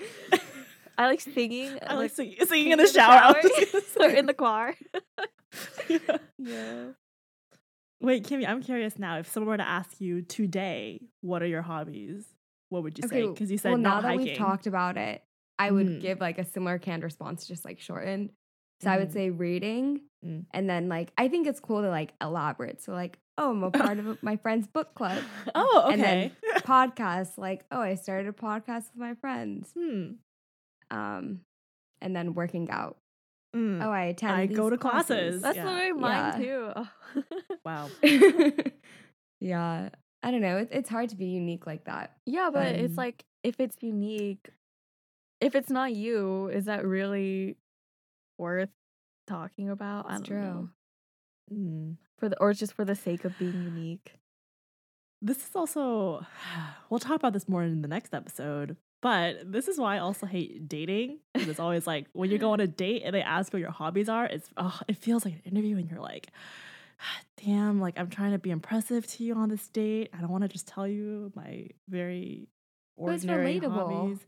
I 0.98 1.06
like 1.06 1.20
singing. 1.20 1.78
I 1.82 1.94
like 1.94 1.96
like 1.96 2.10
sing- 2.12 2.34
singing 2.46 2.72
in 2.72 2.78
the 2.78 2.86
shower. 2.86 3.34
I 3.36 3.40
was 3.42 3.68
just 3.72 3.94
gonna 3.98 4.12
or 4.12 4.16
in 4.16 4.26
the 4.26 4.34
car. 4.34 4.74
Yeah. 5.88 5.98
Yeah. 6.38 6.84
Wait, 8.00 8.24
Kimmy, 8.24 8.46
I'm 8.46 8.62
curious 8.62 8.98
now. 8.98 9.18
If 9.18 9.28
someone 9.30 9.50
were 9.50 9.56
to 9.56 9.66
ask 9.68 10.00
you 10.00 10.22
today, 10.22 11.00
what 11.20 11.42
are 11.42 11.46
your 11.46 11.62
hobbies? 11.62 12.26
What 12.68 12.82
would 12.82 12.98
you 12.98 13.08
say? 13.08 13.26
Because 13.26 13.50
you 13.50 13.58
said 13.58 13.70
well, 13.70 13.78
now 13.78 13.94
not 13.94 14.02
that 14.02 14.08
hiking. 14.08 14.26
we've 14.26 14.36
talked 14.36 14.66
about 14.66 14.96
it, 14.96 15.22
I 15.58 15.70
would 15.70 15.86
Mm. 15.86 16.00
give 16.00 16.20
like 16.20 16.38
a 16.38 16.44
similar 16.44 16.78
canned 16.78 17.02
response, 17.04 17.46
just 17.46 17.64
like 17.64 17.80
shortened. 17.80 18.30
So 18.82 18.90
I 18.90 18.98
would 18.98 19.10
Mhm. 19.10 19.12
say 19.12 19.30
reading, 19.30 20.00
Mm. 20.24 20.46
and 20.52 20.68
then 20.68 20.88
like 20.88 21.12
I 21.16 21.28
think 21.28 21.46
it's 21.46 21.60
cool 21.60 21.82
to 21.82 21.88
like 21.88 22.12
elaborate. 22.20 22.80
So 22.82 22.92
like, 22.92 23.18
oh, 23.38 23.50
I'm 23.50 23.62
a 23.62 23.70
part 23.96 23.98
of 23.98 24.22
my 24.22 24.36
friend's 24.36 24.66
book 24.66 24.94
club. 24.94 25.22
Oh, 25.54 25.88
And 25.92 26.02
then- 26.02 26.32
okay. 26.48 26.60
Podcasts, 26.66 27.38
like, 27.38 27.64
oh, 27.70 27.80
I 27.80 27.94
started 27.94 28.26
a 28.28 28.32
podcast 28.32 28.90
with 28.92 28.96
my 28.96 29.14
friends. 29.14 29.72
hmm. 29.72 30.12
Um, 30.90 31.40
and 32.00 32.14
then 32.14 32.34
working 32.34 32.68
out. 32.70 32.98
Mm. 33.56 33.82
Oh, 33.84 33.90
I 33.90 34.04
attend. 34.06 34.32
I 34.32 34.46
these 34.46 34.56
go 34.56 34.68
to 34.68 34.76
classes. 34.76 35.40
That's 35.42 35.56
Yeah. 35.56 35.64
literally 35.64 35.92
mine 35.92 36.42
Yeah. 36.42 36.84
too. 37.22 37.22
Wow. 37.64 37.88
yeah, 39.40 39.88
I 40.22 40.30
don't 40.30 40.40
know. 40.40 40.58
It, 40.58 40.68
it's 40.72 40.88
hard 40.90 41.10
to 41.10 41.16
be 41.16 41.26
unique 41.26 41.66
like 41.66 41.84
that. 41.84 42.16
Yeah, 42.26 42.50
but 42.52 42.74
it's 42.74 42.92
Um, 42.92 42.96
like 42.96 43.24
if 43.42 43.60
it's 43.60 43.76
unique, 43.80 44.48
if 45.44 45.54
it's 45.54 45.70
not 45.70 45.92
you, 45.94 46.48
is 46.48 46.64
that 46.64 46.84
really 46.84 47.56
worth 48.38 48.70
talking 49.26 49.68
about? 49.68 50.06
I 50.08 50.16
It's 50.16 50.28
don't 50.28 50.40
know. 50.40 50.68
true. 51.50 51.58
Mm. 51.58 51.96
For 52.18 52.28
the 52.28 52.38
or 52.40 52.52
just 52.52 52.72
for 52.72 52.84
the 52.84 52.94
sake 52.94 53.24
of 53.24 53.38
being 53.38 53.52
unique. 53.62 54.14
This 55.20 55.38
is 55.38 55.54
also, 55.54 56.24
we'll 56.90 57.00
talk 57.00 57.16
about 57.16 57.32
this 57.32 57.48
more 57.48 57.62
in 57.62 57.82
the 57.82 57.88
next 57.88 58.14
episode, 58.14 58.76
but 59.02 59.50
this 59.50 59.68
is 59.68 59.78
why 59.78 59.96
I 59.96 59.98
also 59.98 60.26
hate 60.26 60.68
dating. 60.68 61.18
It's 61.34 61.60
always 61.60 61.86
like 61.86 62.06
when 62.12 62.30
you 62.30 62.38
go 62.38 62.52
on 62.52 62.60
a 62.60 62.66
date 62.84 63.02
and 63.04 63.14
they 63.14 63.22
ask 63.22 63.52
what 63.52 63.60
your 63.60 63.70
hobbies 63.70 64.08
are, 64.08 64.26
it's, 64.26 64.48
oh, 64.56 64.78
it 64.88 64.96
feels 64.96 65.24
like 65.24 65.34
an 65.34 65.42
interview 65.44 65.76
and 65.76 65.90
you're 65.90 66.00
like, 66.00 66.28
damn, 67.44 67.80
like 67.80 67.98
I'm 67.98 68.08
trying 68.10 68.32
to 68.32 68.38
be 68.38 68.50
impressive 68.50 69.06
to 69.08 69.24
you 69.24 69.34
on 69.34 69.48
this 69.48 69.68
date. 69.68 70.10
I 70.16 70.20
don't 70.20 70.30
want 70.30 70.42
to 70.42 70.48
just 70.48 70.66
tell 70.68 70.86
you 70.88 71.32
my 71.34 71.68
very 71.88 72.48
ordinary 72.96 73.58
hobbies. 73.58 74.18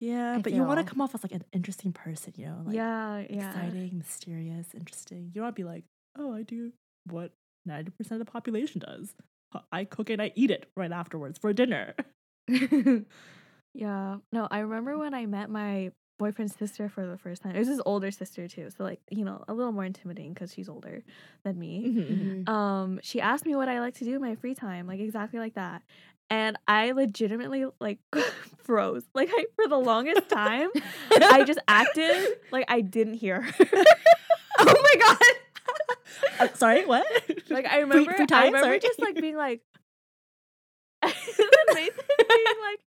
Yeah, 0.00 0.34
I 0.34 0.38
but 0.38 0.52
you 0.52 0.62
want 0.62 0.84
to 0.86 0.90
come 0.92 1.00
off 1.00 1.14
as 1.14 1.22
like 1.22 1.32
an 1.32 1.44
interesting 1.52 1.92
person, 1.92 2.34
you 2.36 2.46
know? 2.46 2.62
Like, 2.64 2.74
yeah, 2.74 3.18
yeah. 3.30 3.48
exciting, 3.48 3.96
mysterious, 3.98 4.68
interesting. 4.74 5.30
You 5.32 5.40
don't 5.40 5.44
want 5.44 5.56
to 5.56 5.62
be 5.62 5.64
like, 5.64 5.84
oh, 6.18 6.34
I 6.34 6.42
do 6.42 6.72
what 7.06 7.32
90% 7.68 7.88
of 8.12 8.18
the 8.18 8.24
population 8.24 8.80
does. 8.84 9.14
I 9.70 9.84
cook 9.84 10.10
and 10.10 10.20
I 10.20 10.32
eat 10.34 10.50
it 10.50 10.68
right 10.76 10.90
afterwards 10.90 11.38
for 11.38 11.52
dinner. 11.52 11.94
Yeah. 13.74 14.18
No, 14.32 14.46
I 14.50 14.60
remember 14.60 14.96
when 14.96 15.14
I 15.14 15.26
met 15.26 15.50
my 15.50 15.90
boyfriend's 16.18 16.54
sister 16.54 16.88
for 16.88 17.04
the 17.06 17.18
first 17.18 17.42
time. 17.42 17.56
It 17.56 17.58
was 17.58 17.66
his 17.66 17.82
older 17.84 18.12
sister 18.12 18.46
too, 18.46 18.70
so 18.70 18.84
like 18.84 19.00
you 19.10 19.24
know 19.24 19.44
a 19.48 19.54
little 19.54 19.72
more 19.72 19.84
intimidating 19.84 20.32
because 20.32 20.52
she's 20.54 20.68
older 20.68 21.02
than 21.42 21.58
me. 21.58 21.88
Mhm. 21.88 22.48
um 22.48 23.00
she 23.02 23.20
asked 23.20 23.44
me 23.44 23.56
what 23.56 23.68
I 23.68 23.80
like 23.80 23.94
to 23.94 24.04
do 24.04 24.14
in 24.14 24.20
my 24.20 24.36
free 24.36 24.54
time, 24.54 24.86
like 24.86 25.00
exactly 25.00 25.40
like 25.40 25.54
that. 25.54 25.82
And 26.30 26.56
I 26.66 26.92
legitimately 26.92 27.66
like 27.80 27.98
froze. 28.64 29.04
Like 29.14 29.28
I 29.32 29.46
for 29.56 29.68
the 29.68 29.76
longest 29.78 30.28
time, 30.28 30.68
I 31.12 31.44
just 31.44 31.58
acted 31.68 32.36
like 32.50 32.64
I 32.68 32.80
didn't 32.80 33.14
hear 33.14 33.42
her. 33.42 33.54
oh 34.58 34.64
my 34.82 35.00
god. 35.00 35.18
Uh, 36.40 36.48
sorry, 36.54 36.84
what? 36.86 37.06
like 37.50 37.66
I 37.66 37.70
Free- 37.70 37.80
remember 37.80 38.12
free 38.12 38.22
I 38.22 38.26
time? 38.26 38.46
remember 38.46 38.66
Sorry. 38.66 38.80
just 38.80 39.00
like 39.00 39.20
being 39.20 39.36
like 39.36 39.60
and 41.02 41.12
then 41.36 41.74
being 41.76 41.90
like, 42.62 42.80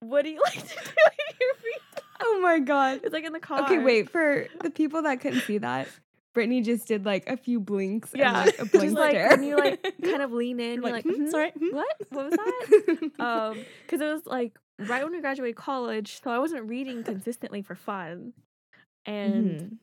What 0.00 0.22
do 0.22 0.30
you 0.30 0.40
like 0.44 0.54
to 0.54 0.60
do 0.60 0.80
in 0.80 1.36
your 1.40 1.54
free 1.60 1.76
time? 1.94 2.04
Oh 2.20 2.40
my 2.42 2.58
god. 2.58 3.00
It's 3.04 3.12
like 3.12 3.24
in 3.24 3.32
the 3.32 3.40
car. 3.40 3.62
Okay, 3.64 3.78
wait. 3.78 4.10
For 4.10 4.46
the 4.62 4.70
people 4.70 5.02
that 5.02 5.20
couldn't 5.20 5.40
see 5.42 5.58
that, 5.58 5.88
Brittany 6.34 6.60
just 6.62 6.86
did 6.86 7.04
like 7.06 7.26
a 7.28 7.36
few 7.36 7.60
blinks. 7.60 8.12
Yeah, 8.14 8.28
and, 8.28 8.46
like, 8.46 8.58
a 8.58 8.64
blank 8.66 8.88
just 8.90 8.96
like 8.96 9.12
stare. 9.12 9.30
when 9.30 9.42
you 9.42 9.56
like 9.56 9.80
kind 10.04 10.22
of 10.22 10.32
lean 10.32 10.60
in, 10.60 10.74
You're 10.74 10.84
you're 10.84 10.92
like, 10.92 11.06
like, 11.06 11.16
"Hmm, 11.16 11.22
"Mhm, 11.24 11.30
sorry, 11.30 11.50
hmm?" 11.58 11.74
what? 11.74 11.96
What 12.10 12.24
was 12.26 12.34
that? 12.34 12.64
um 13.24 13.64
because 13.86 14.00
it 14.00 14.12
was 14.12 14.26
like 14.26 14.58
right 14.78 15.04
when 15.04 15.12
we 15.12 15.20
graduated 15.20 15.54
college 15.56 16.20
so 16.22 16.30
i 16.30 16.38
wasn't 16.38 16.68
reading 16.68 17.04
consistently 17.04 17.62
for 17.62 17.76
fun 17.76 18.32
and 19.06 19.60
Mhm. 19.60 19.78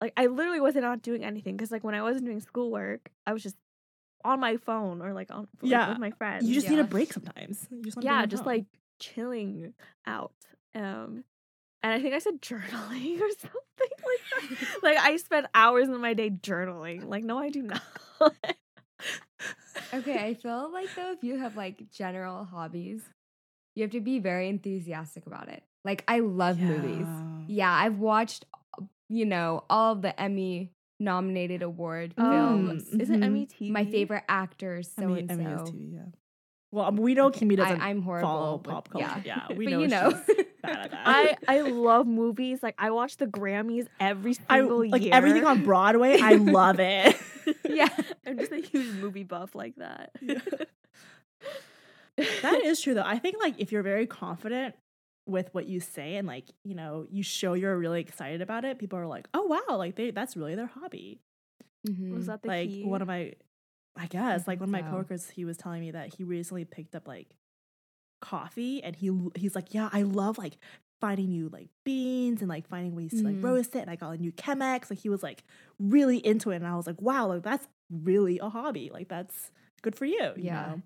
like 0.00 0.12
i 0.18 0.26
literally 0.26 0.60
wasn't 0.60 0.82
not 0.84 1.00
doing 1.02 1.24
anything 1.24 1.56
because 1.56 1.70
like 1.70 1.82
when 1.84 1.94
i 1.94 2.02
wasn't 2.02 2.24
doing 2.24 2.40
schoolwork 2.40 3.10
i 3.26 3.32
was 3.32 3.42
just 3.42 3.56
on 4.24 4.40
my 4.40 4.56
phone 4.58 5.00
or 5.02 5.12
like 5.14 5.30
on 5.30 5.48
like, 5.62 5.70
Yeah, 5.70 5.88
with 5.90 5.98
my 5.98 6.10
friends 6.12 6.46
you 6.46 6.54
just 6.54 6.68
need 6.68 6.78
a 6.80 6.84
break 6.84 7.12
sometimes. 7.12 7.66
You 7.70 7.82
just 7.82 7.96
wanna 7.96 8.04
be 8.08 8.12
on 8.14 8.20
yeah 8.20 8.26
just 8.26 8.42
phone. 8.44 8.52
like 8.54 8.64
chilling 9.00 9.74
out 10.06 10.34
um 10.74 11.24
and 11.84 11.92
i 11.92 12.00
think 12.00 12.14
i 12.14 12.18
said 12.18 12.42
journaling 12.42 13.20
or 13.20 13.30
something 13.30 13.98
like 14.02 14.50
that 14.58 14.82
like 14.82 14.98
i 14.98 15.16
spend 15.16 15.46
hours 15.54 15.88
in 15.88 16.00
my 16.00 16.14
day 16.14 16.30
journaling 16.30 17.06
like 17.06 17.22
no 17.22 17.38
i 17.38 17.50
do 17.50 17.62
not 17.62 17.82
okay, 19.94 20.26
I 20.28 20.34
feel 20.34 20.70
like 20.72 20.94
though 20.94 21.12
if 21.12 21.22
you 21.22 21.38
have 21.38 21.56
like 21.56 21.90
general 21.90 22.44
hobbies, 22.44 23.02
you 23.74 23.82
have 23.82 23.92
to 23.92 24.00
be 24.00 24.18
very 24.18 24.48
enthusiastic 24.48 25.26
about 25.26 25.48
it. 25.48 25.62
Like 25.84 26.04
I 26.08 26.20
love 26.20 26.58
movies. 26.58 27.06
Yeah. 27.06 27.20
Yeah, 27.46 27.72
I've 27.72 27.98
watched, 27.98 28.46
you 29.08 29.26
know, 29.26 29.64
all 29.68 29.92
of 29.92 30.02
the 30.02 30.18
Emmy 30.20 30.70
nominated 30.98 31.62
award 31.62 32.14
um 32.18 32.30
films. 32.30 32.88
Is 32.98 33.10
it 33.10 33.20
mhm. 33.20 33.32
MET? 33.32 33.70
My 33.70 33.84
favorite 33.84 34.24
actors, 34.28 34.90
so 34.96 35.02
Emmy, 35.02 35.20
and 35.20 35.30
Emmy 35.30 35.44
is 35.44 35.60
so. 35.60 35.74
TV, 36.74 36.76
yeah. 36.76 36.80
Well, 36.80 36.84
um, 36.86 36.96
we 36.96 37.14
know 37.14 37.30
Kimmy 37.30 37.56
doesn't 37.56 37.80
I, 37.80 37.90
I'm 37.90 38.02
horrible. 38.02 38.28
follow 38.28 38.52
with- 38.56 38.64
pop 38.64 38.90
culture. 38.90 39.22
Yeah, 39.24 39.46
we 39.54 39.64
but 39.66 39.70
know 39.72 39.78
you 39.80 39.88
know. 39.88 40.10
she's 40.26 40.44
bad 40.62 40.76
at 40.86 40.90
that. 40.90 41.02
I 41.06 41.36
I 41.48 41.60
love 41.60 42.06
movies. 42.06 42.62
Like 42.62 42.74
I 42.78 42.90
watch 42.90 43.16
the 43.16 43.26
Grammys 43.26 43.86
every 44.00 44.36
I 44.48 44.58
single 44.60 44.88
like 44.88 45.02
year. 45.02 45.14
everything 45.14 45.44
on 45.44 45.62
Broadway. 45.64 46.18
I 46.20 46.34
love 46.36 46.80
it. 46.80 47.16
yeah. 47.68 47.88
I'm 48.26 48.38
just 48.38 48.52
a 48.52 48.56
huge 48.60 48.94
movie 48.96 49.24
buff 49.24 49.54
like 49.54 49.76
that. 49.76 50.10
Yeah. 50.20 50.38
that 52.42 52.60
is 52.64 52.80
true 52.80 52.94
though. 52.94 53.02
I 53.04 53.18
think 53.18 53.36
like 53.40 53.54
if 53.58 53.72
you're 53.72 53.82
very 53.82 54.06
confident 54.06 54.74
with 55.26 55.48
what 55.52 55.66
you 55.66 55.80
say 55.80 56.16
and 56.16 56.28
like 56.28 56.44
you 56.64 56.74
know 56.74 57.06
you 57.10 57.22
show 57.22 57.54
you're 57.54 57.76
really 57.78 58.00
excited 58.00 58.42
about 58.42 58.62
it 58.64 58.78
people 58.78 58.98
are 58.98 59.06
like 59.06 59.26
oh 59.32 59.42
wow 59.46 59.76
like 59.78 59.96
they 59.96 60.10
that's 60.10 60.36
really 60.36 60.54
their 60.54 60.66
hobby 60.66 61.18
Mhm. 61.88 62.14
Was 62.14 62.26
that 62.26 62.42
the 62.42 62.48
like 62.48 62.68
key? 62.70 62.84
one 62.84 63.00
of 63.02 63.08
my 63.08 63.32
i 63.96 64.06
guess 64.06 64.46
like 64.48 64.60
one 64.60 64.68
of 64.68 64.72
my 64.72 64.82
coworkers 64.82 65.30
he 65.30 65.44
was 65.44 65.56
telling 65.56 65.80
me 65.80 65.90
that 65.90 66.14
he 66.14 66.24
recently 66.24 66.64
picked 66.64 66.94
up 66.94 67.06
like 67.08 67.28
coffee 68.20 68.82
and 68.82 68.96
he 68.96 69.10
he's 69.36 69.54
like 69.54 69.74
yeah 69.74 69.88
i 69.92 70.02
love 70.02 70.38
like 70.38 70.56
finding 71.00 71.28
new 71.28 71.48
like 71.50 71.68
beans 71.84 72.40
and 72.40 72.48
like 72.48 72.66
finding 72.66 72.94
ways 72.94 73.10
to 73.12 73.22
like 73.22 73.36
Mhm. 73.36 73.42
roast 73.42 73.74
it 73.76 73.80
and 73.80 73.90
i 73.90 73.96
got 73.96 74.10
a 74.10 74.16
new 74.16 74.32
chemex 74.32 74.88
like 74.90 74.98
he 75.00 75.08
was 75.10 75.22
like 75.22 75.44
really 75.78 76.18
into 76.18 76.50
it 76.50 76.56
and 76.56 76.66
i 76.66 76.74
was 76.74 76.86
like 76.86 77.00
wow 77.02 77.26
like 77.26 77.42
that's 77.42 77.68
really 77.90 78.38
a 78.38 78.48
hobby 78.48 78.90
like 78.92 79.08
that's 79.08 79.50
good 79.82 79.94
for 79.94 80.06
you 80.06 80.32
you 80.36 80.44
Yeah. 80.44 80.52
know 80.68 80.82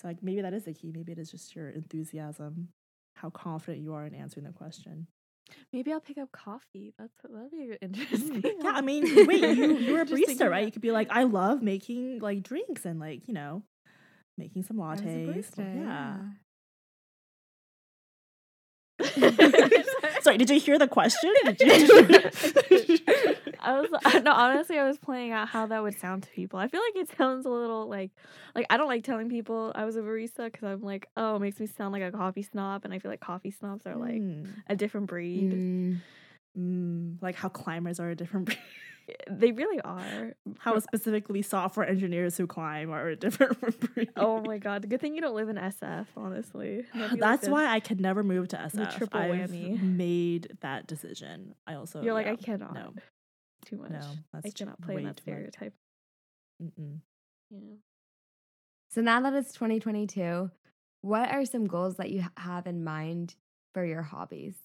so 0.00 0.08
like 0.08 0.22
maybe 0.22 0.40
that 0.40 0.54
is 0.54 0.64
the 0.64 0.72
key 0.72 0.90
maybe 0.94 1.12
it 1.12 1.18
is 1.18 1.30
just 1.30 1.54
your 1.54 1.68
enthusiasm 1.68 2.68
how 3.16 3.28
confident 3.28 3.82
you 3.82 3.92
are 3.92 4.06
in 4.06 4.14
answering 4.14 4.46
the 4.46 4.52
question 4.52 5.06
Maybe 5.72 5.92
I'll 5.92 6.00
pick 6.00 6.18
up 6.18 6.32
coffee. 6.32 6.92
That's 6.98 7.12
that'd 7.22 7.50
be 7.50 7.76
interesting. 7.80 8.42
Mm, 8.42 8.54
yeah 8.62 8.72
i 8.74 8.80
mean 8.80 9.04
wait 9.26 9.42
you 9.56 9.76
you're 9.76 10.02
a 10.02 10.06
barista 10.06 10.50
right 10.50 10.64
you 10.64 10.72
could 10.72 10.82
be 10.82 10.90
like 10.90 11.08
i 11.10 11.24
love 11.24 11.62
making 11.62 12.18
like 12.20 12.42
drinks 12.42 12.84
and 12.84 13.00
like 13.00 13.26
you 13.28 13.34
know 13.34 13.62
making 14.38 14.62
some 14.62 14.76
lattes 14.76 15.56
yeah 15.58 15.64
yeah. 15.64 16.16
Sorry, 20.20 20.36
did 20.36 20.50
you 20.50 20.60
hear 20.60 20.78
the 20.78 20.86
question? 20.86 21.32
I 23.62 23.80
was 23.80 23.90
no, 24.24 24.32
honestly, 24.32 24.78
I 24.78 24.84
was 24.86 24.98
playing 24.98 25.32
out 25.32 25.48
how 25.48 25.66
that 25.66 25.82
would 25.82 25.98
sound 25.98 26.22
to 26.24 26.30
people. 26.30 26.58
I 26.58 26.68
feel 26.68 26.80
like 26.80 27.02
it 27.08 27.16
sounds 27.16 27.46
a 27.46 27.50
little 27.50 27.88
like 27.88 28.10
like 28.54 28.66
I 28.70 28.76
don't 28.76 28.88
like 28.88 29.04
telling 29.04 29.28
people 29.28 29.72
I 29.74 29.84
was 29.84 29.96
a 29.96 30.00
barista 30.00 30.44
because 30.46 30.64
I'm 30.64 30.82
like, 30.82 31.08
oh, 31.16 31.36
it 31.36 31.40
makes 31.40 31.60
me 31.60 31.66
sound 31.66 31.92
like 31.92 32.02
a 32.02 32.10
coffee 32.12 32.42
snob, 32.42 32.84
and 32.84 32.92
I 32.94 32.98
feel 32.98 33.10
like 33.10 33.20
coffee 33.20 33.50
snobs 33.50 33.86
are 33.86 33.96
like 33.96 34.20
Mm, 34.20 34.48
a 34.68 34.76
different 34.76 35.06
breed. 35.06 35.52
Mm. 35.52 35.96
mm, 36.58 37.16
like 37.22 37.34
how 37.36 37.48
climbers 37.48 38.00
are 38.00 38.10
a 38.10 38.14
different 38.14 38.46
breed. 38.46 38.58
They 39.28 39.50
really 39.50 39.80
are. 39.80 40.34
how 40.60 40.78
specifically 40.78 41.42
software 41.42 41.84
engineers 41.88 42.36
who 42.36 42.46
climb 42.46 42.92
are 42.92 43.08
a 43.08 43.16
different 43.16 43.80
breed. 43.94 44.08
Oh 44.16 44.40
my 44.40 44.58
god, 44.58 44.88
good 44.88 45.00
thing 45.00 45.14
you 45.16 45.20
don't 45.20 45.34
live 45.34 45.48
in 45.48 45.56
SF. 45.56 46.06
Honestly, 46.16 46.84
That'd 46.94 47.10
like 47.12 47.20
That's 47.20 47.48
why 47.48 47.66
I 47.66 47.80
could 47.80 48.00
never 48.00 48.22
move 48.22 48.48
to 48.48 48.56
SF. 48.56 48.96
triple 48.96 49.18
I've 49.18 49.50
whammy. 49.50 49.80
made 49.82 50.56
that 50.60 50.86
decision. 50.86 51.54
I 51.66 51.74
also 51.74 52.02
you're 52.02 52.14
like 52.14 52.28
I 52.28 52.36
cannot. 52.36 52.72
No, 52.74 52.92
Too 53.64 53.76
much. 53.76 53.90
no, 53.90 54.00
that's 54.32 54.46
I 54.46 54.50
cannot 54.50 54.80
play 54.80 54.96
in 54.96 55.04
that 55.04 55.20
stereotype. 55.20 55.74
Mm-mm. 56.62 56.98
Yeah. 57.50 57.76
So 58.90 59.00
now 59.00 59.20
that 59.20 59.34
it's 59.34 59.52
2022, 59.52 60.50
what 61.02 61.30
are 61.30 61.44
some 61.44 61.66
goals 61.66 61.96
that 61.96 62.10
you 62.10 62.24
have 62.36 62.66
in 62.66 62.82
mind 62.84 63.34
for 63.72 63.84
your 63.84 64.02
hobbies? 64.02 64.56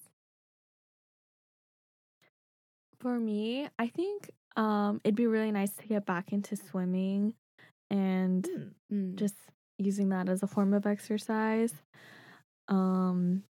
For 2.98 3.18
me, 3.18 3.68
I 3.78 3.88
think 3.88 4.30
um 4.56 5.00
it'd 5.04 5.14
be 5.14 5.26
really 5.26 5.52
nice 5.52 5.72
to 5.74 5.86
get 5.86 6.06
back 6.06 6.32
into 6.32 6.56
swimming 6.56 7.34
and 7.90 8.44
Mm. 8.44 8.70
Mm. 8.92 9.14
just 9.16 9.34
using 9.78 10.08
that 10.08 10.28
as 10.28 10.42
a 10.42 10.46
form 10.46 10.72
of 10.74 10.86
exercise. 10.86 11.74
Um 12.68 13.44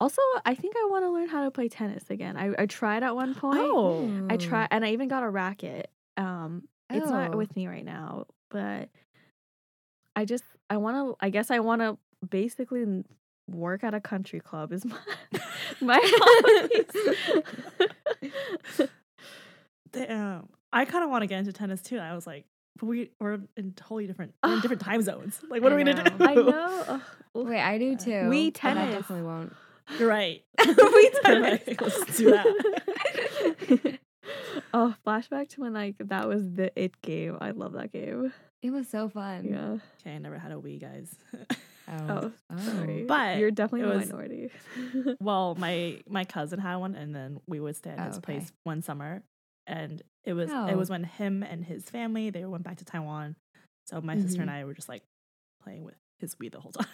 also, 0.00 0.22
I 0.44 0.54
think 0.54 0.74
I 0.76 0.86
want 0.90 1.04
to 1.04 1.10
learn 1.10 1.28
how 1.28 1.44
to 1.44 1.50
play 1.50 1.68
tennis 1.68 2.04
again. 2.10 2.36
I, 2.36 2.52
I 2.58 2.66
tried 2.66 3.02
at 3.02 3.14
one 3.14 3.34
point. 3.34 3.58
Oh, 3.60 4.26
I 4.30 4.36
tried 4.36 4.68
and 4.70 4.84
I 4.84 4.92
even 4.92 5.08
got 5.08 5.22
a 5.22 5.28
racket. 5.28 5.90
Um 6.16 6.62
it's 6.88 7.08
not 7.10 7.34
Oh. 7.34 7.36
with 7.36 7.54
me 7.54 7.66
right 7.68 7.84
now, 7.84 8.26
but 8.50 8.88
I 10.16 10.24
just 10.24 10.44
I 10.68 10.76
want 10.78 10.96
to 10.96 11.16
I 11.24 11.30
guess 11.30 11.50
I 11.50 11.60
want 11.60 11.82
to 11.82 11.98
basically 12.28 13.04
work 13.48 13.84
at 13.84 13.94
a 13.94 14.00
country 14.00 14.40
club 14.40 14.72
is 14.72 14.84
my 14.86 14.96
my 15.80 16.00
hobbies. 16.02 16.90
damn. 19.92 20.48
I 20.72 20.84
kind 20.84 21.02
of 21.04 21.10
want 21.10 21.22
to 21.22 21.26
get 21.26 21.38
into 21.40 21.52
tennis 21.52 21.82
too. 21.82 21.98
I 21.98 22.14
was 22.14 22.26
like, 22.26 22.44
but 22.78 22.86
we 22.86 23.10
we're 23.18 23.40
in 23.56 23.72
totally 23.72 24.06
different, 24.06 24.34
we're 24.44 24.54
in 24.54 24.60
different 24.62 24.82
time 24.82 25.02
zones. 25.02 25.40
Like, 25.48 25.62
what 25.62 25.72
I 25.72 25.74
are 25.74 25.78
we 25.78 25.84
gonna 25.84 26.10
do? 26.10 26.24
I 26.24 26.34
know. 26.34 26.48
Ugh, 26.48 26.84
ugh. 27.34 27.46
Wait, 27.48 27.60
I 27.60 27.78
do 27.78 27.96
too. 27.96 28.28
We 28.28 28.50
but 28.50 28.64
I 28.64 28.74
tennis. 28.74 28.94
definitely 28.96 29.26
won't. 29.26 29.52
You're 29.98 30.08
right. 30.08 30.42
we 30.66 30.72
You're 30.74 31.10
tennis. 31.22 31.62
Let's 31.80 32.16
do 32.16 32.30
that. 32.30 33.98
oh, 34.74 34.94
flashback 35.06 35.48
to 35.50 35.60
when 35.62 35.74
like 35.74 35.96
that 35.98 36.28
was 36.28 36.52
the 36.52 36.70
it 36.80 37.00
game. 37.02 37.36
I 37.40 37.50
love 37.50 37.72
that 37.74 37.92
game. 37.92 38.32
It 38.62 38.70
was 38.70 38.88
so 38.88 39.08
fun. 39.08 39.44
Yeah. 39.44 39.78
Okay, 40.00 40.14
I 40.14 40.18
never 40.18 40.38
had 40.38 40.52
a 40.52 40.56
Wii, 40.56 40.80
guys. 40.80 41.14
Oh, 42.08 42.30
sorry. 42.58 43.04
But 43.08 43.38
you're 43.38 43.50
definitely 43.50 43.90
a 43.90 43.96
was- 43.98 44.08
minority. 44.10 44.50
well, 45.20 45.54
my 45.56 46.00
my 46.08 46.24
cousin 46.24 46.60
had 46.60 46.76
one, 46.76 46.94
and 46.94 47.14
then 47.14 47.40
we 47.48 47.58
would 47.60 47.74
stay 47.76 47.90
at 47.90 47.98
Oh, 47.98 48.04
his 48.04 48.16
okay. 48.18 48.24
place 48.38 48.52
one 48.64 48.82
summer, 48.82 49.22
and 49.66 50.02
it 50.24 50.34
was 50.34 50.50
Oh. 50.52 50.66
it 50.66 50.76
was 50.76 50.88
when 50.90 51.04
him 51.04 51.42
and 51.42 51.64
his 51.64 51.84
family 51.90 52.30
they 52.30 52.44
went 52.44 52.62
back 52.64 52.76
to 52.78 52.84
Taiwan. 52.84 53.34
So 53.86 54.00
my 54.00 54.16
sister 54.18 54.38
Mhm. 54.38 54.42
and 54.42 54.50
I 54.50 54.64
were 54.64 54.74
just 54.74 54.88
like 54.88 55.02
playing 55.64 55.82
with 55.82 55.96
his 56.20 56.36
Wii 56.36 56.52
the 56.52 56.60
whole 56.60 56.70
time. 56.72 56.86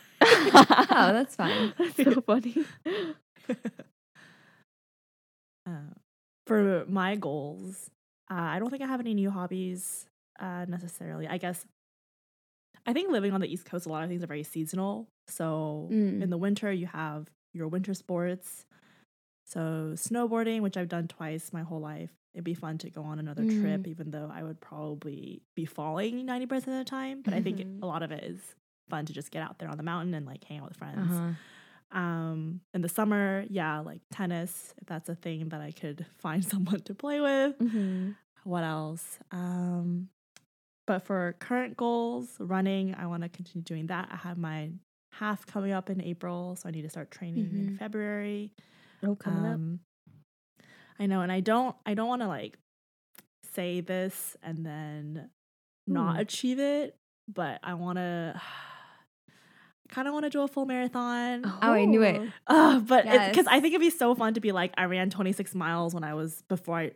Oh, 0.90 1.12
that's 1.12 1.36
fine. 1.36 1.72
That's 1.78 1.96
so 2.04 2.20
funny. 2.20 2.64
Uh, 5.66 5.92
for 6.46 6.84
my 6.88 7.16
goals, 7.16 7.90
uh, 8.30 8.34
I 8.34 8.58
don't 8.60 8.70
think 8.70 8.82
I 8.82 8.86
have 8.86 9.00
any 9.00 9.14
new 9.14 9.30
hobbies 9.30 10.06
uh, 10.38 10.64
necessarily. 10.68 11.26
I 11.26 11.38
guess 11.38 11.64
I 12.86 12.92
think 12.92 13.10
living 13.10 13.32
on 13.32 13.40
the 13.40 13.52
East 13.52 13.64
Coast, 13.64 13.86
a 13.86 13.88
lot 13.88 14.04
of 14.04 14.08
things 14.08 14.22
are 14.22 14.28
very 14.28 14.44
seasonal. 14.44 15.08
So 15.28 15.88
Mm. 15.90 16.22
in 16.22 16.30
the 16.30 16.36
winter, 16.38 16.70
you 16.70 16.86
have 16.86 17.28
your 17.52 17.66
winter 17.66 17.94
sports. 17.94 18.64
So 19.46 19.92
snowboarding, 19.94 20.60
which 20.60 20.76
I've 20.76 20.88
done 20.88 21.08
twice 21.08 21.52
my 21.52 21.62
whole 21.62 21.80
life, 21.80 22.10
it'd 22.34 22.44
be 22.44 22.54
fun 22.54 22.78
to 22.78 22.90
go 22.90 23.02
on 23.02 23.18
another 23.18 23.44
trip, 23.44 23.88
even 23.88 24.10
though 24.12 24.30
I 24.32 24.44
would 24.44 24.60
probably 24.60 25.42
be 25.56 25.64
falling 25.64 26.26
ninety 26.26 26.46
percent 26.46 26.78
of 26.78 26.84
the 26.84 26.90
time. 26.90 27.22
But 27.22 27.34
I 27.34 27.40
think 27.40 27.58
Mhm. 27.58 27.82
a 27.82 27.86
lot 27.86 28.02
of 28.04 28.12
it 28.12 28.22
is 28.22 28.54
fun 28.88 29.06
to 29.06 29.12
just 29.12 29.30
get 29.30 29.42
out 29.42 29.58
there 29.58 29.68
on 29.68 29.76
the 29.76 29.82
mountain 29.82 30.14
and 30.14 30.26
like 30.26 30.44
hang 30.44 30.58
out 30.58 30.68
with 30.68 30.76
friends. 30.76 31.10
Uh-huh. 31.12 31.32
Um, 31.92 32.60
in 32.74 32.82
the 32.82 32.88
summer, 32.88 33.44
yeah, 33.48 33.78
like 33.78 34.00
tennis, 34.10 34.74
if 34.80 34.86
that's 34.86 35.08
a 35.08 35.14
thing 35.14 35.48
that 35.50 35.60
I 35.60 35.70
could 35.72 36.04
find 36.18 36.44
someone 36.52 36.80
to 36.80 36.94
play 36.94 37.20
with. 37.20 37.56
hmm 37.58 38.10
What 38.44 38.64
else? 38.64 39.18
Um, 39.30 40.08
but 40.86 41.02
for 41.04 41.34
current 41.40 41.76
goals, 41.76 42.36
running, 42.38 42.94
I 42.94 43.06
want 43.06 43.22
to 43.22 43.28
continue 43.28 43.64
doing 43.64 43.86
that. 43.88 44.08
I 44.12 44.16
have 44.16 44.38
my 44.38 44.70
half 45.12 45.46
coming 45.46 45.72
up 45.72 45.90
in 45.90 46.00
April, 46.00 46.54
so 46.56 46.68
I 46.68 46.72
need 46.72 46.82
to 46.82 46.90
start 46.90 47.10
training 47.10 47.46
in 47.52 47.70
Mhm. 47.70 47.78
February. 47.78 48.52
Oh, 49.02 49.14
coming 49.16 49.46
up. 49.46 49.54
Um, 49.54 49.80
I 50.98 51.06
know, 51.06 51.20
and 51.22 51.30
I 51.32 51.40
don't, 51.40 51.74
I 51.84 51.94
don't 51.94 52.08
want 52.08 52.22
to 52.22 52.28
like 52.28 52.58
say 53.54 53.80
this 53.80 54.36
and 54.42 54.64
then 54.64 55.30
not 55.86 56.14
Hmm. 56.16 56.20
achieve 56.20 56.58
it, 56.58 56.96
but 57.28 57.60
I 57.62 57.74
want 57.74 57.96
to. 57.98 58.40
Kind 59.88 60.08
of 60.08 60.14
want 60.14 60.24
to 60.24 60.30
do 60.30 60.42
a 60.42 60.48
full 60.48 60.66
marathon. 60.66 61.42
Oh, 61.44 61.58
I 61.72 61.84
knew 61.84 62.02
it. 62.02 62.20
Uh, 62.46 62.80
but 62.80 63.04
because 63.04 63.46
I 63.46 63.60
think 63.60 63.72
it'd 63.74 63.80
be 63.80 63.90
so 63.90 64.14
fun 64.14 64.34
to 64.34 64.40
be 64.40 64.52
like, 64.52 64.72
I 64.76 64.84
ran 64.84 65.10
26 65.10 65.54
miles 65.54 65.94
when 65.94 66.04
I 66.04 66.14
was 66.14 66.42
before 66.48 66.78
I 66.78 66.90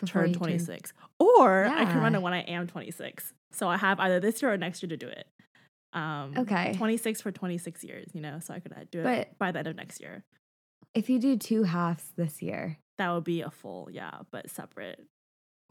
Before 0.00 0.22
turned 0.22 0.34
you 0.34 0.40
turn- 0.40 0.48
26. 0.58 0.92
Or 1.18 1.64
I 1.66 1.84
can 1.84 2.00
run 2.00 2.14
it 2.14 2.22
when 2.22 2.32
I 2.32 2.40
am 2.40 2.66
26. 2.66 3.32
So 3.52 3.68
I 3.68 3.76
have 3.76 3.98
either 4.00 4.20
this 4.20 4.42
year 4.42 4.52
or 4.52 4.56
next 4.56 4.82
year 4.82 4.88
to 4.90 4.96
do 4.96 5.06
it. 5.08 5.26
Um, 5.92 6.34
Okay. 6.36 6.74
26 6.76 7.20
for 7.20 7.30
26 7.30 7.84
years, 7.84 8.08
you 8.12 8.20
know, 8.20 8.40
so 8.40 8.52
I 8.52 8.58
could 8.60 8.72
do 8.90 9.00
it 9.00 9.04
But- 9.04 9.38
by 9.38 9.52
the 9.52 9.60
end 9.60 9.68
of 9.68 9.76
next 9.76 10.00
year. 10.00 10.24
If 10.92 11.08
you 11.08 11.18
do 11.18 11.36
two 11.36 11.62
halves 11.64 12.12
this 12.16 12.42
year, 12.42 12.78
That 12.98 13.10
would 13.12 13.24
be 13.24 13.40
a 13.42 13.50
full, 13.50 13.88
yeah, 13.90 14.20
but 14.30 14.48
separate. 14.50 15.00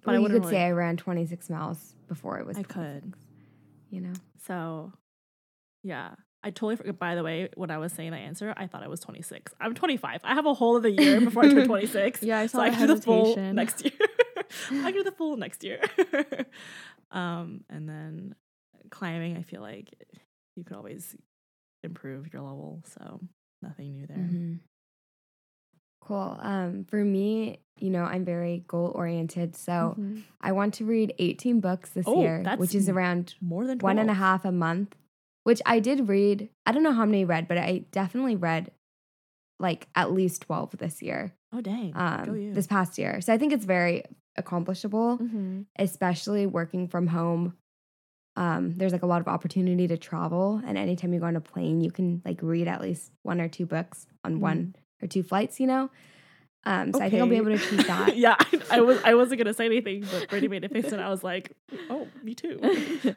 But 0.03 0.07
well, 0.07 0.15
I 0.15 0.19
you 0.19 0.25
could 0.27 0.41
really, 0.43 0.51
say 0.55 0.63
I 0.65 0.71
ran 0.71 0.97
26 0.97 1.49
miles 1.49 1.95
before 2.09 2.39
it 2.39 2.45
was. 2.45 2.57
I 2.57 2.63
could. 2.63 3.13
You 3.89 4.01
know. 4.01 4.13
So, 4.45 4.91
yeah. 5.83 6.15
I 6.45 6.49
totally 6.49 6.75
forgot. 6.75 6.99
By 6.99 7.15
the 7.15 7.23
way, 7.23 7.47
when 7.55 7.71
I 7.71 7.77
was 7.77 7.93
saying 7.93 8.11
the 8.11 8.17
answer, 8.17 8.53
I 8.57 8.67
thought 8.67 8.83
I 8.83 8.89
was 8.89 8.99
26. 8.99 9.53
I'm 9.61 9.73
25. 9.73 10.19
I 10.25 10.33
have 10.33 10.45
a 10.45 10.53
whole 10.53 10.75
of 10.75 10.83
the 10.83 10.91
year 10.91 11.21
before 11.21 11.43
I 11.45 11.49
turn 11.49 11.65
26. 11.67 12.21
Yeah, 12.21 12.39
I 12.39 12.47
so 12.47 12.57
saw 12.57 12.63
I 12.65 12.69
the 12.69 12.75
can 12.75 12.87
do 12.89 12.95
the 12.95 13.01
full 13.01 13.35
next 13.53 13.83
year. 13.85 13.93
I 14.71 14.91
can 14.91 14.93
do 14.93 15.03
the 15.03 15.11
full 15.13 15.37
next 15.37 15.63
year. 15.63 15.79
um, 17.11 17.61
and 17.69 17.87
then 17.87 18.35
climbing, 18.89 19.37
I 19.37 19.43
feel 19.43 19.61
like 19.61 19.87
you 20.57 20.65
could 20.65 20.75
always 20.75 21.15
improve 21.81 22.33
your 22.33 22.41
level. 22.41 22.83
So 22.99 23.21
nothing 23.61 23.93
new 23.93 24.05
there. 24.07 24.17
Mhm. 24.17 24.59
Cool. 26.01 26.37
Um, 26.41 26.83
for 26.89 27.03
me, 27.03 27.59
you 27.79 27.89
know, 27.89 28.03
I'm 28.03 28.25
very 28.25 28.65
goal 28.67 28.91
oriented. 28.93 29.55
So 29.55 29.95
Mhm. 29.97 30.23
I 30.41 30.51
want 30.51 30.73
to 30.75 30.85
read 30.85 31.13
18 31.19 31.61
books 31.61 31.91
this 31.91 32.05
Oh, 32.05 32.19
year, 32.21 32.43
which 32.57 32.75
is 32.75 32.89
around 32.89 33.35
More 33.39 33.65
than 33.65 33.79
12. 33.79 33.83
one 33.95 33.99
and 33.99 34.09
a 34.09 34.13
half 34.13 34.43
a 34.43 34.51
month, 34.51 34.95
which 35.43 35.61
I 35.65 35.79
did 35.79 36.07
read. 36.09 36.49
I 36.65 36.71
don't 36.71 36.83
know 36.83 36.93
how 36.93 37.05
many 37.05 37.25
read, 37.25 37.47
but 37.47 37.57
I 37.57 37.85
definitely 37.91 38.35
read 38.35 38.71
like 39.59 39.87
at 39.95 40.11
least 40.11 40.41
12 40.43 40.77
this 40.77 41.01
year, 41.01 41.33
Oh, 41.53 41.61
dang. 41.61 41.93
Um, 41.95 42.53
this 42.53 42.67
past 42.67 42.97
year. 42.97 43.21
So 43.21 43.31
I 43.33 43.37
think 43.37 43.53
it's 43.53 43.65
very 43.65 44.03
accomplishable, 44.35 45.19
Mhm. 45.19 45.65
especially 45.77 46.45
working 46.47 46.87
from 46.87 47.07
home 47.07 47.53
um, 48.35 48.73
there's 48.77 48.91
like 48.93 49.03
a 49.03 49.05
lot 49.05 49.21
of 49.21 49.27
opportunity 49.27 49.87
to 49.87 49.95
travel, 49.95 50.59
and 50.65 50.75
anytime 50.75 51.13
you 51.13 51.19
go 51.19 51.27
on 51.27 51.35
a 51.35 51.39
plane, 51.39 51.81
you 51.81 51.91
can 51.91 52.19
like 52.25 52.39
read 52.41 52.67
at 52.67 52.81
least 52.81 53.11
one 53.21 53.39
or 53.39 53.47
two 53.47 53.67
books 53.67 54.07
on 54.23 54.37
Mhm. 54.37 54.39
one 54.39 54.75
or 55.03 55.07
two 55.07 55.21
flights. 55.21 55.59
You 55.59 55.67
know, 55.67 55.91
um, 56.65 56.93
so 56.93 56.99
I 56.99 57.11
think 57.11 57.21
I'll 57.21 57.29
be 57.29 57.35
able 57.35 57.55
to 57.55 57.63
achieve 57.63 57.85
that. 57.87 58.17
yeah, 58.17 58.35
I, 58.39 58.77
I 58.77 58.81
was 58.81 58.97
I 59.05 59.13
wasn't 59.13 59.37
gonna 59.37 59.53
say 59.53 59.67
anything, 59.67 60.07
but 60.11 60.31
Brittany 60.31 60.47
made 60.47 60.63
a 60.63 60.69
face, 60.69 60.91
and 60.91 60.99
I 60.99 61.09
was 61.09 61.23
like, 61.23 61.51
"Oh, 61.91 62.07
me 62.23 62.33
too." 62.33 62.59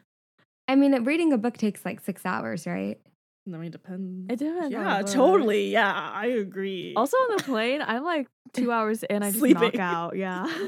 I 0.67 0.75
mean, 0.75 1.03
reading 1.03 1.33
a 1.33 1.37
book 1.37 1.57
takes 1.57 1.85
like 1.85 1.99
six 2.01 2.25
hours, 2.25 2.67
right? 2.67 2.99
I 3.47 3.57
mean, 3.57 3.71
depends. 3.71 4.31
It 4.33 4.39
depends. 4.39 4.75
on 4.75 4.81
yeah, 4.83 5.01
totally. 5.03 5.69
Yeah, 5.71 6.11
I 6.13 6.25
agree. 6.27 6.93
Also 6.95 7.15
on 7.17 7.37
the 7.37 7.43
plane, 7.45 7.81
I'm 7.81 8.03
like 8.03 8.27
two 8.53 8.71
hours 8.71 9.03
in, 9.03 9.23
I 9.23 9.27
just 9.29 9.39
Sleeping. 9.39 9.61
knock 9.61 9.79
out. 9.79 10.17
Yeah. 10.17 10.45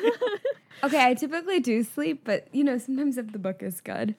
Okay, 0.82 1.06
I 1.06 1.14
typically 1.14 1.60
do 1.60 1.84
sleep, 1.84 2.22
but 2.24 2.48
you 2.54 2.64
know, 2.64 2.78
sometimes 2.78 3.18
if 3.18 3.34
the 3.34 3.38
book 3.38 3.62
is 3.62 3.82
good. 3.82 4.16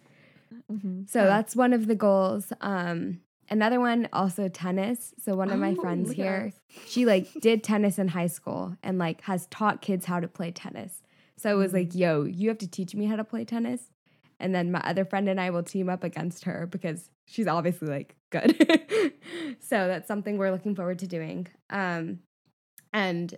Mhm. 0.71 1.09
So 1.09 1.21
Yeah. 1.21 1.27
that's 1.29 1.57
one 1.57 1.73
of 1.73 1.87
the 1.87 1.95
goals. 1.95 2.53
Um, 2.61 3.23
another 3.49 3.81
one 3.81 4.11
also 4.13 4.47
tennis. 4.49 5.15
So 5.19 5.35
one 5.35 5.51
of 5.51 5.59
my 5.59 5.71
Oh, 5.79 5.81
friends 5.81 6.13
here, 6.13 6.53
us. 6.55 6.61
she 6.87 7.07
like 7.07 7.27
did 7.41 7.65
tennis 7.65 7.99
in 7.99 8.09
high 8.09 8.27
school 8.27 8.77
and 8.83 8.99
like 8.99 9.23
has 9.23 9.47
taught 9.47 9.81
kids 9.81 10.05
how 10.05 10.21
to 10.21 10.29
play 10.29 10.51
tennis. 10.51 11.03
So 11.39 11.51
it 11.51 11.57
was 11.59 11.73
like, 11.73 11.95
yo, 11.95 12.25
you 12.25 12.51
have 12.51 12.59
to 12.59 12.69
teach 12.69 12.95
me 12.95 13.07
how 13.07 13.17
to 13.17 13.25
play 13.25 13.47
tennis. 13.47 13.89
And 14.41 14.55
then 14.55 14.71
my 14.73 14.81
other 14.81 15.05
friend 15.05 15.29
and 15.29 15.41
I 15.41 15.51
will 15.51 15.63
team 15.63 15.89
up 15.89 16.03
against 16.05 16.45
her 16.45 16.67
because 16.67 17.11
she's 17.27 17.47
obviously 17.47 17.89
like 17.89 18.17
good. 18.31 18.57
so 19.61 19.87
that's 19.87 20.09
something 20.09 20.39
we're 20.39 20.51
looking 20.51 20.75
forward 20.75 20.99
to 21.01 21.07
doing. 21.07 21.47
Um, 21.69 22.21
and 22.93 23.35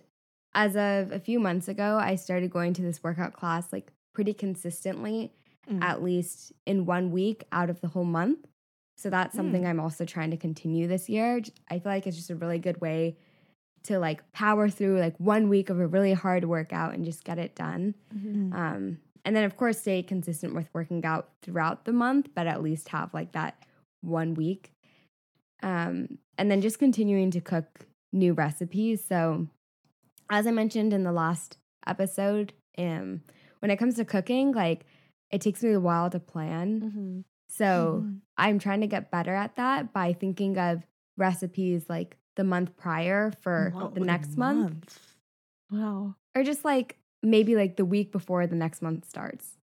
as 0.55 0.75
of 0.75 1.11
a 1.11 1.19
few 1.19 1.39
months 1.39 1.67
ago, 1.67 1.97
I 2.01 2.15
started 2.15 2.51
going 2.51 2.73
to 2.73 2.81
this 2.81 3.03
workout 3.03 3.33
class 3.33 3.71
like 3.71 3.91
pretty 4.13 4.33
consistently 4.33 5.31
Mm. 5.71 5.81
at 5.81 6.03
least 6.03 6.51
in 6.65 6.85
one 6.85 7.09
week 7.11 7.45
out 7.53 7.69
of 7.69 7.79
the 7.79 7.87
whole 7.87 8.03
month. 8.03 8.39
So 8.97 9.09
that's 9.09 9.33
something 9.33 9.65
I'm 9.65 9.79
also 9.79 10.03
trying 10.03 10.31
to 10.31 10.35
continue 10.37 10.89
this 10.89 11.07
year. 11.07 11.41
I 11.71 11.79
feel 11.79 11.89
like 11.89 12.05
it's 12.05 12.17
just 12.17 12.29
a 12.29 12.35
really 12.35 12.59
good 12.59 12.81
way 12.81 13.15
to 13.83 13.97
like 13.97 14.29
power 14.33 14.67
through 14.67 14.99
like 14.99 15.17
one 15.21 15.47
week 15.47 15.69
of 15.69 15.79
a 15.79 15.87
really 15.87 16.11
hard 16.11 16.43
workout 16.43 16.93
and 16.93 17.05
just 17.05 17.23
get 17.23 17.39
it 17.39 17.55
done. 17.55 17.95
Mhm. 18.13 18.53
Um, 18.53 18.97
and 19.25 19.35
then 19.35 19.43
of 19.43 19.55
course 19.57 19.79
stay 19.79 20.03
consistent 20.03 20.53
with 20.53 20.69
working 20.73 21.03
out 21.05 21.29
throughout 21.41 21.85
the 21.85 21.93
month, 21.93 22.29
but 22.35 22.47
at 22.47 22.61
least 22.63 22.89
have 22.89 23.13
like 23.13 23.31
that 23.33 23.57
one 24.01 24.33
week. 24.33 24.73
Um, 25.61 26.17
and 26.37 26.51
then 26.51 26.61
just 26.61 26.79
continuing 26.79 27.31
to 27.31 27.41
cook 27.41 27.85
new 28.11 28.33
recipes. 28.33 29.03
So 29.03 29.47
as 30.29 30.45
I 30.47 30.51
mentioned 30.51 30.93
in 30.93 31.03
the 31.03 31.11
last 31.11 31.57
episode, 31.87 32.53
um, 32.77 33.21
when 33.59 33.71
it 33.71 33.77
comes 33.77 33.95
to 33.95 34.05
cooking, 34.05 34.51
like 34.51 34.85
it 35.31 35.41
takes 35.41 35.63
me 35.63 35.71
a 35.71 35.79
while 35.79 36.09
to 36.09 36.19
plan. 36.19 36.81
Mhm. 36.81 37.23
So 37.49 38.01
Mhm. 38.03 38.19
I'm 38.37 38.59
trying 38.59 38.81
to 38.81 38.87
get 38.87 39.09
better 39.11 39.33
at 39.33 39.55
that 39.55 39.93
by 39.93 40.13
thinking 40.13 40.57
of 40.57 40.85
recipes 41.17 41.87
like 41.89 42.17
the 42.35 42.43
month 42.43 42.75
prior 42.75 43.31
for 43.41 43.71
Wow, 43.75 43.87
the 43.89 43.99
next 43.99 44.37
month 44.37 44.99
Wow. 45.71 46.15
or 46.35 46.43
just 46.43 46.65
like 46.65 46.97
maybe 47.23 47.55
like 47.55 47.77
the 47.77 47.85
week 47.85 48.11
before 48.11 48.45
the 48.45 48.55
next 48.55 48.81
month 48.81 49.05
starts. 49.09 49.57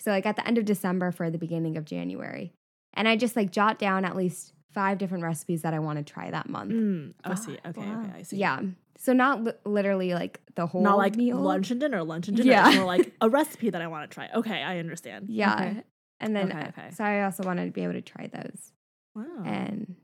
So 0.00 0.10
like 0.10 0.24
at 0.26 0.36
the 0.36 0.46
end 0.46 0.56
of 0.58 0.64
December 0.64 1.10
for 1.12 1.30
the 1.30 1.38
beginning 1.38 1.76
of 1.76 1.84
January. 1.84 2.52
And 2.94 3.06
I 3.08 3.16
just 3.16 3.36
like 3.36 3.50
jot 3.50 3.78
down 3.78 4.04
at 4.04 4.16
least 4.16 4.52
five 4.72 4.98
different 4.98 5.24
recipes 5.24 5.62
that 5.62 5.74
I 5.74 5.78
want 5.80 5.98
to 5.98 6.04
try 6.04 6.30
that 6.30 6.48
month. 6.48 6.72
Mm, 6.72 7.14
I 7.24 7.30
Ah, 7.30 7.34
see. 7.34 7.58
Okay, 7.66 7.80
wow. 7.80 8.00
okay, 8.02 8.12
I 8.18 8.22
see. 8.22 8.36
Yeah. 8.36 8.60
So 8.98 9.12
not 9.12 9.44
li- 9.44 9.52
literally 9.64 10.14
like 10.14 10.40
the 10.54 10.66
whole 10.66 10.82
not 10.82 10.96
like 10.98 11.16
meal. 11.16 11.36
lunch 11.38 11.70
and 11.70 11.80
dinner, 11.80 12.02
lunch 12.02 12.28
and 12.28 12.36
dinner. 12.36 12.50
Yeah. 12.50 12.70
More 12.76 12.84
like 12.86 13.12
a 13.20 13.28
recipe 13.28 13.70
that 13.70 13.82
I 13.82 13.86
want 13.88 14.10
to 14.10 14.14
try. 14.14 14.28
Okay, 14.34 14.62
I 14.62 14.78
understand. 14.78 15.28
Yeah. 15.28 15.54
Okay. 15.54 15.82
And 16.20 16.34
then 16.36 16.48
Okay, 16.50 16.60
uh, 16.60 16.68
okay. 16.68 16.90
so 16.92 17.04
I 17.04 17.24
also 17.24 17.42
wanted 17.42 17.66
to 17.66 17.72
be 17.72 17.82
able 17.82 17.92
to 17.94 18.00
try 18.02 18.28
those. 18.32 18.72
Wow. 19.14 19.42
And 19.44 19.96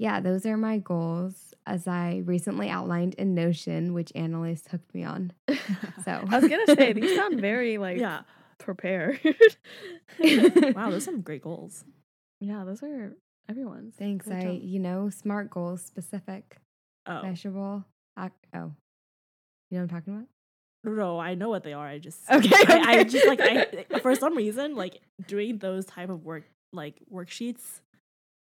yeah, 0.00 0.18
those 0.20 0.46
are 0.46 0.56
my 0.56 0.78
goals 0.78 1.52
as 1.66 1.86
I 1.86 2.22
recently 2.24 2.70
outlined 2.70 3.12
in 3.14 3.34
Notion, 3.34 3.92
which 3.92 4.10
Annalise 4.14 4.66
hooked 4.66 4.94
me 4.94 5.04
on. 5.04 5.32
So 6.04 6.12
I 6.12 6.38
was 6.40 6.48
gonna 6.48 6.66
say 6.74 6.94
these 6.94 7.14
sound 7.14 7.38
very 7.48 7.76
like 7.76 7.98
yeah. 7.98 8.22
prepared. 8.56 9.20
wow, 10.18 10.88
those 10.90 10.96
are 10.96 11.00
some 11.00 11.20
great 11.20 11.42
goals. 11.42 11.84
yeah, 12.40 12.64
those 12.64 12.82
are 12.82 13.14
everyone's. 13.50 13.94
Thanks. 13.96 14.24
Good 14.26 14.34
I, 14.34 14.42
job. 14.42 14.58
you 14.62 14.78
know, 14.78 15.10
smart 15.10 15.50
goals, 15.50 15.82
specific, 15.82 16.56
Oh 17.06 17.22
measurable. 17.22 17.84
Ac- 18.18 18.30
oh, 18.54 18.72
you 19.70 19.78
know 19.78 19.82
what 19.82 19.82
I'm 19.82 19.88
talking 19.88 20.14
about? 20.14 20.26
no, 20.82 21.18
I 21.20 21.34
know 21.34 21.50
what 21.50 21.62
they 21.62 21.74
are. 21.74 21.86
I 21.86 21.98
just 21.98 22.18
Okay, 22.30 22.48
I, 22.54 23.00
I 23.00 23.04
just 23.04 23.26
like 23.26 23.40
I 23.42 23.98
for 24.00 24.14
some 24.14 24.34
reason 24.34 24.74
like 24.76 25.00
doing 25.26 25.58
those 25.58 25.84
type 25.84 26.08
of 26.08 26.24
work 26.24 26.44
like 26.72 26.94
worksheets. 27.12 27.80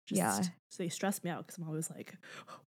Just, 0.08 0.18
Yeah. 0.18 0.42
So 0.70 0.84
they 0.84 0.90
stress 0.90 1.24
me 1.24 1.30
out 1.30 1.46
because 1.46 1.58
I'm 1.58 1.68
always 1.68 1.90
like, 1.90 2.16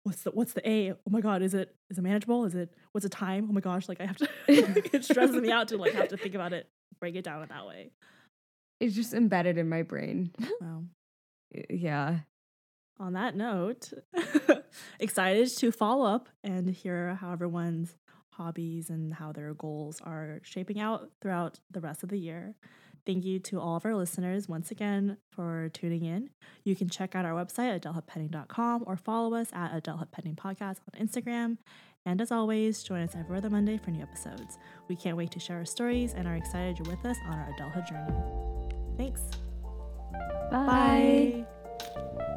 what's 0.04 0.24
the 0.24 0.32
what's 0.32 0.54
the 0.54 0.68
A? 0.68 0.92
Oh 0.92 0.98
my 1.10 1.22
god, 1.22 1.42
is 1.42 1.54
it 1.54 1.76
is 1.90 1.98
it 1.98 2.02
manageable? 2.02 2.46
Is 2.46 2.56
it 2.56 2.74
what's 2.92 3.04
the 3.04 3.10
time? 3.10 3.48
Oh 3.50 3.54
my 3.54 3.62
gosh, 3.62 3.88
like 3.88 4.02
I 4.02 4.06
have 4.06 4.18
to. 4.18 4.30
it 4.48 5.06
stresses 5.06 5.36
me 5.36 5.52
out 5.52 5.68
to 5.70 5.78
like 5.78 5.94
have 5.94 6.10
to 6.10 6.18
think 6.18 6.36
about 6.36 6.52
it, 6.54 6.68
break 7.00 7.16
it 7.16 7.24
down 7.24 7.42
in 7.44 7.50
that 7.50 7.66
way. 7.68 7.92
It's 8.80 8.96
just 8.96 9.14
embedded 9.14 9.58
in 9.58 9.70
my 9.70 9.84
brain. 9.84 10.32
Wow. 10.62 10.84
Yeah. 11.70 12.20
on 13.00 13.14
that 13.14 13.36
note, 13.36 13.92
excited 15.00 15.50
to 15.58 15.72
follow 15.72 16.06
up 16.06 16.30
and 16.44 16.70
hear 16.70 17.16
how 17.16 17.32
everyone's 17.32 17.96
hobbies 18.34 18.90
and 18.90 19.14
how 19.14 19.32
their 19.32 19.54
goals 19.54 20.02
are 20.04 20.40
shaping 20.44 20.80
out 20.80 21.10
throughout 21.22 21.60
the 21.70 21.82
rest 21.82 22.04
of 22.04 22.10
the 22.10 22.18
year. 22.18 22.56
Thank 23.06 23.26
you 23.26 23.40
to 23.40 23.60
all 23.60 23.76
of 23.76 23.86
our 23.86 23.96
listeners 23.96 24.48
once 24.48 24.72
again 24.72 25.18
for 25.30 25.70
tuning 25.74 26.06
in. 26.06 26.30
You 26.64 26.76
can 26.76 26.90
check 26.90 27.16
out 27.16 27.26
our 27.26 27.34
website 27.34 27.76
at 27.76 27.82
adulthoodpending.com 27.82 28.84
or 28.86 28.98
follow 28.98 29.36
us 29.36 29.50
at 29.54 29.76
Adulthood 29.76 30.12
Podcast 30.12 30.78
on 30.94 31.08
Instagram. 31.08 31.58
And 32.06 32.22
as 32.22 32.32
always, 32.32 32.84
join 32.84 33.02
us 33.02 33.16
every 33.16 33.38
other 33.38 33.50
Monday 33.50 33.78
for 33.78 33.92
new 33.92 34.02
episodes. 34.02 34.58
We 34.88 34.96
can't 34.96 35.18
wait 35.18 35.32
to 35.32 35.40
share 35.40 35.58
our 35.58 35.66
stories 35.66 36.14
and 36.14 36.28
are 36.28 36.36
excited 36.36 36.80
you're 36.80 36.96
with 36.96 37.06
us 37.06 37.18
on 37.28 37.34
our 37.34 37.54
adulthood 37.54 37.88
journey. 37.88 38.14
Thanks. 38.98 39.22
Bye. 40.52 41.46
Bye. 41.46 42.28